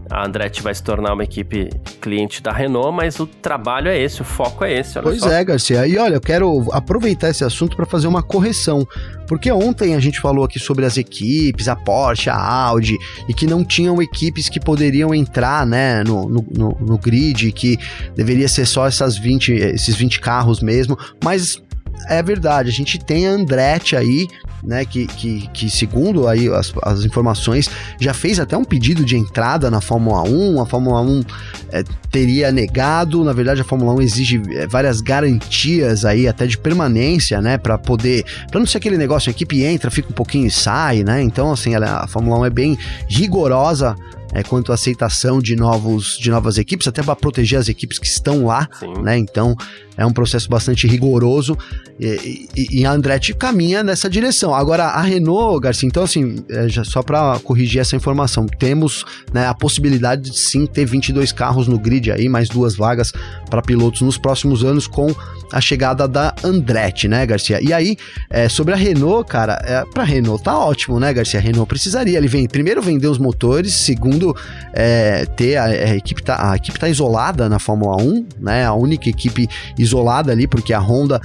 a 0.09 0.25
Andretti 0.25 0.61
vai 0.61 0.73
se 0.73 0.83
tornar 0.83 1.13
uma 1.13 1.23
equipe 1.23 1.69
cliente 1.99 2.41
da 2.41 2.51
Renault, 2.51 2.95
mas 2.95 3.19
o 3.19 3.25
trabalho 3.25 3.89
é 3.89 3.99
esse, 3.99 4.21
o 4.21 4.25
foco 4.25 4.63
é 4.63 4.79
esse. 4.79 4.99
pois 5.01 5.19
só. 5.19 5.31
é, 5.31 5.43
Garcia. 5.43 5.87
E 5.87 5.97
olha, 5.97 6.15
eu 6.15 6.21
quero 6.21 6.67
aproveitar 6.71 7.29
esse 7.29 7.43
assunto 7.43 7.75
para 7.75 7.85
fazer 7.85 8.07
uma 8.07 8.21
correção, 8.21 8.87
porque 9.27 9.51
ontem 9.51 9.95
a 9.95 9.99
gente 9.99 10.19
falou 10.19 10.45
aqui 10.45 10.59
sobre 10.59 10.85
as 10.85 10.97
equipes, 10.97 11.67
a 11.67 11.75
Porsche, 11.75 12.29
a 12.29 12.37
Audi, 12.37 12.97
e 13.27 13.33
que 13.33 13.47
não 13.47 13.63
tinham 13.63 14.01
equipes 14.01 14.47
que 14.47 14.59
poderiam 14.59 15.13
entrar 15.13 15.65
né, 15.65 16.03
no, 16.03 16.29
no, 16.29 16.45
no, 16.55 16.77
no 16.79 16.97
grid, 16.97 17.51
que 17.51 17.77
deveria 18.15 18.47
ser 18.47 18.65
só 18.65 18.85
essas 18.85 19.17
20, 19.17 19.53
esses 19.53 19.95
20 19.95 20.19
carros 20.19 20.61
mesmo, 20.61 20.97
mas 21.23 21.61
é 22.07 22.21
verdade, 22.21 22.69
a 22.69 22.73
gente 22.73 22.99
tem 22.99 23.27
a 23.27 23.31
Andretti 23.31 23.95
aí, 23.95 24.27
né, 24.63 24.83
que, 24.83 25.05
que, 25.05 25.47
que 25.53 25.69
segundo 25.69 26.27
aí 26.27 26.47
as, 26.49 26.73
as, 26.81 27.05
informações, 27.05 27.69
já 27.99 28.13
fez 28.13 28.39
até 28.39 28.57
um 28.57 28.63
pedido 28.63 29.05
de 29.05 29.15
entrada 29.15 29.69
na 29.69 29.79
Fórmula 29.79 30.23
1, 30.23 30.61
a 30.61 30.65
Fórmula 30.65 31.01
1 31.01 31.23
é, 31.71 31.83
teria 32.09 32.51
negado, 32.51 33.23
na 33.23 33.31
verdade 33.31 33.61
a 33.61 33.63
Fórmula 33.63 33.93
1 33.93 34.01
exige 34.01 34.41
é, 34.51 34.65
várias 34.65 35.01
garantias 35.01 36.03
aí, 36.03 36.27
até 36.27 36.47
de 36.47 36.57
permanência, 36.57 37.41
né, 37.41 37.57
para 37.57 37.77
poder, 37.77 38.25
para 38.49 38.59
não 38.59 38.65
ser 38.65 38.79
aquele 38.79 38.97
negócio, 38.97 39.29
a 39.29 39.31
equipe 39.31 39.63
entra, 39.63 39.91
fica 39.91 40.09
um 40.09 40.15
pouquinho 40.15 40.47
e 40.47 40.51
sai, 40.51 41.03
né, 41.03 41.21
então 41.21 41.51
assim, 41.51 41.75
ela, 41.75 42.03
a 42.03 42.07
Fórmula 42.07 42.39
1 42.39 42.45
é 42.45 42.49
bem 42.49 42.77
rigorosa 43.07 43.95
é, 44.35 44.43
quanto 44.43 44.73
à 44.73 44.75
aceitação 44.75 45.39
de, 45.39 45.55
novos, 45.55 46.17
de 46.17 46.29
novas 46.29 46.57
equipes, 46.57 46.87
até 46.89 47.01
para 47.01 47.15
proteger 47.15 47.57
as 47.57 47.69
equipes 47.69 47.97
que 47.97 48.05
estão 48.05 48.45
lá, 48.45 48.67
Sim. 48.77 48.93
né? 49.01 49.17
Então 49.17 49.55
é 49.97 50.05
um 50.05 50.11
processo 50.11 50.49
bastante 50.49 50.85
rigoroso 50.87 51.57
e, 51.97 52.49
e, 52.53 52.81
e, 52.81 52.85
a 52.85 52.91
Andretti 52.91 53.33
caminha 53.33 53.81
nessa 53.81 54.09
direção. 54.09 54.53
Agora, 54.53 54.83
a 54.87 55.01
Renault, 55.01 55.61
Garcia, 55.61 55.87
então 55.87 56.03
assim, 56.03 56.43
é, 56.49 56.67
só 56.83 57.01
para 57.01 57.39
corrigir 57.39 57.79
essa 57.79 57.95
informação, 57.95 58.45
temos 58.45 59.05
né, 59.33 59.47
a 59.47 59.53
possibilidade 59.53 60.29
de 60.29 60.37
sim 60.37 60.65
ter 60.65 60.85
22 60.85 61.31
carros 61.31 61.69
no 61.69 61.79
grid 61.79 62.11
aí, 62.11 62.27
mais 62.27 62.49
duas 62.49 62.75
vagas 62.75 63.13
para 63.49 63.61
pilotos 63.61 64.01
nos 64.01 64.17
próximos 64.17 64.65
anos 64.65 64.85
com 64.85 65.15
a 65.53 65.61
chegada 65.61 66.05
da 66.07 66.35
Andretti, 66.43 67.07
né, 67.07 67.25
Garcia? 67.25 67.61
E 67.61 67.71
aí, 67.71 67.95
é, 68.29 68.49
sobre 68.49 68.73
a 68.73 68.77
Renault, 68.77 69.29
cara, 69.29 69.61
é, 69.63 69.85
para 69.85 70.03
Renault 70.03 70.43
tá 70.43 70.59
ótimo, 70.59 70.99
né, 70.99 71.13
Garcia? 71.13 71.39
A 71.39 71.43
Renault 71.43 71.69
precisaria, 71.69 72.17
ele 72.17 72.27
vem 72.27 72.47
primeiro 72.47 72.81
vender 72.81 73.07
os 73.07 73.17
motores, 73.17 73.73
segundo 73.73 74.24
é, 74.73 75.25
ter 75.25 75.57
a, 75.57 75.65
a, 75.65 75.95
equipe 75.95 76.23
tá, 76.23 76.51
a 76.51 76.55
equipe 76.55 76.79
tá 76.79 76.87
isolada 76.87 77.49
na 77.49 77.59
Fórmula 77.59 78.01
1, 78.01 78.25
né? 78.39 78.65
A 78.65 78.73
única 78.73 79.09
equipe 79.09 79.47
isolada 79.77 80.31
ali, 80.31 80.47
porque 80.47 80.73
a 80.73 80.79
Honda 80.79 81.21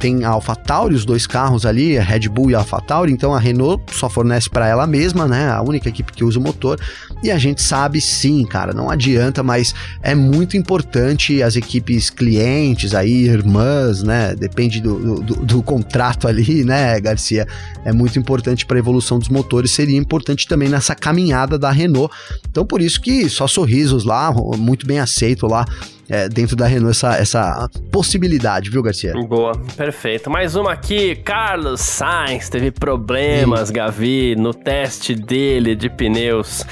tem 0.00 0.24
a 0.24 0.30
AlphaTauri, 0.30 0.94
os 0.94 1.04
dois 1.04 1.26
carros 1.26 1.66
ali, 1.66 1.98
a 1.98 2.02
Red 2.02 2.20
Bull 2.20 2.50
e 2.50 2.54
a 2.54 2.58
AlphaTauri, 2.58 3.12
então 3.12 3.34
a 3.34 3.38
Renault 3.38 3.94
só 3.94 4.08
fornece 4.08 4.48
para 4.48 4.66
ela 4.66 4.86
mesma, 4.86 5.28
né? 5.28 5.50
A 5.50 5.60
única 5.60 5.90
equipe 5.90 6.10
que 6.10 6.24
usa 6.24 6.38
o 6.38 6.42
motor. 6.42 6.80
E 7.22 7.30
a 7.30 7.36
gente 7.36 7.62
sabe 7.62 8.00
sim, 8.00 8.46
cara, 8.46 8.72
não 8.72 8.90
adianta, 8.90 9.42
mas 9.42 9.74
é 10.02 10.14
muito 10.14 10.56
importante 10.56 11.42
as 11.42 11.54
equipes 11.54 12.08
clientes 12.08 12.94
aí, 12.94 13.26
irmãs, 13.26 14.02
né? 14.02 14.34
Depende 14.34 14.80
do, 14.80 15.20
do, 15.20 15.34
do 15.36 15.62
contrato 15.62 16.26
ali, 16.26 16.64
né, 16.64 16.98
Garcia? 16.98 17.46
É 17.84 17.92
muito 17.92 18.18
importante 18.18 18.64
para 18.64 18.78
a 18.78 18.80
evolução 18.80 19.18
dos 19.18 19.28
motores, 19.28 19.70
seria 19.70 19.98
importante 19.98 20.48
também 20.48 20.70
nessa 20.70 20.94
caminhada 20.94 21.58
da 21.58 21.70
Renault. 21.70 22.10
Então 22.50 22.64
por 22.64 22.80
isso 22.80 22.98
que 23.02 23.28
só 23.28 23.46
sorrisos 23.46 24.04
lá, 24.04 24.32
muito 24.56 24.86
bem 24.86 24.98
aceito 24.98 25.46
lá 25.46 25.66
é, 26.10 26.28
dentro 26.28 26.56
da 26.56 26.66
Renault 26.66 26.90
essa, 26.90 27.16
essa 27.16 27.70
possibilidade, 27.92 28.68
viu, 28.68 28.82
Garcia? 28.82 29.12
Boa, 29.12 29.52
perfeito. 29.76 30.28
Mais 30.28 30.56
uma 30.56 30.72
aqui, 30.72 31.14
Carlos 31.14 31.80
Sainz 31.80 32.48
teve 32.48 32.72
problemas, 32.72 33.68
Sim. 33.68 33.74
Gavi, 33.74 34.34
no 34.36 34.52
teste 34.52 35.14
dele 35.14 35.76
de 35.76 35.88
pneus. 35.88 36.66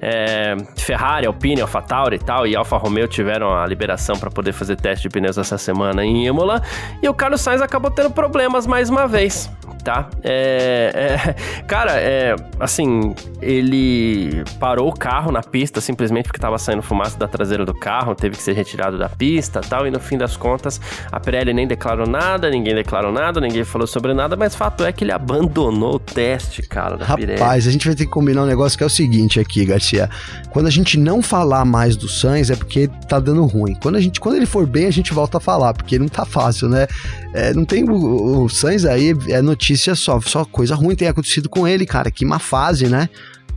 É, 0.00 0.56
Ferrari, 0.76 1.26
Alpine, 1.26 1.60
AlphaTauri 1.60 2.16
e 2.16 2.18
tal, 2.20 2.46
e 2.46 2.54
Alfa 2.54 2.76
Romeo 2.76 3.08
tiveram 3.08 3.52
a 3.52 3.66
liberação 3.66 4.16
para 4.16 4.30
poder 4.30 4.52
fazer 4.52 4.76
teste 4.76 5.08
de 5.08 5.08
pneus 5.08 5.36
essa 5.36 5.58
semana 5.58 6.04
em 6.04 6.26
Imola, 6.26 6.62
e 7.02 7.08
o 7.08 7.14
Carlos 7.14 7.40
Sainz 7.40 7.60
acabou 7.60 7.90
tendo 7.90 8.10
problemas 8.10 8.66
mais 8.66 8.88
uma 8.88 9.08
vez 9.08 9.50
tá? 9.84 10.08
É, 10.22 10.90
é, 10.94 11.62
cara, 11.68 11.92
é, 11.92 12.34
assim, 12.58 13.14
ele 13.40 14.42
parou 14.58 14.88
o 14.88 14.92
carro 14.92 15.30
na 15.30 15.42
pista 15.42 15.80
simplesmente 15.80 16.24
porque 16.24 16.38
estava 16.38 16.58
saindo 16.58 16.82
fumaça 16.82 17.18
da 17.18 17.28
traseira 17.28 17.64
do 17.66 17.74
carro, 17.74 18.14
teve 18.14 18.36
que 18.36 18.42
ser 18.42 18.54
retirado 18.54 18.98
da 18.98 19.08
pista 19.08 19.60
tal, 19.60 19.86
e 19.86 19.90
no 19.90 20.00
fim 20.00 20.16
das 20.16 20.36
contas 20.36 20.80
a 21.12 21.20
Pirelli 21.20 21.52
nem 21.52 21.66
declarou 21.66 22.06
nada, 22.06 22.50
ninguém 22.50 22.74
declarou 22.74 23.12
nada, 23.12 23.40
ninguém 23.40 23.62
falou 23.62 23.86
sobre 23.86 24.14
nada, 24.14 24.34
mas 24.36 24.54
fato 24.54 24.84
é 24.84 24.92
que 24.92 25.04
ele 25.04 25.12
abandonou 25.12 25.96
o 25.96 25.98
teste, 25.98 26.62
cara, 26.62 26.96
da 26.96 27.04
Rapaz, 27.04 27.20
Pirelli. 27.20 27.40
Rapaz, 27.40 27.66
a 27.66 27.70
gente 27.70 27.86
vai 27.86 27.94
ter 27.94 28.06
que 28.06 28.10
combinar 28.10 28.42
um 28.42 28.46
negócio 28.46 28.78
que 28.78 28.82
é 28.82 28.86
o 28.86 28.90
seguinte 28.90 29.38
aqui, 29.38 29.66
Garcia. 29.66 30.08
Quando 30.50 30.66
a 30.66 30.70
gente 30.70 30.98
não 30.98 31.20
falar 31.20 31.64
mais 31.64 31.96
do 31.96 32.08
Sainz 32.08 32.48
é 32.48 32.56
porque 32.56 32.88
tá 33.08 33.20
dando 33.20 33.44
ruim. 33.44 33.74
Quando, 33.82 33.96
a 33.96 34.00
gente, 34.00 34.18
quando 34.18 34.36
ele 34.36 34.46
for 34.46 34.66
bem, 34.66 34.86
a 34.86 34.90
gente 34.90 35.12
volta 35.12 35.36
a 35.36 35.40
falar, 35.40 35.74
porque 35.74 35.98
não 35.98 36.08
tá 36.08 36.24
fácil, 36.24 36.68
né? 36.68 36.86
É, 37.34 37.52
não 37.52 37.64
tem 37.64 37.84
o, 37.84 38.44
o 38.44 38.48
Sainz 38.48 38.84
aí, 38.84 39.14
é 39.28 39.42
notícia 39.42 39.73
notícia 39.74 39.94
só, 39.94 40.20
só 40.20 40.44
coisa 40.44 40.74
ruim 40.74 40.94
tem 40.94 41.08
acontecido 41.08 41.48
com 41.48 41.66
ele, 41.66 41.84
cara. 41.84 42.10
Que 42.10 42.24
uma 42.24 42.38
fase, 42.38 42.88
né? 42.88 43.08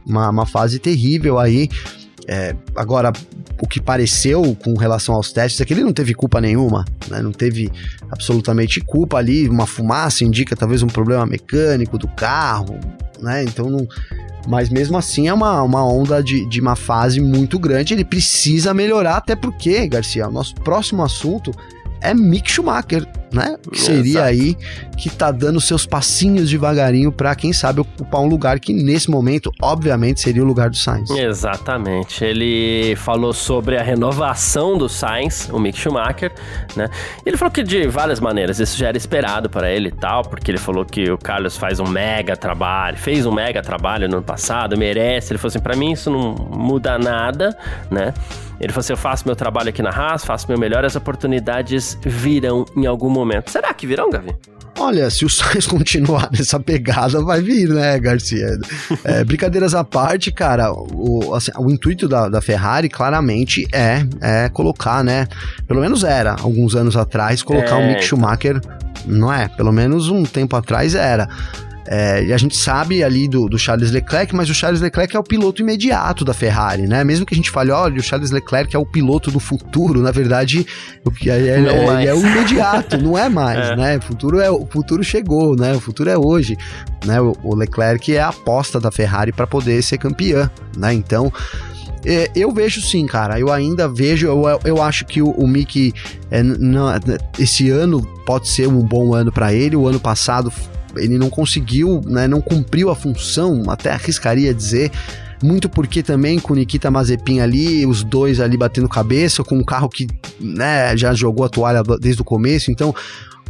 Uma, 0.06 0.30
uma 0.30 0.46
fase 0.46 0.80
terrível 0.80 1.38
aí. 1.38 1.70
É, 2.28 2.56
agora, 2.76 3.14
o 3.62 3.68
que 3.68 3.80
pareceu 3.80 4.58
com 4.62 4.74
relação 4.76 5.16
aos 5.16 5.32
testes 5.32 5.62
é 5.62 5.66
que 5.66 5.74
ele 5.74 5.84
não 5.84 5.94
teve 5.94 6.14
culpa 6.14 6.42
nenhuma, 6.42 6.84
né? 7.10 7.22
não 7.22 7.32
teve 7.32 7.72
absolutamente 8.12 8.82
culpa 8.82 9.18
ali. 9.18 9.48
Uma 9.48 9.66
fumaça 9.66 10.26
indica 10.26 10.56
talvez 10.56 10.84
um 10.84 10.88
problema 10.88 11.26
mecânico 11.26 11.98
do 11.98 12.08
carro, 12.08 12.78
né? 13.22 13.44
Então 13.44 13.70
não. 13.70 13.88
Mas 14.48 14.70
mesmo 14.70 14.98
assim 14.98 15.28
é 15.28 15.34
uma, 15.34 15.62
uma 15.62 15.86
onda 15.86 16.24
de, 16.24 16.46
de 16.48 16.60
uma 16.62 16.76
fase 16.76 17.20
muito 17.20 17.60
grande. 17.60 17.94
Ele 17.94 18.06
precisa 18.06 18.74
melhorar, 18.74 19.18
até 19.18 19.36
porque, 19.36 19.88
Garcia, 19.88 20.28
o 20.28 20.32
nosso 20.32 20.56
próximo 20.56 21.04
assunto 21.04 21.52
é 22.02 22.14
Mick 22.14 22.50
Schumacher, 22.50 23.06
né? 23.32 23.58
Que 23.72 23.80
seria 23.80 24.20
Exato. 24.20 24.28
aí 24.28 24.58
que 24.98 25.10
tá 25.10 25.32
dando 25.32 25.62
seus 25.62 25.86
passinhos 25.86 26.50
devagarinho 26.50 27.12
para 27.12 27.36
quem 27.36 27.54
sabe 27.54 27.82
ocupar 27.82 28.22
um 28.22 28.28
lugar 28.28 28.60
que 28.60 28.74
nesse 28.74 29.10
momento, 29.10 29.52
obviamente, 29.62 30.22
seria 30.22 30.42
o 30.42 30.46
lugar 30.46 30.70
do 30.70 30.78
Sainz. 30.78 31.10
Exatamente. 31.10 32.24
Ele 32.24 32.96
falou 32.96 33.34
sobre 33.34 33.78
a 33.78 33.84
renovação 33.84 34.78
do 34.78 34.90
Sainz, 34.90 35.50
o 35.52 35.60
Mick 35.60 35.78
Schumacher, 35.78 36.32
né? 36.76 36.90
Ele 37.26 37.38
falou 37.38 37.52
que 37.52 37.64
de 37.64 37.88
várias 37.88 38.20
maneiras 38.20 38.60
isso 38.60 38.78
já 38.78 38.88
era 38.88 38.98
esperado 38.98 39.50
para 39.50 39.70
ele 39.72 39.90
e 39.90 39.92
tal, 39.92 40.24
porque 40.24 40.50
ele 40.50 40.58
falou 40.58 40.86
que 40.86 41.12
o 41.12 41.18
Carlos 41.18 41.58
faz 41.58 41.80
um 41.80 41.88
mega 41.88 42.36
trabalho, 42.36 42.98
fez 42.98 43.26
um 43.26 43.32
mega 43.32 43.62
trabalho 43.62 44.08
no 44.08 44.18
ano 44.18 44.26
passado, 44.26 44.78
merece. 44.78 45.32
Ele 45.32 45.38
falou 45.38 45.50
assim: 45.50 45.60
para 45.60 45.76
mim 45.76 45.92
isso 45.92 46.10
não 46.10 46.34
muda 46.34 46.98
nada, 46.98 47.58
né? 47.92 48.14
Ele 48.60 48.72
falou 48.72 48.82
assim: 48.82 48.94
eu 48.94 48.98
faço 48.98 49.24
meu 49.26 49.36
trabalho 49.36 49.70
aqui 49.70 49.82
na 49.82 49.90
Haas, 49.90 50.26
faço 50.26 50.48
meu 50.48 50.58
melhor, 50.58 50.86
as 50.86 50.96
oportunidades 50.96 51.98
virão 52.02 52.66
em 52.76 52.86
algum 52.86 53.10
momento. 53.10 53.50
Será 53.52 53.74
que 53.74 53.86
virão, 53.86 54.10
Gavi? 54.10 54.36
Olha, 54.80 55.10
se 55.10 55.26
o 55.26 55.30
Sainz 55.30 55.66
continuar 55.66 56.30
nessa 56.32 56.60
pegada, 56.60 57.22
vai 57.22 57.42
vir, 57.42 57.70
né, 57.70 58.00
Garcia? 58.00 58.48
É, 59.04 59.24
brincadeiras 59.24 59.74
à 59.74 59.84
parte, 59.84 60.32
cara, 60.32 60.72
o, 60.72 61.34
assim, 61.34 61.52
o 61.58 61.70
intuito 61.72 62.08
da, 62.08 62.30
da, 62.30 62.42
Ferrari 62.42 62.90
claramente 62.90 63.68
é, 63.74 64.06
é 64.22 64.50
colocar, 64.50 65.04
né? 65.04 65.28
Pelo 65.68 65.82
menos 65.82 66.04
era, 66.04 66.36
alguns 66.42 66.76
anos 66.76 66.96
atrás, 66.96 67.42
colocar 67.42 67.80
é, 67.80 67.84
o 67.84 67.88
Mick. 67.88 68.04
Schumacher, 68.04 68.62
não 69.06 69.34
é? 69.34 69.48
Pelo 69.48 69.72
menos 69.72 70.10
um 70.10 70.24
tempo 70.24 70.56
atrás 70.56 70.96
era 70.96 71.28
é, 71.88 72.26
e 72.26 72.34
a 72.34 72.38
gente 72.38 72.58
sabe 72.58 73.02
ali 73.02 73.28
do, 73.28 73.48
do, 73.48 73.58
Charles 73.58 73.92
Leclerc, 73.92 74.36
mas 74.36 74.50
o 74.50 74.54
Charles 74.54 74.82
Leclerc 74.82 75.16
é 75.16 75.20
o 75.20 75.24
piloto 75.24 75.62
imediato 75.62 76.26
da 76.26 76.34
Ferrari, 76.34 76.86
né? 76.86 77.02
Mesmo 77.04 77.26
que 77.26 77.34
a 77.34 77.38
gente 77.38 77.50
fale, 77.50 77.72
olha, 77.72 77.98
o 77.98 78.04
Charles 78.04 78.30
Leclerc 78.30 78.76
é 78.76 78.80
o 78.80 78.86
piloto 78.86 79.32
do 79.32 79.40
futuro, 79.40 80.02
na 80.02 80.12
verdade, 80.12 80.68
é, 81.26 81.30
é, 81.30 82.04
é, 82.04 82.06
é 82.08 82.14
o 82.14 82.20
imediato, 82.20 82.98
não 82.98 83.18
é 83.18 83.30
mais, 83.30 83.70
é. 83.72 83.76
né? 83.78 83.98
O 83.98 84.02
futuro, 84.02 84.42
é, 84.42 84.52
o 84.52 84.66
futuro 84.66 85.02
chegou, 85.02 85.56
né? 85.56 85.74
O 85.74 85.80
futuro 85.80 86.10
é 86.10 86.18
hoje, 86.18 86.58
né? 87.06 87.22
O, 87.22 87.34
o 87.42 87.56
Leclerc 87.56 88.14
é 88.14 88.20
a 88.20 88.30
aposta 88.30 88.82
da 88.82 88.92
Ferrari 88.92 89.32
para 89.32 89.48
poder 89.48 89.82
ser 89.82 89.98
campeã, 89.98 90.52
né? 90.76 90.94
Então, 90.94 91.32
é, 92.06 92.30
eu 92.36 92.52
vejo 92.52 92.82
sim, 92.82 93.06
cara. 93.06 93.40
Eu 93.40 93.52
ainda 93.52 93.88
vejo. 93.88 94.28
Eu, 94.28 94.60
eu 94.66 94.82
acho 94.82 95.06
que 95.06 95.22
o, 95.22 95.30
o 95.32 95.48
Mickey, 95.48 95.94
é, 96.30 96.44
não, 96.44 96.88
esse 97.40 97.70
ano 97.70 98.02
pode 98.26 98.50
ser 98.50 98.68
um 98.68 98.80
bom 98.80 99.14
ano 99.14 99.32
para 99.32 99.54
ele. 99.54 99.76
O 99.76 99.88
ano 99.88 100.00
passado 100.00 100.52
ele 100.98 101.18
não 101.18 101.30
conseguiu, 101.30 102.02
né, 102.06 102.28
não 102.28 102.42
cumpriu 102.42 102.90
a 102.90 102.96
função, 102.96 103.64
até 103.68 103.92
arriscaria 103.92 104.54
dizer, 104.54 104.92
muito 105.42 105.70
porque 105.70 106.02
também 106.02 106.40
com 106.40 106.56
Nikita 106.56 106.90
Mazepin 106.90 107.40
ali, 107.40 107.86
os 107.86 108.04
dois 108.04 108.40
ali 108.40 108.58
batendo 108.58 108.90
cabeça, 108.90 109.44
com 109.44 109.58
um 109.58 109.64
carro 109.64 109.90
que 109.90 110.08
né, 110.40 110.96
já 110.98 111.14
jogou 111.14 111.46
a 111.46 111.50
toalha 111.50 111.84
desde 112.00 112.22
o 112.22 112.26
começo, 112.26 112.72
então 112.72 112.94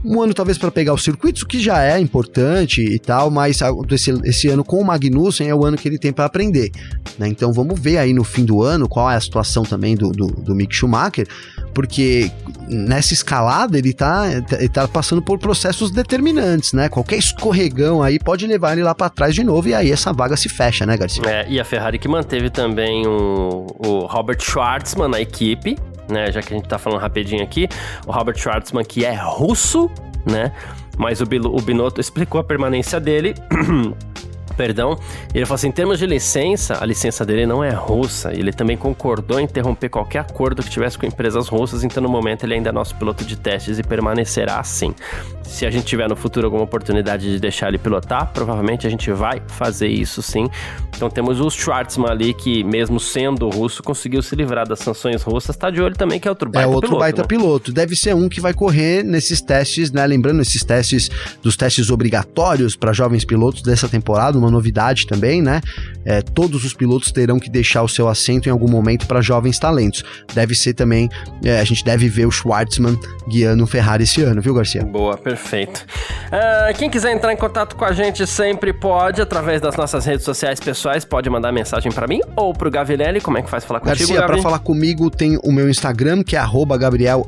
um 0.04 0.22
ano 0.22 0.34
talvez 0.34 0.58
para 0.58 0.72
pegar 0.72 0.94
os 0.94 1.04
circuitos, 1.04 1.42
o 1.42 1.48
que 1.48 1.60
já 1.60 1.84
é 1.84 2.00
importante 2.00 2.82
e 2.82 3.00
tal, 3.00 3.30
mas 3.30 3.60
esse, 3.92 4.12
esse 4.24 4.48
ano 4.50 4.64
com 4.64 4.80
o 4.80 4.86
Magnussen 4.86 5.50
é 5.50 5.56
o 5.56 5.66
ano 5.66 5.78
que 5.78 5.88
ele 5.88 5.98
tem 5.98 6.14
para 6.14 6.26
aprender. 6.26 6.72
Né? 7.18 7.28
Então 7.28 7.52
vamos 7.52 7.80
ver 7.80 7.98
aí 7.98 8.14
no 8.14 8.24
fim 8.24 8.46
do 8.46 8.62
ano 8.64 8.88
qual 8.88 9.10
é 9.10 9.16
a 9.16 9.22
situação 9.22 9.64
também 9.64 9.96
do, 9.96 10.12
do, 10.12 10.28
do 10.28 10.56
Mick 10.56 10.74
Schumacher, 10.76 11.28
porque 11.74 12.32
nessa 12.68 13.14
escalada 13.14 13.78
ele 13.78 13.94
tá, 13.94 14.26
ele 14.58 14.70
tá 14.70 14.88
passando 14.88 15.22
por 15.22 15.40
processos 15.40 15.92
determinantes, 15.92 16.74
né? 16.74 16.90
Qualquer 16.90 17.18
escorregão 17.18 18.02
aí 18.02 18.20
pode 18.20 18.46
levar 18.46 18.74
ele 18.74 18.84
lá 18.84 18.94
para 18.94 19.10
trás 19.10 19.34
de 19.34 19.44
novo 19.44 19.70
e 19.70 19.74
aí 19.74 19.92
essa 19.92 20.12
vaga 20.12 20.36
se 20.36 20.50
fecha, 20.50 20.86
né, 20.86 20.98
Garcia? 20.98 21.24
É, 21.26 21.46
e 21.50 21.60
a 21.60 21.66
Ferrari 21.66 22.00
que 22.00 22.08
manteve 22.08 22.50
também 22.50 23.06
o, 23.08 23.68
o 23.78 24.06
Robert 24.06 24.42
Schwartzman 24.42 25.10
na 25.10 25.22
equipe, 25.22 25.78
né? 26.10 26.32
Já 26.32 26.42
que 26.42 26.54
a 26.54 26.58
gente 26.58 26.68
tá 26.68 26.78
falando 26.78 27.00
rapidinho 27.00 27.44
aqui, 27.44 27.68
o 28.06 28.12
Robert 28.12 28.38
Schwartzman, 28.38 28.84
que 28.84 29.06
é 29.06 29.14
russo, 29.14 29.90
né? 30.26 30.52
Mas 30.98 31.22
o, 31.22 31.26
o 31.26 31.62
Binotto 31.62 32.02
explicou 32.02 32.42
a 32.42 32.44
permanência 32.44 33.00
dele. 33.00 33.36
perdão, 34.58 35.00
ele 35.34 35.46
falou 35.46 35.56
assim: 35.56 35.68
em 35.68 35.72
termos 35.72 36.00
de 36.00 36.06
licença, 36.06 36.78
a 36.82 36.86
licença 36.86 37.24
dele 37.24 37.46
não 37.46 37.64
é 37.64 37.70
russa. 37.70 38.34
Ele 38.34 38.52
também 38.52 38.76
concordou 38.76 39.40
em 39.40 39.44
interromper 39.44 39.90
qualquer 39.90 40.20
acordo 40.20 40.64
que 40.64 40.70
tivesse 40.70 40.98
com 40.98 41.06
empresas 41.06 41.48
russas, 41.48 41.84
então 41.84 42.02
no 42.02 42.10
momento 42.10 42.44
ele 42.44 42.56
ainda 42.56 42.70
é 42.70 42.72
nosso 42.72 42.96
piloto 42.96 43.24
de 43.24 43.38
testes 43.38 43.78
e 43.78 43.84
permanecerá 43.84 44.60
assim. 44.60 44.94
Se 45.44 45.66
a 45.66 45.72
gente 45.72 45.86
tiver 45.86 46.10
no 46.10 46.16
futuro 46.16 46.48
alguma 46.48 46.64
oportunidade 46.64 47.32
de 47.32 47.40
deixar 47.40 47.70
ele 47.70 47.78
pilotar, 47.78 48.32
provavelmente 48.34 48.86
a 48.86 48.90
gente 48.90 49.12
vai 49.12 49.42
fazer 49.48 49.88
isso 49.88 50.22
sim. 50.22 50.50
Então 50.96 51.10
temos 51.10 51.40
o 51.40 51.50
Schwartzman 51.50 52.10
ali, 52.10 52.34
que 52.34 52.64
mesmo 52.64 53.00
sendo 53.00 53.48
russo, 53.50 53.84
conseguiu 53.84 54.22
se 54.22 54.36
livrar 54.36 54.68
das 54.68 54.80
sanções 54.80 55.22
russas, 55.22 55.56
tá 55.56 55.70
de 55.70 55.80
olho 55.80 55.96
também, 55.96 56.20
que 56.20 56.28
é 56.28 56.32
outro 56.32 56.50
baita 56.50 56.68
piloto. 56.68 56.74
É 56.74 56.76
outro 56.76 56.90
piloto, 56.90 57.00
baita 57.00 57.22
né? 57.22 57.28
piloto. 57.28 57.72
Deve 57.72 57.96
ser 57.96 58.16
um 58.16 58.28
que 58.28 58.42
vai 58.42 58.54
correr 58.54 59.04
nesses 59.04 59.40
testes, 59.40 59.92
né? 59.92 60.06
Lembrando 60.08 60.42
esses 60.42 60.64
testes 60.64 61.10
dos 61.42 61.56
testes 61.56 61.90
obrigatórios 61.92 62.76
para 62.76 62.92
jovens 62.94 63.24
pilotos 63.24 63.62
dessa 63.62 63.88
temporada, 63.88 64.38
uma 64.38 64.47
novidade 64.52 65.08
também, 65.08 65.42
né? 65.42 65.62
É, 66.06 66.22
todos 66.22 66.64
os 66.64 66.74
pilotos 66.74 67.12
terão 67.12 67.40
que 67.40 67.50
deixar 67.50 67.84
o 67.84 67.88
seu 67.88 68.08
assento 68.08 68.48
em 68.48 68.52
algum 68.52 68.70
momento 68.70 69.06
para 69.08 69.22
jovens 69.22 69.60
talentos. 69.60 70.04
Deve 70.34 70.56
ser 70.56 70.74
também, 70.74 71.10
é, 71.44 71.60
a 71.60 71.64
gente 71.64 71.84
deve 71.84 72.08
ver 72.08 72.26
o 72.26 72.32
Schwartzman 72.32 72.98
guiando 73.28 73.64
o 73.64 73.68
Ferrari 73.68 74.04
esse 74.04 74.22
ano, 74.22 74.42
viu, 74.42 74.54
Garcia? 74.54 74.84
Boa, 74.86 75.18
perfeito. 75.18 75.86
Uh, 76.28 76.78
quem 76.78 76.90
quiser 76.90 77.12
entrar 77.12 77.34
em 77.34 77.38
contato 77.38 77.76
com 77.76 77.84
a 77.84 77.92
gente 77.92 78.26
sempre 78.26 78.72
pode, 78.72 79.22
através 79.22 79.62
das 79.62 79.76
nossas 79.76 80.06
redes 80.06 80.24
sociais 80.24 80.60
pessoais 80.60 81.04
pode 81.04 81.30
mandar 81.30 81.52
mensagem 81.52 81.92
para 81.92 82.08
mim 82.08 82.22
ou 82.36 82.54
pro 82.54 82.72
Gavinelli. 82.72 83.20
Como 83.20 83.38
é 83.38 83.42
que 83.42 83.50
faz 83.50 83.66
falar 83.66 83.80
contigo, 83.80 84.14
Garcia, 84.14 84.26
para 84.26 84.42
falar 84.42 84.60
comigo 84.60 85.10
tem 85.10 85.38
o 85.44 85.52
meu 85.52 85.70
Instagram, 85.70 86.24
que 86.24 86.36
é 86.36 86.42
Gabriel 86.80 87.28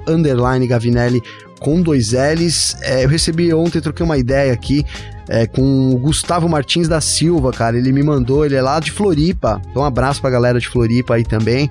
Gavinelli 0.67 1.21
com 1.59 1.81
dois 1.81 2.13
L's. 2.13 2.77
É, 2.81 3.03
eu 3.03 3.09
recebi 3.09 3.53
ontem, 3.53 3.81
troquei 3.81 4.05
uma 4.05 4.17
ideia 4.17 4.53
aqui 4.53 4.85
é, 5.29 5.45
com 5.45 5.91
o 5.91 5.97
Gustavo 5.99 6.49
Martins 6.49 6.87
da 6.87 6.99
Silva, 6.99 7.51
cara. 7.51 7.77
Ele 7.77 7.91
me 7.91 8.01
mandou, 8.01 8.43
ele 8.43 8.55
é 8.55 8.61
lá 8.61 8.79
de 8.79 8.91
Floripa. 8.91 9.61
Então, 9.69 9.83
um 9.83 9.85
abraço 9.85 10.19
pra 10.19 10.29
galera 10.31 10.59
de 10.59 10.67
Floripa 10.67 11.15
aí 11.15 11.23
também. 11.23 11.69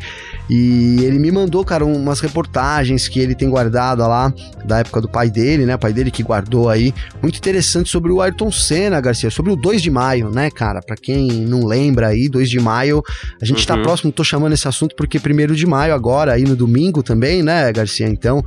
E 0.49 1.01
ele 1.03 1.19
me 1.19 1.33
mandou, 1.33 1.65
cara, 1.65 1.85
umas 1.85 2.21
reportagens 2.21 3.09
que 3.09 3.19
ele 3.19 3.35
tem 3.35 3.51
guardado 3.51 3.99
lá 4.01 4.33
da 4.65 4.79
época 4.79 5.01
do 5.01 5.09
pai 5.09 5.29
dele, 5.29 5.67
né? 5.67 5.75
O 5.75 5.79
pai 5.79 5.93
dele 5.93 6.11
que 6.11 6.23
guardou 6.23 6.69
aí. 6.69 6.95
Muito 7.21 7.37
interessante 7.37 7.91
sobre 7.91 8.13
o 8.13 8.23
Ayrton 8.23 8.53
Senna, 8.53 9.01
Garcia, 9.01 9.29
sobre 9.29 9.51
o 9.51 9.57
2 9.57 9.83
de 9.83 9.91
maio, 9.91 10.31
né, 10.31 10.51
cara? 10.51 10.81
Pra 10.81 10.97
quem 10.97 11.27
não 11.27 11.67
lembra 11.67 12.09
aí, 12.09 12.29
2 12.29 12.49
de 12.49 12.61
maio, 12.61 13.03
a 13.43 13.45
gente 13.45 13.67
tá 13.67 13.75
uhum. 13.75 13.81
tá 13.81 13.89
próximo, 13.89 14.13
tô 14.13 14.23
chamando 14.23 14.53
esse 14.53 14.69
assunto 14.69 14.95
porque 14.95 15.19
1 15.19 15.55
de 15.55 15.67
maio 15.67 15.93
agora, 15.93 16.33
aí 16.33 16.45
no 16.45 16.55
domingo 16.55 17.03
também, 17.03 17.43
né, 17.43 17.73
Garcia? 17.73 18.09
Então, 18.09 18.45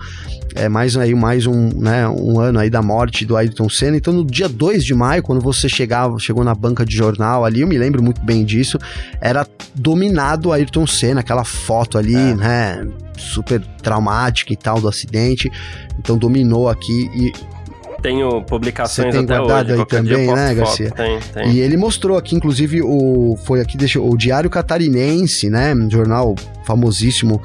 é 0.56 0.70
mais 0.70 0.96
aí 0.98 1.14
mais 1.14 1.46
um, 1.46 1.70
né, 1.70 2.08
um 2.08 2.40
ano 2.40 2.60
aí 2.60 2.70
da 2.70 2.82
morte 2.82 3.26
do 3.26 3.36
Ayrton 3.36 3.70
Senna. 3.70 3.98
Então, 3.98 4.14
no 4.14 4.26
dia 4.26 4.48
2 4.48 4.84
de 4.86 4.94
maio, 5.02 5.24
quando 5.24 5.42
você 5.42 5.68
chegava, 5.68 6.20
chegou 6.20 6.44
na 6.44 6.54
banca 6.54 6.86
de 6.86 6.96
jornal 6.96 7.44
ali, 7.44 7.62
eu 7.62 7.68
me 7.68 7.78
lembro 7.78 8.04
muito 8.04 8.22
bem 8.22 8.46
disso, 8.46 8.78
era 9.20 9.48
dominado 9.74 10.52
Ayrton 10.52 10.86
Senna, 10.86 11.22
aquela 11.22 11.44
foto 11.44 11.98
ali, 11.98 12.16
é. 12.16 12.36
né, 12.36 12.88
super 13.18 13.62
traumática 13.82 14.54
e 14.54 14.56
tal 14.56 14.80
do 14.80 14.88
acidente. 14.88 15.52
Então, 15.98 16.18
dominou 16.18 16.70
aqui 16.70 17.10
e 17.16 17.32
tenho 18.02 18.42
publicações 18.42 19.14
Você 19.14 19.18
tem 19.20 19.26
guardado 19.28 19.72
hoje, 19.72 19.80
aí 19.80 19.86
também, 19.86 20.34
né, 20.34 20.56
Garcia? 20.56 20.90
Tem, 20.92 21.20
tem. 21.20 21.52
E 21.52 21.60
ele 21.60 21.78
mostrou 21.78 22.18
aqui, 22.18 22.36
inclusive, 22.36 22.82
o 22.82 23.38
foi 23.46 23.62
aqui 23.62 23.78
deixa 23.78 24.02
o 24.02 24.18
Diário 24.18 24.50
Catarinense, 24.50 25.50
né, 25.50 25.74
um 25.76 25.90
jornal 25.90 26.36
famosíssimo 26.66 27.42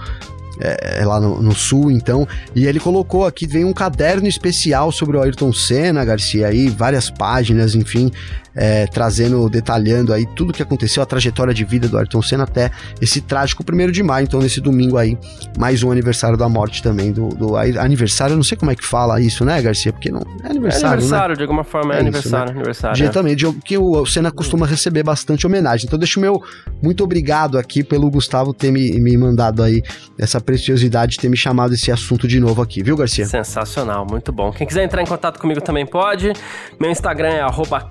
é, 0.60 1.00
é, 1.00 1.04
lá 1.04 1.20
no, 1.20 1.42
no, 1.42 1.54
sul, 1.54 1.90
então. 1.90 2.26
E 2.54 2.66
ele 2.66 2.80
colocou 2.80 3.26
aqui, 3.26 3.46
vem 3.46 3.64
um 3.64 3.72
caderno 3.72 4.26
especial 4.26 4.90
sobre 4.90 5.16
o 5.16 5.22
Ayrton 5.22 5.52
Senna, 5.52 6.04
Garcia, 6.04 6.48
aí, 6.48 6.68
várias 6.68 7.10
páginas, 7.10 7.74
enfim, 7.74 8.10
é, 8.54 8.86
trazendo, 8.86 9.48
detalhando 9.50 10.12
aí 10.12 10.26
tudo 10.34 10.52
que 10.52 10.62
aconteceu, 10.62 11.02
a 11.02 11.06
trajetória 11.06 11.52
de 11.52 11.64
vida 11.64 11.88
do 11.88 11.98
Ayrton 11.98 12.22
Senna 12.22 12.44
até 12.44 12.70
esse 13.00 13.20
trágico 13.20 13.62
primeiro 13.62 13.92
de 13.92 14.02
maio. 14.02 14.24
Então, 14.24 14.40
nesse 14.40 14.60
domingo 14.60 14.96
aí, 14.96 15.18
mais 15.58 15.82
um 15.82 15.90
aniversário 15.90 16.38
da 16.38 16.48
morte 16.48 16.82
também 16.82 17.12
do, 17.12 17.28
do 17.28 17.56
aniversário. 17.56 18.32
Eu 18.32 18.36
não 18.36 18.44
sei 18.44 18.56
como 18.56 18.70
é 18.70 18.74
que 18.74 18.84
fala 18.84 19.20
isso, 19.20 19.44
né, 19.44 19.60
Garcia? 19.60 19.92
Porque 19.92 20.10
não 20.10 20.20
é 20.42 20.50
aniversário. 20.50 20.86
É 20.86 20.92
aniversário, 20.92 21.28
né? 21.30 21.36
de 21.36 21.42
alguma 21.42 21.64
forma 21.64 21.94
é, 21.94 21.98
é 21.98 22.00
aniversário, 22.00 22.44
isso, 22.46 22.54
né? 22.54 22.60
aniversário. 22.60 22.96
Dia 22.96 23.06
é. 23.06 23.10
também, 23.10 23.36
de, 23.36 23.52
que 23.52 23.76
o 23.76 24.06
Senna 24.06 24.30
costuma 24.30 24.66
receber 24.66 25.02
bastante 25.02 25.46
homenagem. 25.46 25.86
Então, 25.86 25.98
deixa 25.98 26.18
o 26.18 26.22
meu 26.22 26.42
muito 26.82 27.04
obrigado 27.04 27.58
aqui 27.58 27.84
pelo 27.84 28.10
Gustavo 28.10 28.54
ter 28.54 28.70
me, 28.70 28.98
me 28.98 29.16
mandado 29.16 29.62
aí 29.62 29.82
essa 30.18 30.40
preciosidade 30.46 31.12
de 31.12 31.18
ter 31.18 31.28
me 31.28 31.36
chamado 31.36 31.74
esse 31.74 31.90
assunto 31.90 32.28
de 32.28 32.38
novo 32.38 32.62
aqui, 32.62 32.82
viu, 32.82 32.96
Garcia? 32.96 33.26
Sensacional, 33.26 34.06
muito 34.08 34.32
bom. 34.32 34.52
Quem 34.52 34.66
quiser 34.66 34.84
entrar 34.84 35.02
em 35.02 35.06
contato 35.06 35.40
comigo 35.40 35.60
também 35.60 35.84
pode. 35.84 36.32
Meu 36.80 36.90
Instagram 36.90 37.30
é 37.30 37.44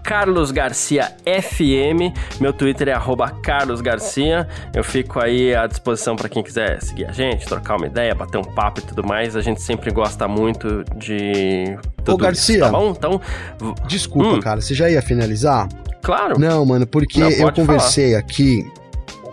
Carlos 0.03 0.51
Garcia 0.51 1.12
FM. 1.26 2.16
Meu 2.39 2.53
Twitter 2.53 2.88
é 2.88 2.95
@carlosgarcia. 3.43 4.47
Eu 4.74 4.84
fico 4.84 5.20
aí 5.20 5.53
à 5.53 5.68
disposição 5.68 6.16
para 6.16 6.30
quem 6.30 6.41
quiser 6.41 6.82
seguir 6.82 7.06
a 7.06 7.12
gente, 7.12 7.45
trocar 7.45 7.76
uma 7.76 7.88
ideia, 7.88 8.16
bater 8.16 8.38
um 8.38 8.43
papo 8.43 8.80
e 8.80 8.84
tudo 8.84 9.06
mais. 9.06 9.36
A 9.36 9.41
gente 9.41 9.62
sempre 9.62 9.91
gosta 9.91 10.28
muito 10.28 10.84
de 10.95 11.78
tudo 11.97 12.14
Ô, 12.14 12.18
Garcia, 12.18 12.56
isso, 12.56 12.66
tá 12.66 12.72
bom? 12.72 12.91
Então, 12.91 13.22
desculpa, 13.88 14.30
hum. 14.30 14.39
cara, 14.39 14.62
você 14.62 14.74
já 14.74 14.89
ia 14.89 15.01
finalizar? 15.01 15.68
Claro. 16.01 16.39
Não, 16.39 16.64
mano, 16.66 16.88
porque 16.88 17.20
Não, 17.20 17.30
eu 17.30 17.51
conversei 17.51 18.12
falar. 18.12 18.20
aqui 18.20 18.72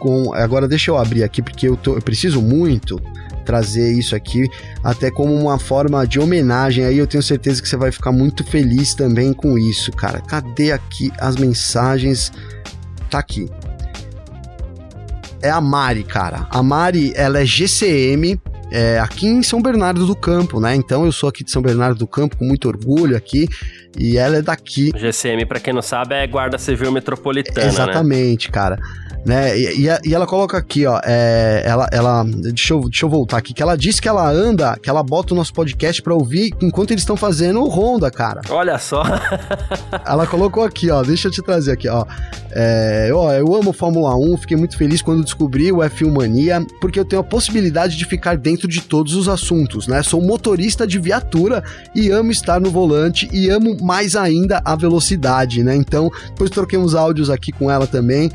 com 0.03 0.34
agora 0.34 0.66
deixa 0.66 0.90
eu 0.90 0.98
abrir 0.98 1.22
aqui 1.22 1.40
porque 1.40 1.68
eu, 1.68 1.76
tô, 1.76 1.94
eu 1.94 2.03
preciso 2.03 2.42
muito 2.42 3.00
trazer 3.44 3.92
isso 3.92 4.16
aqui, 4.16 4.48
até 4.82 5.12
como 5.12 5.32
uma 5.32 5.61
forma 5.61 6.05
de 6.05 6.18
homenagem. 6.18 6.84
Aí 6.84 6.98
eu 6.98 7.07
tenho 7.07 7.22
certeza 7.22 7.62
que 7.62 7.68
você 7.68 7.76
vai 7.76 7.92
ficar 7.92 8.11
muito 8.11 8.42
feliz 8.42 8.94
também 8.94 9.32
com 9.32 9.57
isso, 9.57 9.92
cara. 9.92 10.20
Cadê 10.20 10.72
aqui 10.72 11.12
as 11.18 11.36
mensagens? 11.36 12.32
Tá 13.09 13.20
aqui. 13.20 13.48
É 15.40 15.50
a 15.50 15.61
Mari, 15.61 16.03
cara. 16.03 16.48
A 16.50 16.62
Mari, 16.62 17.12
ela 17.14 17.40
é 17.40 17.44
GCM, 17.44 18.40
é, 18.73 18.99
aqui 18.99 19.27
em 19.27 19.43
São 19.43 19.61
Bernardo 19.61 20.07
do 20.07 20.16
Campo, 20.16 20.59
né? 20.59 20.75
Então 20.75 21.05
eu 21.05 21.12
sou 21.12 21.29
aqui 21.29 21.45
de 21.45 21.51
São 21.51 21.61
Bernardo 21.61 21.99
do 21.99 22.07
Campo 22.07 22.37
com 22.37 22.45
muito 22.45 22.66
orgulho 22.66 23.16
aqui 23.16 23.47
e 23.99 24.16
ela 24.16 24.39
é 24.39 24.43
daqui. 24.43 24.91
GCM, 24.97 25.45
para 25.45 25.61
quem 25.61 25.75
não 25.75 25.83
sabe, 25.83 26.14
é 26.14 26.27
Guarda 26.27 26.57
Civil 26.57 26.91
Metropolitana, 26.91 27.66
né? 27.66 27.73
Exatamente, 27.73 28.49
né? 28.49 28.53
cara 28.53 28.79
né? 29.25 29.57
E, 29.57 29.87
e, 29.87 30.09
e, 30.09 30.14
ela 30.14 30.27
coloca 30.27 30.59
aqui, 30.59 30.87
ó, 30.87 31.01
é, 31.05 31.62
ela, 31.64 31.89
ela 31.93 32.25
deixa, 32.25 32.75
eu, 32.75 32.81
deixa 32.83 33.05
eu 33.05 33.11
voltar 33.11 33.39
aqui, 33.39 33.55
que 33.55 33.62
ela 33.62 33.77
disse 33.77 34.01
que 34.01 34.09
ela 34.09 34.29
anda, 34.29 34.77
que 34.83 34.91
ela 34.91 35.03
bota 35.03 35.33
o 35.33 35.37
nosso 35.37 35.53
podcast 35.53 36.03
pra 36.03 36.14
ouvir 36.14 36.53
enquanto 36.61 36.91
eles 36.91 37.03
estão 37.03 37.16
fazendo 37.16 37.62
o 37.62 37.68
Honda, 37.68 38.11
cara. 38.11 38.41
Olha 38.51 38.79
só. 38.79 39.03
ela 40.05 40.27
colocou 40.27 40.64
aqui, 40.64 40.91
ó, 40.91 41.03
deixa 41.03 41.29
eu 41.29 41.33
te 41.33 41.43
trazer 41.43 41.73
aqui, 41.73 41.89
ó. 41.89 42.05
É, 42.55 43.11
ó, 43.12 43.33
eu 43.33 43.55
amo 43.55 43.73
Fórmula 43.73 44.14
1, 44.16 44.39
fiquei 44.39 44.57
muito 44.57 44.77
feliz 44.77 45.01
quando 45.01 45.25
descobri 45.25 45.73
o 45.73 45.79
F1 45.79 46.12
Mania, 46.12 46.64
porque 46.81 46.99
eu 46.99 47.05
tenho 47.05 47.20
a 47.20 47.25
possibilidade 47.25 47.97
de 47.97 48.05
ficar 48.05 48.37
dentro 48.37 48.62
de 48.67 48.81
todos 48.81 49.15
os 49.15 49.29
assuntos, 49.29 49.87
né? 49.87 50.03
Sou 50.03 50.21
motorista 50.21 50.87
de 50.87 50.99
viatura 50.99 51.63
e 51.95 52.11
amo 52.11 52.31
estar 52.31 52.61
no 52.61 52.71
volante 52.71 53.29
e 53.33 53.49
amo 53.49 53.77
mais 53.83 54.17
ainda 54.17 54.61
a 54.65 54.77
velocidade, 54.77 55.63
né? 55.63 55.75
Então, 55.77 56.11
depois 56.29 56.51
troquei 56.51 56.79
uns 56.79 56.95
áudios 56.95 57.31
aqui 57.31 57.53
com 57.53 57.71
ela 57.71 57.87
também. 57.87 58.31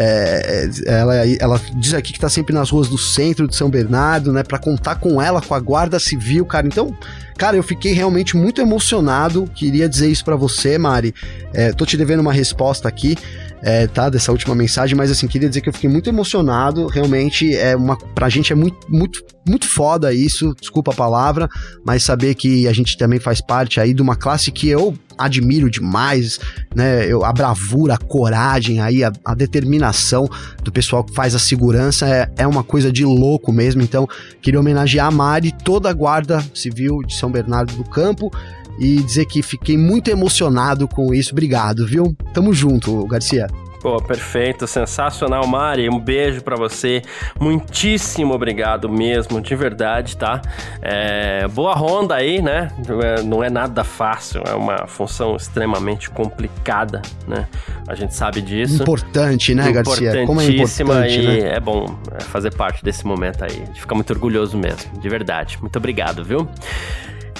É, 0.00 0.70
ela, 0.86 1.14
ela 1.40 1.60
diz 1.74 1.92
aqui 1.92 2.12
que 2.12 2.20
tá 2.20 2.28
sempre 2.28 2.54
nas 2.54 2.70
ruas 2.70 2.86
do 2.86 2.96
centro 2.96 3.48
de 3.48 3.56
São 3.56 3.68
Bernardo, 3.68 4.32
né? 4.32 4.44
Pra 4.44 4.56
contar 4.56 4.94
com 4.94 5.20
ela, 5.20 5.42
com 5.42 5.54
a 5.54 5.58
Guarda 5.60 5.98
Civil, 5.98 6.46
cara. 6.46 6.68
Então, 6.68 6.96
cara, 7.36 7.56
eu 7.56 7.64
fiquei 7.64 7.92
realmente 7.92 8.36
muito 8.36 8.60
emocionado. 8.60 9.50
Queria 9.56 9.88
dizer 9.88 10.08
isso 10.08 10.24
para 10.24 10.36
você, 10.36 10.78
Mari. 10.78 11.12
É, 11.52 11.72
tô 11.72 11.84
te 11.84 11.96
devendo 11.96 12.20
uma 12.20 12.32
resposta 12.32 12.86
aqui. 12.86 13.16
É, 13.60 13.88
tá, 13.88 14.08
dessa 14.08 14.30
última 14.30 14.54
mensagem, 14.54 14.96
mas 14.96 15.10
assim, 15.10 15.26
queria 15.26 15.48
dizer 15.48 15.60
que 15.62 15.68
eu 15.68 15.72
fiquei 15.72 15.90
muito 15.90 16.08
emocionado, 16.08 16.86
realmente 16.86 17.56
é 17.56 17.74
uma, 17.74 17.96
pra 18.14 18.28
gente 18.28 18.52
é 18.52 18.54
muito, 18.54 18.86
muito, 18.88 19.20
muito 19.44 19.66
foda 19.66 20.14
isso, 20.14 20.54
desculpa 20.60 20.92
a 20.92 20.94
palavra, 20.94 21.48
mas 21.84 22.04
saber 22.04 22.36
que 22.36 22.68
a 22.68 22.72
gente 22.72 22.96
também 22.96 23.18
faz 23.18 23.40
parte 23.40 23.80
aí 23.80 23.92
de 23.92 24.00
uma 24.00 24.14
classe 24.14 24.52
que 24.52 24.68
eu 24.68 24.96
admiro 25.18 25.70
demais, 25.70 26.38
né? 26.74 27.06
Eu, 27.06 27.24
a 27.24 27.32
bravura, 27.32 27.94
a 27.94 27.98
coragem, 27.98 28.80
aí, 28.80 29.02
a, 29.02 29.12
a, 29.24 29.34
determinação 29.34 30.28
do 30.62 30.70
pessoal 30.70 31.02
que 31.04 31.14
faz 31.14 31.34
a 31.34 31.38
segurança 31.38 32.08
é, 32.08 32.30
é 32.38 32.46
uma 32.46 32.62
coisa 32.62 32.92
de 32.92 33.04
louco 33.04 33.52
mesmo. 33.52 33.82
Então, 33.82 34.08
queria 34.40 34.60
homenagear 34.60 35.08
a 35.08 35.10
Mari, 35.10 35.52
toda 35.64 35.90
a 35.90 35.92
Guarda 35.92 36.44
Civil 36.54 37.02
de 37.02 37.14
São 37.14 37.30
Bernardo 37.30 37.74
do 37.74 37.84
Campo 37.84 38.30
e 38.78 39.02
dizer 39.02 39.26
que 39.26 39.42
fiquei 39.42 39.76
muito 39.76 40.08
emocionado 40.08 40.86
com 40.86 41.12
isso. 41.12 41.32
Obrigado, 41.32 41.86
viu? 41.86 42.16
Tamo 42.32 42.54
junto, 42.54 43.06
Garcia. 43.06 43.48
Pô, 43.80 44.02
perfeito, 44.02 44.66
sensacional, 44.66 45.46
Mari. 45.46 45.88
Um 45.88 46.00
beijo 46.00 46.42
para 46.42 46.56
você. 46.56 47.02
Muitíssimo 47.38 48.34
obrigado 48.34 48.88
mesmo, 48.88 49.40
de 49.40 49.54
verdade, 49.54 50.16
tá? 50.16 50.42
É, 50.82 51.46
boa 51.48 51.74
ronda 51.74 52.16
aí, 52.16 52.42
né? 52.42 52.72
Não 52.86 53.00
é, 53.00 53.22
não 53.22 53.44
é, 53.44 53.48
nada 53.48 53.84
fácil, 53.84 54.42
é 54.46 54.54
uma 54.54 54.86
função 54.86 55.36
extremamente 55.36 56.10
complicada, 56.10 57.02
né? 57.26 57.46
A 57.86 57.94
gente 57.94 58.14
sabe 58.14 58.42
disso. 58.42 58.82
Importante, 58.82 59.54
né, 59.54 59.70
Garcia? 59.70 60.26
Como 60.26 60.40
é 60.40 60.46
importante, 60.46 61.20
e 61.20 61.26
né? 61.26 61.54
é 61.54 61.60
bom 61.60 61.96
é, 62.12 62.20
fazer 62.20 62.52
parte 62.54 62.84
desse 62.84 63.06
momento 63.06 63.44
aí. 63.44 63.62
A 63.62 63.66
gente 63.66 63.80
fica 63.80 63.94
muito 63.94 64.12
orgulhoso 64.12 64.58
mesmo, 64.58 64.98
de 65.00 65.08
verdade. 65.08 65.56
Muito 65.60 65.76
obrigado, 65.76 66.24
viu? 66.24 66.48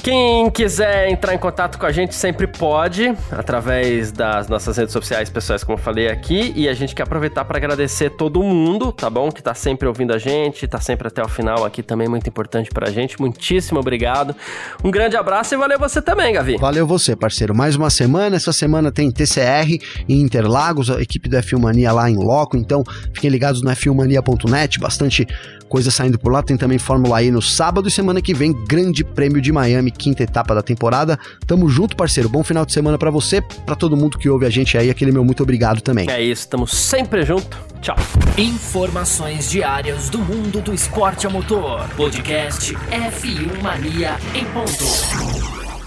Quem 0.02 0.48
quiser 0.50 1.10
entrar 1.10 1.34
em 1.34 1.38
contato 1.38 1.78
com 1.78 1.84
a 1.84 1.92
gente 1.92 2.14
sempre 2.14 2.46
pode, 2.46 3.14
através 3.30 4.10
das 4.10 4.48
nossas 4.48 4.76
redes 4.76 4.92
sociais 4.92 5.28
pessoais, 5.28 5.62
como 5.62 5.76
eu 5.76 5.82
falei 5.82 6.08
aqui. 6.08 6.52
E 6.56 6.68
a 6.68 6.74
gente 6.74 6.94
quer 6.94 7.02
aproveitar 7.02 7.44
para 7.44 7.58
agradecer 7.58 8.10
todo 8.10 8.42
mundo, 8.42 8.92
tá 8.92 9.10
bom? 9.10 9.30
Que 9.30 9.42
tá 9.42 9.54
sempre 9.54 9.86
ouvindo 9.86 10.12
a 10.12 10.18
gente, 10.18 10.66
tá 10.66 10.80
sempre 10.80 11.08
até 11.08 11.22
o 11.22 11.28
final 11.28 11.64
aqui 11.64 11.82
também, 11.82 12.08
muito 12.08 12.28
importante 12.28 12.70
pra 12.70 12.90
gente. 12.90 13.20
Muitíssimo 13.20 13.80
obrigado. 13.80 14.34
Um 14.82 14.90
grande 14.90 15.16
abraço 15.16 15.54
e 15.54 15.58
valeu 15.58 15.78
você 15.78 16.00
também, 16.00 16.32
Gavi. 16.32 16.56
Valeu 16.56 16.86
você, 16.86 17.14
parceiro. 17.14 17.54
Mais 17.54 17.76
uma 17.76 17.90
semana. 17.90 18.36
Essa 18.36 18.52
semana 18.52 18.90
tem 18.90 19.10
TCR 19.10 19.78
em 20.08 20.20
Interlagos, 20.20 20.90
a 20.90 21.02
equipe 21.02 21.28
do 21.28 21.36
F1 21.36 21.58
Mania 21.58 21.92
lá 21.92 22.08
em 22.08 22.16
loco. 22.16 22.56
Então, 22.56 22.82
fiquem 23.12 23.30
ligados 23.30 23.62
no 23.62 23.70
f1mania.net, 23.70 24.78
bastante 24.78 25.26
coisa 25.68 25.90
saindo 25.90 26.18
por 26.18 26.32
lá. 26.32 26.42
Tem 26.42 26.56
também 26.56 26.78
Fórmula 26.78 27.22
E 27.22 27.30
no 27.30 27.42
sábado 27.42 27.88
e 27.88 27.90
semana 27.90 28.20
que 28.20 28.34
vem, 28.34 28.52
Grande 28.66 29.04
Prêmio 29.04 29.40
de 29.40 29.52
Miami, 29.52 29.90
quinta 29.90 30.22
etapa 30.22 30.54
da 30.54 30.62
temporada. 30.62 31.18
Tamo 31.46 31.68
junto, 31.68 31.94
parceiro. 31.94 32.28
Bom 32.28 32.42
final 32.42 32.64
de 32.64 32.72
semana 32.72 32.98
para 32.98 33.10
você, 33.10 33.40
para 33.40 33.76
todo 33.76 33.96
mundo 33.96 34.18
que 34.18 34.28
ouve 34.28 34.46
a 34.46 34.50
gente 34.50 34.76
aí. 34.76 34.90
Aquele 34.90 35.12
meu 35.12 35.24
muito 35.24 35.42
obrigado 35.42 35.80
também. 35.80 36.10
É 36.10 36.22
isso, 36.22 36.48
tamo 36.48 36.66
sempre 36.66 37.24
junto. 37.24 37.58
Tchau. 37.80 37.96
Informações 38.36 39.50
diárias 39.50 40.10
do 40.10 40.18
mundo 40.18 40.60
do 40.60 40.74
esporte 40.74 41.26
a 41.26 41.30
motor. 41.30 41.88
Podcast 41.96 42.74
F1 42.74 43.62
Mania 43.62 44.16
em 44.34 44.44
ponto. 44.46 45.67